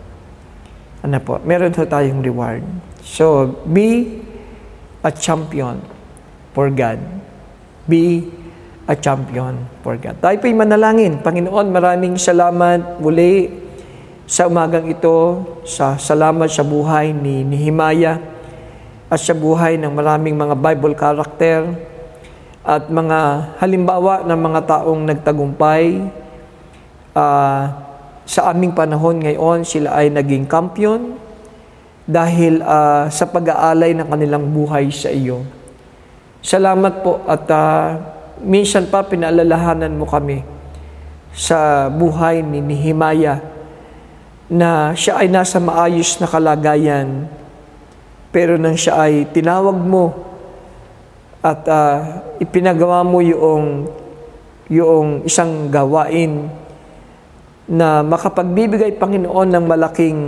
Ano 1.04 1.20
po? 1.20 1.36
Meron 1.44 1.76
ho 1.76 1.84
tayong 1.84 2.24
reward. 2.24 2.64
So, 3.04 3.52
be 3.68 4.24
a 5.04 5.12
champion 5.12 5.84
for 6.56 6.72
God. 6.72 6.96
Be 7.92 8.32
a 8.88 8.96
champion 8.96 9.68
for 9.84 10.00
God. 10.00 10.24
Tayo 10.24 10.40
po'y 10.40 10.56
manalangin. 10.56 11.20
Panginoon, 11.20 11.68
maraming 11.76 12.16
salamat 12.16 13.04
muli 13.04 13.63
sa 14.24 14.48
umagang 14.48 14.88
ito, 14.88 15.44
sa 15.68 16.00
salamat 16.00 16.48
sa 16.48 16.64
buhay 16.64 17.12
ni 17.12 17.44
Nehemiah 17.44 18.24
at 19.12 19.20
sa 19.20 19.36
buhay 19.36 19.76
ng 19.76 19.92
maraming 19.92 20.34
mga 20.34 20.56
Bible 20.56 20.96
character 20.96 21.76
at 22.64 22.88
mga 22.88 23.20
halimbawa 23.60 24.24
ng 24.24 24.40
mga 24.40 24.60
taong 24.64 25.02
nagtagumpay 25.04 26.08
uh, 27.12 27.64
sa 28.24 28.42
aming 28.56 28.72
panahon 28.72 29.20
ngayon 29.20 29.68
sila 29.68 30.00
ay 30.00 30.08
naging 30.08 30.48
kampiyon 30.48 31.20
dahil 32.08 32.64
uh, 32.64 33.12
sa 33.12 33.28
pag-aalay 33.28 33.92
ng 33.92 34.08
kanilang 34.08 34.48
buhay 34.48 34.88
sa 34.88 35.12
iyo. 35.12 35.44
Salamat 36.40 37.04
po 37.04 37.20
at 37.28 37.44
uh, 37.52 38.00
minsan 38.40 38.88
pa 38.88 39.04
pinaalalahanan 39.04 39.92
mo 39.92 40.08
kami 40.08 40.44
sa 41.36 41.92
buhay 41.92 42.40
ni 42.40 42.64
Nehemiah 42.64 43.53
na 44.54 44.94
siya 44.94 45.18
ay 45.18 45.34
nasa 45.34 45.58
maayos 45.58 46.22
na 46.22 46.30
kalagayan 46.30 47.26
pero 48.30 48.54
nang 48.62 48.78
siya 48.78 49.10
ay 49.10 49.26
tinawag 49.34 49.74
mo 49.74 50.14
at 51.42 51.66
uh, 51.66 52.22
ipinagawa 52.38 53.02
mo 53.02 53.18
yung 53.26 53.90
yung 54.70 55.26
isang 55.26 55.74
gawain 55.74 56.54
na 57.66 58.06
makapagbibigay 58.06 58.94
Panginoon 59.02 59.50
ng 59.50 59.66
malaking 59.66 60.20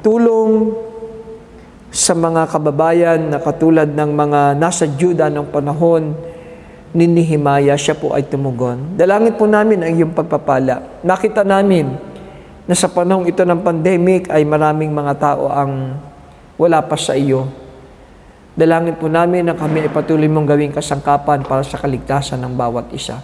tulong 0.00 0.72
sa 1.92 2.16
mga 2.16 2.50
kababayan 2.50 3.20
na 3.30 3.38
katulad 3.38 3.86
ng 3.86 4.10
mga 4.16 4.40
nasa 4.58 4.88
Juda 4.88 5.28
ng 5.30 5.46
panahon 5.52 6.16
ni 6.94 7.06
Nehemiah, 7.06 7.78
siya 7.78 7.98
po 7.98 8.14
ay 8.14 8.26
tumugon. 8.26 8.98
Dalangin 8.98 9.34
po 9.34 9.46
namin 9.46 9.82
ang 9.82 9.92
iyong 9.94 10.14
pagpapala. 10.14 11.02
Nakita 11.02 11.42
namin 11.42 12.13
na 12.64 12.74
sa 12.76 12.88
panahong 12.88 13.28
ito 13.28 13.44
ng 13.44 13.60
pandemic 13.60 14.32
ay 14.32 14.44
maraming 14.44 14.92
mga 14.92 15.14
tao 15.20 15.52
ang 15.52 16.00
wala 16.56 16.80
pa 16.84 16.96
sa 16.96 17.12
iyo 17.12 17.64
Dalangin 18.54 18.94
po 18.94 19.10
namin 19.10 19.50
na 19.50 19.58
kami 19.58 19.82
ay 19.82 19.90
patuloy 19.90 20.30
mong 20.30 20.46
gawing 20.46 20.70
kasangkapan 20.70 21.42
para 21.42 21.66
sa 21.66 21.74
kaligtasan 21.74 22.38
ng 22.38 22.54
bawat 22.54 22.86
isa. 22.94 23.18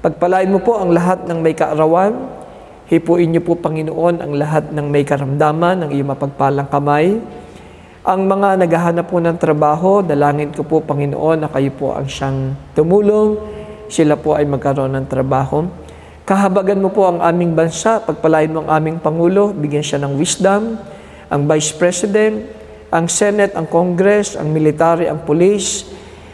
Pagpalain 0.00 0.48
mo 0.48 0.64
po 0.64 0.80
ang 0.80 0.88
lahat 0.88 1.28
ng 1.28 1.36
may 1.44 1.52
kaarawan. 1.52 2.16
Hipuin 2.88 3.28
niyo 3.28 3.44
po, 3.44 3.60
Panginoon, 3.60 4.24
ang 4.24 4.32
lahat 4.32 4.72
ng 4.72 4.88
may 4.88 5.04
karamdaman, 5.04 5.84
ng 5.84 5.90
iyong 5.92 6.16
mapagpalang 6.16 6.68
kamay. 6.72 7.20
Ang 8.08 8.20
mga 8.24 8.64
naghahanap 8.64 9.04
po 9.04 9.20
ng 9.20 9.36
trabaho, 9.36 10.00
dalangin 10.00 10.48
ko 10.56 10.64
po, 10.64 10.80
Panginoon, 10.80 11.44
na 11.44 11.48
kayo 11.52 11.68
po 11.76 11.92
ang 11.92 12.08
siyang 12.08 12.56
tumulong. 12.72 13.36
Sila 13.92 14.16
po 14.16 14.32
ay 14.32 14.48
magkaroon 14.48 14.96
ng 14.96 15.06
trabaho. 15.12 15.68
Kahabagan 16.24 16.80
mo 16.80 16.88
po 16.88 17.04
ang 17.04 17.20
aming 17.20 17.52
bansa, 17.52 18.00
pagpalain 18.00 18.48
mo 18.48 18.64
ang 18.64 18.80
aming 18.80 18.96
Pangulo, 18.96 19.52
bigyan 19.52 19.84
siya 19.84 20.00
ng 20.00 20.16
wisdom, 20.16 20.80
ang 21.28 21.44
Vice 21.44 21.76
President, 21.76 22.48
ang 22.88 23.12
Senate, 23.12 23.52
ang 23.52 23.68
Congress, 23.68 24.32
ang 24.32 24.48
military, 24.48 25.04
ang 25.04 25.20
police. 25.20 25.84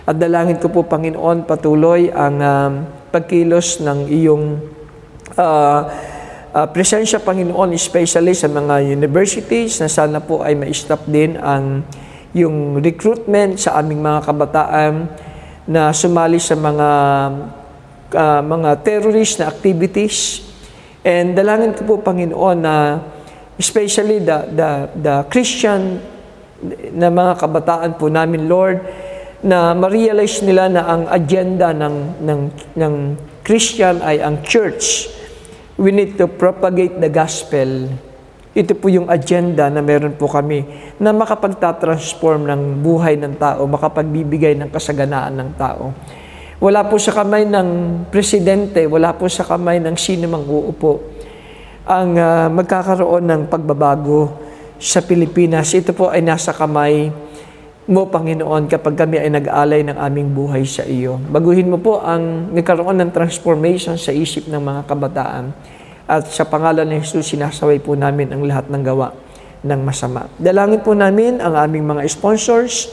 At 0.06 0.14
dalangin 0.14 0.62
ko 0.62 0.70
po, 0.70 0.86
Panginoon, 0.86 1.42
patuloy 1.42 2.06
ang 2.06 2.38
um, 2.38 2.72
pagkilos 3.10 3.82
ng 3.82 4.06
iyong 4.06 4.62
uh, 5.34 5.80
uh, 6.54 6.66
presensya, 6.70 7.18
Panginoon, 7.18 7.74
especially 7.74 8.38
sa 8.38 8.46
mga 8.46 8.94
universities 8.94 9.82
na 9.82 9.90
sana 9.90 10.22
po 10.22 10.46
ay 10.46 10.54
ma-stop 10.54 11.02
din 11.10 11.34
ang 11.34 11.82
yung 12.30 12.78
recruitment 12.78 13.58
sa 13.58 13.74
aming 13.82 14.06
mga 14.06 14.22
kabataan 14.22 15.10
na 15.66 15.90
sumali 15.90 16.38
sa 16.38 16.54
mga 16.54 16.88
uh, 18.12 18.42
mga 18.42 18.82
terrorist 18.84 19.40
na 19.40 19.50
activities. 19.50 20.46
And 21.00 21.32
dalangin 21.32 21.74
ko 21.76 21.82
po, 21.84 21.94
Panginoon, 22.04 22.58
na 22.60 23.00
especially 23.56 24.20
the, 24.20 24.48
the, 24.52 24.70
the 24.96 25.14
Christian 25.28 26.00
na 26.92 27.08
mga 27.08 27.40
kabataan 27.40 27.96
po 27.96 28.12
namin, 28.12 28.48
Lord, 28.48 28.84
na 29.40 29.72
ma-realize 29.72 30.44
nila 30.44 30.68
na 30.68 30.84
ang 30.84 31.02
agenda 31.08 31.72
ng, 31.72 32.20
ng, 32.20 32.40
ng 32.76 32.94
Christian 33.40 34.04
ay 34.04 34.20
ang 34.20 34.44
church. 34.44 35.08
We 35.80 35.96
need 35.96 36.20
to 36.20 36.28
propagate 36.28 37.00
the 37.00 37.08
gospel. 37.08 37.88
Ito 38.52 38.76
po 38.76 38.92
yung 38.92 39.08
agenda 39.08 39.72
na 39.72 39.80
meron 39.80 40.12
po 40.12 40.28
kami 40.28 40.68
na 41.00 41.16
makapagtatransform 41.16 42.44
ng 42.44 42.62
buhay 42.84 43.16
ng 43.16 43.40
tao, 43.40 43.64
makapagbibigay 43.64 44.60
ng 44.60 44.68
kasaganaan 44.68 45.40
ng 45.40 45.50
tao. 45.56 45.96
Wala 46.60 46.84
po 46.84 47.00
sa 47.00 47.16
kamay 47.16 47.48
ng 47.48 47.68
presidente, 48.12 48.84
wala 48.84 49.16
po 49.16 49.24
sa 49.32 49.48
kamay 49.48 49.80
ng 49.80 49.96
sino 49.96 50.28
mang 50.28 50.44
uupo 50.44 51.00
ang 51.88 52.12
uh, 52.12 52.52
magkakaroon 52.52 53.24
ng 53.24 53.42
pagbabago 53.48 54.36
sa 54.76 55.00
Pilipinas. 55.00 55.72
Ito 55.72 55.96
po 55.96 56.12
ay 56.12 56.20
nasa 56.20 56.52
kamay 56.52 57.08
mo, 57.88 58.12
Panginoon, 58.12 58.68
kapag 58.68 58.92
kami 58.92 59.24
ay 59.24 59.32
nag-alay 59.32 59.88
ng 59.88 59.96
aming 59.96 60.36
buhay 60.36 60.68
sa 60.68 60.84
iyo. 60.84 61.16
Baguhin 61.32 61.72
mo 61.72 61.80
po 61.80 62.04
ang 62.04 62.52
nagkaroon 62.52 63.00
ng 63.00 63.10
transformation 63.16 63.96
sa 63.96 64.12
isip 64.12 64.44
ng 64.44 64.60
mga 64.60 64.84
kabataan. 64.84 65.56
At 66.04 66.28
sa 66.28 66.44
pangalan 66.44 66.84
ni 66.84 67.00
Jesus, 67.00 67.32
sinasaway 67.32 67.80
po 67.80 67.96
namin 67.96 68.36
ang 68.36 68.44
lahat 68.44 68.68
ng 68.68 68.84
gawa 68.84 69.16
ng 69.64 69.80
masama. 69.80 70.28
Dalangin 70.36 70.84
po 70.84 70.92
namin 70.92 71.40
ang 71.40 71.56
aming 71.56 71.88
mga 71.88 72.04
sponsors, 72.04 72.92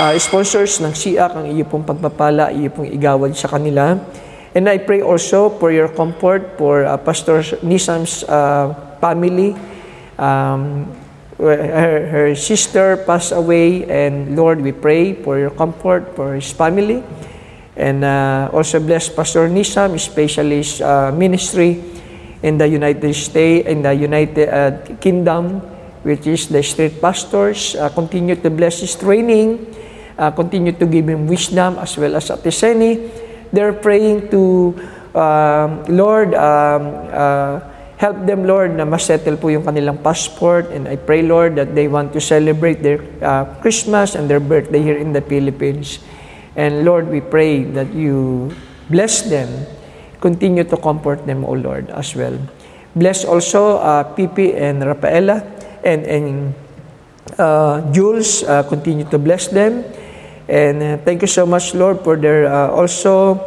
uh, 0.00 0.16
sponsors 0.16 0.80
ng 0.80 0.96
SIAC, 0.96 1.30
ang 1.36 1.46
iyo 1.52 1.68
pong 1.68 1.84
pagpapala, 1.84 2.48
iyo 2.56 2.72
pong 2.72 2.88
igawad 2.88 3.36
sa 3.36 3.52
kanila. 3.52 4.00
And 4.56 4.66
I 4.66 4.80
pray 4.80 5.04
also 5.04 5.52
for 5.60 5.70
your 5.70 5.92
comfort 5.92 6.56
for 6.56 6.82
uh, 6.88 6.96
Pastor 6.96 7.44
Nisam's 7.60 8.24
uh, 8.24 8.72
family. 8.98 9.54
Um, 10.18 10.90
her, 11.38 12.08
her 12.08 12.28
sister 12.34 12.98
passed 13.06 13.30
away, 13.30 13.86
and 13.86 14.34
Lord, 14.34 14.60
we 14.60 14.72
pray 14.72 15.14
for 15.14 15.38
your 15.38 15.52
comfort 15.54 16.16
for 16.16 16.34
his 16.34 16.50
family. 16.50 17.04
And 17.76 18.04
uh, 18.04 18.50
also 18.52 18.80
bless 18.80 19.08
Pastor 19.08 19.48
Nisam, 19.48 19.94
especially 19.94 20.60
his 20.60 20.82
uh, 20.82 21.12
ministry 21.14 21.80
in 22.42 22.58
the 22.58 22.68
United 22.68 23.14
States, 23.14 23.68
in 23.68 23.80
the 23.80 23.94
United 23.94 24.48
uh, 24.48 24.96
Kingdom, 25.00 25.60
which 26.02 26.26
is 26.26 26.48
the 26.48 26.60
street 26.60 27.00
pastors. 27.00 27.76
Uh, 27.76 27.88
continue 27.88 28.36
to 28.36 28.50
bless 28.50 28.80
his 28.80 28.96
training. 28.96 29.64
Uh, 30.20 30.28
continue 30.30 30.76
to 30.76 30.84
give 30.84 31.08
him 31.08 31.24
wisdom 31.24 31.80
as 31.80 31.96
well 31.96 32.12
as 32.12 32.28
at. 32.28 32.44
They're 33.56 33.72
praying 33.72 34.28
to 34.30 34.76
um, 35.16 35.82
Lord, 35.88 36.36
um, 36.36 36.82
uh, 37.08 37.64
help 37.96 38.28
them, 38.28 38.44
Lord, 38.44 38.76
na 38.76 38.84
masettle 38.84 39.40
po 39.40 39.48
yung 39.48 39.64
kanilang 39.64 40.04
passport. 40.04 40.68
And 40.76 40.84
I 40.86 41.00
pray, 41.00 41.24
Lord, 41.24 41.56
that 41.56 41.72
they 41.74 41.88
want 41.88 42.12
to 42.12 42.20
celebrate 42.20 42.84
their 42.84 43.00
uh, 43.24 43.48
Christmas 43.64 44.14
and 44.14 44.28
their 44.28 44.44
birthday 44.44 44.84
here 44.84 45.00
in 45.00 45.16
the 45.16 45.24
Philippines. 45.24 46.04
And 46.54 46.84
Lord, 46.84 47.08
we 47.08 47.24
pray 47.24 47.64
that 47.72 47.88
you 47.96 48.52
bless 48.92 49.24
them 49.24 49.48
continue 50.20 50.64
to 50.64 50.76
comfort 50.76 51.24
them, 51.26 51.44
O 51.44 51.56
Lord, 51.56 51.88
as 51.90 52.14
well. 52.14 52.36
Bless 52.94 53.24
also 53.24 53.80
uh, 53.80 54.04
Pipi 54.14 54.54
and 54.54 54.84
Rafaela 54.84 55.42
and, 55.82 56.04
and 56.06 56.54
uh, 57.38 57.80
Jules. 57.90 58.44
Uh, 58.44 58.62
continue 58.62 59.08
to 59.08 59.18
bless 59.18 59.48
them. 59.48 59.84
And 60.50 60.82
uh, 60.82 60.96
thank 61.06 61.22
you 61.22 61.30
so 61.30 61.46
much, 61.46 61.78
Lord, 61.78 62.02
for 62.02 62.18
their 62.18 62.50
uh, 62.50 62.74
also 62.74 63.38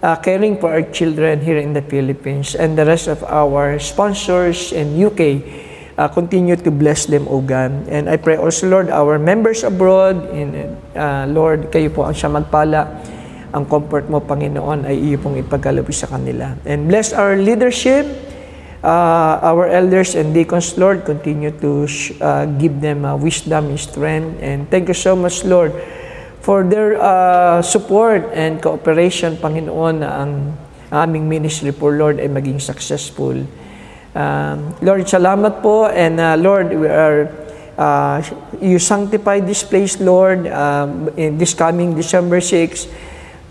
uh, 0.00 0.16
caring 0.16 0.56
for 0.56 0.72
our 0.72 0.88
children 0.88 1.44
here 1.44 1.60
in 1.60 1.76
the 1.76 1.84
Philippines 1.84 2.56
and 2.56 2.80
the 2.80 2.88
rest 2.88 3.12
of 3.12 3.20
our 3.28 3.76
sponsors 3.78 4.72
in 4.72 4.96
UK. 4.96 5.44
Uh, 5.96 6.08
continue 6.08 6.56
to 6.56 6.70
bless 6.72 7.04
them, 7.04 7.28
O 7.28 7.40
God. 7.40 7.72
And 7.88 8.08
I 8.08 8.16
pray 8.16 8.36
also, 8.36 8.68
Lord, 8.68 8.88
our 8.88 9.20
members 9.20 9.64
abroad, 9.64 10.16
in, 10.32 10.76
uh, 10.96 11.28
Lord, 11.28 11.72
kayo 11.72 11.92
po 11.92 12.08
ang 12.08 12.12
siya 12.16 12.28
magpala 12.32 13.04
ang 13.56 13.64
comfort 13.64 14.04
mo, 14.12 14.20
Panginoon, 14.20 14.84
ay 14.84 14.96
iyo 15.00 15.16
pong 15.16 15.40
ipagkalabi 15.40 15.88
sa 15.88 16.04
kanila. 16.04 16.52
And 16.68 16.84
bless 16.92 17.16
our 17.16 17.40
leadership, 17.40 18.04
uh, 18.84 19.40
our 19.40 19.72
elders 19.72 20.12
and 20.12 20.36
deacons, 20.36 20.76
Lord, 20.76 21.08
continue 21.08 21.56
to 21.64 21.88
uh, 22.20 22.44
give 22.60 22.84
them 22.84 23.08
uh, 23.08 23.16
wisdom 23.16 23.72
and 23.72 23.80
strength. 23.80 24.44
And 24.44 24.68
thank 24.68 24.92
you 24.92 24.98
so 24.98 25.16
much, 25.16 25.40
Lord, 25.48 25.72
for 26.46 26.62
their 26.62 26.94
uh, 27.02 27.58
support 27.58 28.30
and 28.30 28.62
cooperation, 28.62 29.34
Panginoon, 29.34 30.06
na 30.06 30.22
ang 30.22 30.54
aming 30.94 31.26
ministry 31.26 31.74
po, 31.74 31.90
Lord, 31.90 32.22
ay 32.22 32.30
maging 32.30 32.62
successful. 32.62 33.34
Um, 34.14 34.70
Lord, 34.78 35.10
salamat 35.10 35.58
po. 35.58 35.90
And 35.90 36.22
uh, 36.22 36.38
Lord, 36.38 36.70
we 36.70 36.86
are 36.86 37.26
uh, 37.74 38.22
you 38.62 38.78
sanctify 38.78 39.42
this 39.42 39.66
place, 39.66 39.98
Lord, 39.98 40.46
um, 40.46 41.10
in 41.18 41.34
this 41.34 41.50
coming 41.50 41.98
December 41.98 42.38
6 42.38 43.06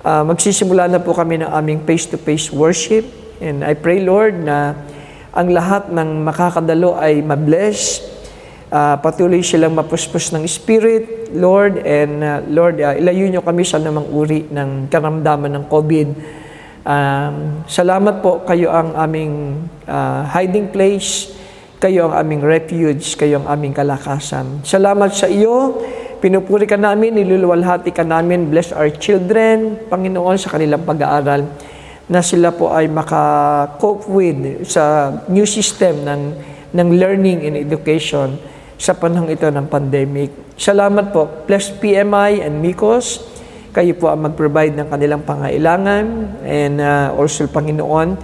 uh, 0.06 0.24
magsisimula 0.24 0.86
na 0.86 1.02
po 1.02 1.18
kami 1.18 1.42
ng 1.42 1.50
aming 1.50 1.82
face-to-face 1.84 2.54
worship. 2.54 3.04
And 3.42 3.66
I 3.66 3.74
pray, 3.74 4.06
Lord, 4.06 4.38
na 4.38 4.78
ang 5.34 5.52
lahat 5.52 5.90
ng 5.92 6.24
makakadalo 6.24 6.96
ay 6.96 7.26
mabless. 7.26 8.06
Uh, 8.66 8.98
patuloy 8.98 9.46
silang 9.46 9.78
mapuspos 9.78 10.34
ng 10.34 10.42
Spirit, 10.50 11.30
Lord. 11.38 11.86
And 11.86 12.26
uh, 12.26 12.42
Lord, 12.50 12.82
uh, 12.82 12.98
ilayo 12.98 13.30
nyo 13.30 13.46
kami 13.46 13.62
sa 13.62 13.78
namang 13.78 14.10
uri 14.10 14.50
ng 14.50 14.90
karamdaman 14.90 15.54
ng 15.54 15.66
COVID. 15.70 16.08
Um, 16.86 17.66
salamat 17.70 18.26
po, 18.26 18.42
kayo 18.42 18.74
ang 18.74 18.98
aming 18.98 19.66
uh, 19.86 20.26
hiding 20.34 20.74
place, 20.74 21.34
kayo 21.78 22.10
ang 22.10 22.26
aming 22.26 22.42
refuge, 22.42 23.14
kayo 23.14 23.42
ang 23.42 23.54
aming 23.54 23.74
kalakasan. 23.74 24.66
Salamat 24.66 25.14
sa 25.14 25.30
iyo. 25.30 25.82
Pinupuri 26.18 26.66
ka 26.66 26.74
namin, 26.74 27.22
niluluwalhati 27.22 27.94
ka 27.94 28.02
namin, 28.02 28.50
bless 28.50 28.74
our 28.74 28.90
children, 28.90 29.78
Panginoon, 29.94 30.42
sa 30.42 30.58
kanilang 30.58 30.82
pag-aaral, 30.82 31.46
na 32.10 32.22
sila 32.26 32.50
po 32.50 32.74
ay 32.74 32.90
maka-cope 32.90 34.10
with 34.10 34.66
sa 34.66 35.14
new 35.30 35.46
system 35.46 36.02
ng, 36.02 36.22
ng 36.74 36.88
learning 36.98 37.46
and 37.46 37.56
education 37.62 38.42
sa 38.76 38.96
panahon 38.96 39.32
ito 39.32 39.48
ng 39.48 39.68
pandemic. 39.68 40.56
Salamat 40.56 41.12
po. 41.12 41.48
Bless 41.48 41.72
PMI 41.72 42.44
and 42.44 42.60
MICOS. 42.60 43.24
Kayo 43.76 43.92
po 44.00 44.08
ang 44.08 44.24
mag-provide 44.24 44.72
ng 44.72 44.88
kanilang 44.88 45.28
pangailangan 45.28 46.06
and 46.48 46.80
uh, 46.80 47.12
also 47.12 47.44
Panginoon, 47.44 48.16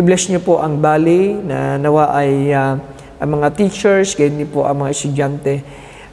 i-bless 0.00 0.32
niyo 0.32 0.40
po 0.40 0.64
ang 0.64 0.80
Bali 0.80 1.36
na 1.44 1.76
nawa 1.76 2.16
ay 2.16 2.48
uh, 2.56 2.80
ang 3.20 3.30
mga 3.40 3.52
teachers, 3.52 4.16
ganyan 4.16 4.48
po 4.48 4.64
ang 4.64 4.80
mga 4.80 4.90
estudyante. 4.96 5.54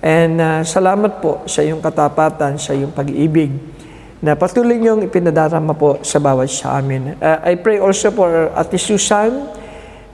And 0.04 0.36
uh, 0.44 0.60
salamat 0.68 1.24
po 1.24 1.48
sa 1.48 1.64
iyong 1.64 1.80
katapatan, 1.80 2.60
sa 2.60 2.76
iyong 2.76 2.92
pag-ibig 2.92 3.54
na 4.22 4.38
patuloy 4.38 4.78
niyong 4.78 5.02
ipinadarama 5.10 5.74
po 5.74 5.98
sa 6.06 6.22
bawat 6.22 6.52
sa 6.52 6.78
amin. 6.78 7.18
Uh, 7.18 7.42
I 7.42 7.58
pray 7.58 7.82
also 7.82 8.14
for 8.14 8.54
Ate 8.54 8.78
Susan, 8.78 9.50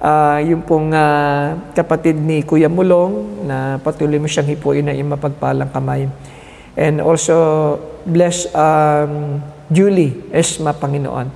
uh, 0.02 0.40
yung 0.42 0.64
pong 0.66 0.94
uh, 0.94 1.72
kapatid 1.74 2.18
ni 2.18 2.46
Kuya 2.46 2.70
Mulong 2.70 3.46
na 3.46 3.78
patuloy 3.82 4.18
mo 4.22 4.30
siyang 4.30 4.50
hipuin 4.50 4.86
na 4.86 4.94
iyong 4.94 5.14
mapagpalang 5.14 5.70
kamay. 5.74 6.10
And 6.78 7.02
also 7.02 7.36
bless 8.06 8.50
um, 8.54 9.42
Julie 9.74 10.30
Esma 10.30 10.78
Panginoon 10.78 11.30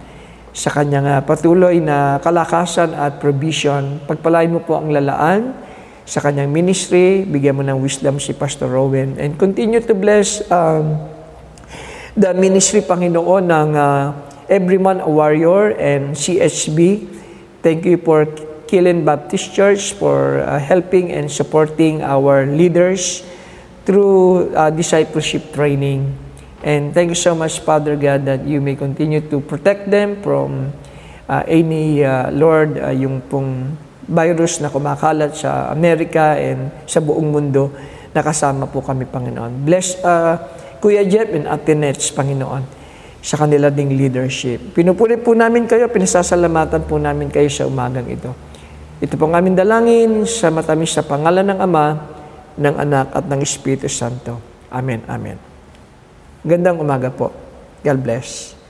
sa 0.52 0.70
kanyang 0.70 1.08
uh, 1.08 1.22
patuloy 1.24 1.82
na 1.82 2.22
kalakasan 2.22 2.94
at 2.94 3.18
provision. 3.18 4.04
Pagpalain 4.06 4.52
mo 4.52 4.62
po 4.62 4.78
ang 4.78 4.92
lalaan, 4.92 5.56
sa 6.12 6.20
kanyang 6.20 6.52
ministry. 6.52 7.24
Bigyan 7.24 7.56
mo 7.56 7.64
ng 7.64 7.80
wisdom 7.80 8.20
si 8.20 8.36
Pastor 8.36 8.68
Rowan. 8.68 9.16
And 9.16 9.40
continue 9.40 9.80
to 9.80 9.96
bless 9.96 10.44
um, 10.52 11.00
the 12.20 12.36
ministry, 12.36 12.84
Panginoon, 12.84 13.48
ng 13.48 13.70
uh, 13.80 14.12
Everyone 14.52 15.00
a 15.00 15.08
Warrior 15.08 15.72
and 15.80 16.12
CHB. 16.12 17.08
Thank 17.64 17.88
you 17.88 17.96
for 18.04 18.28
Killen 18.72 19.04
Baptist 19.04 19.52
Church 19.52 19.92
for 19.92 20.40
uh, 20.40 20.56
helping 20.56 21.12
and 21.12 21.28
supporting 21.28 22.00
our 22.00 22.48
leaders 22.48 23.20
through 23.84 24.48
uh, 24.56 24.72
discipleship 24.72 25.52
training. 25.52 26.16
And 26.64 26.96
thank 26.96 27.12
you 27.12 27.20
so 27.20 27.36
much, 27.36 27.60
Father 27.60 28.00
God, 28.00 28.24
that 28.32 28.48
you 28.48 28.64
may 28.64 28.80
continue 28.80 29.20
to 29.28 29.44
protect 29.44 29.92
them 29.92 30.24
from 30.24 30.72
uh, 31.28 31.44
any, 31.52 32.00
uh, 32.00 32.32
Lord, 32.32 32.80
uh, 32.80 32.96
yung 32.96 33.20
pong 33.28 33.76
virus 34.08 34.64
na 34.64 34.72
kumakalat 34.72 35.36
sa 35.36 35.68
Amerika 35.76 36.40
and 36.40 36.72
sa 36.88 37.04
buong 37.04 37.28
mundo, 37.28 37.76
nakasama 38.16 38.72
po 38.72 38.80
kami, 38.80 39.04
Panginoon. 39.04 39.68
Bless 39.68 40.00
uh, 40.00 40.40
Kuya 40.80 41.04
Jeff 41.04 41.28
and 41.36 41.44
Ate 41.44 41.76
Nets, 41.76 42.08
Panginoon, 42.16 42.64
sa 43.20 43.36
kanila 43.36 43.68
ding 43.68 43.92
leadership. 43.92 44.72
Pinupuri 44.72 45.20
po 45.20 45.36
namin 45.36 45.68
kayo, 45.68 45.92
pinasasalamatan 45.92 46.88
po 46.88 46.96
namin 46.96 47.28
kayo 47.28 47.52
sa 47.52 47.68
umagang 47.68 48.08
ito. 48.08 48.51
Ito 49.02 49.18
pong 49.18 49.34
aming 49.34 49.58
dalangin 49.58 50.30
sa 50.30 50.54
matamis 50.54 50.94
sa 50.94 51.02
pangalan 51.02 51.50
ng 51.50 51.58
Ama, 51.58 51.88
ng 52.54 52.76
Anak 52.78 53.18
at 53.18 53.26
ng 53.26 53.42
Espiritu 53.42 53.90
Santo. 53.90 54.38
Amen, 54.70 55.02
Amen. 55.10 55.42
Gandang 56.46 56.78
umaga 56.78 57.10
po. 57.10 57.34
God 57.82 57.98
bless. 57.98 58.61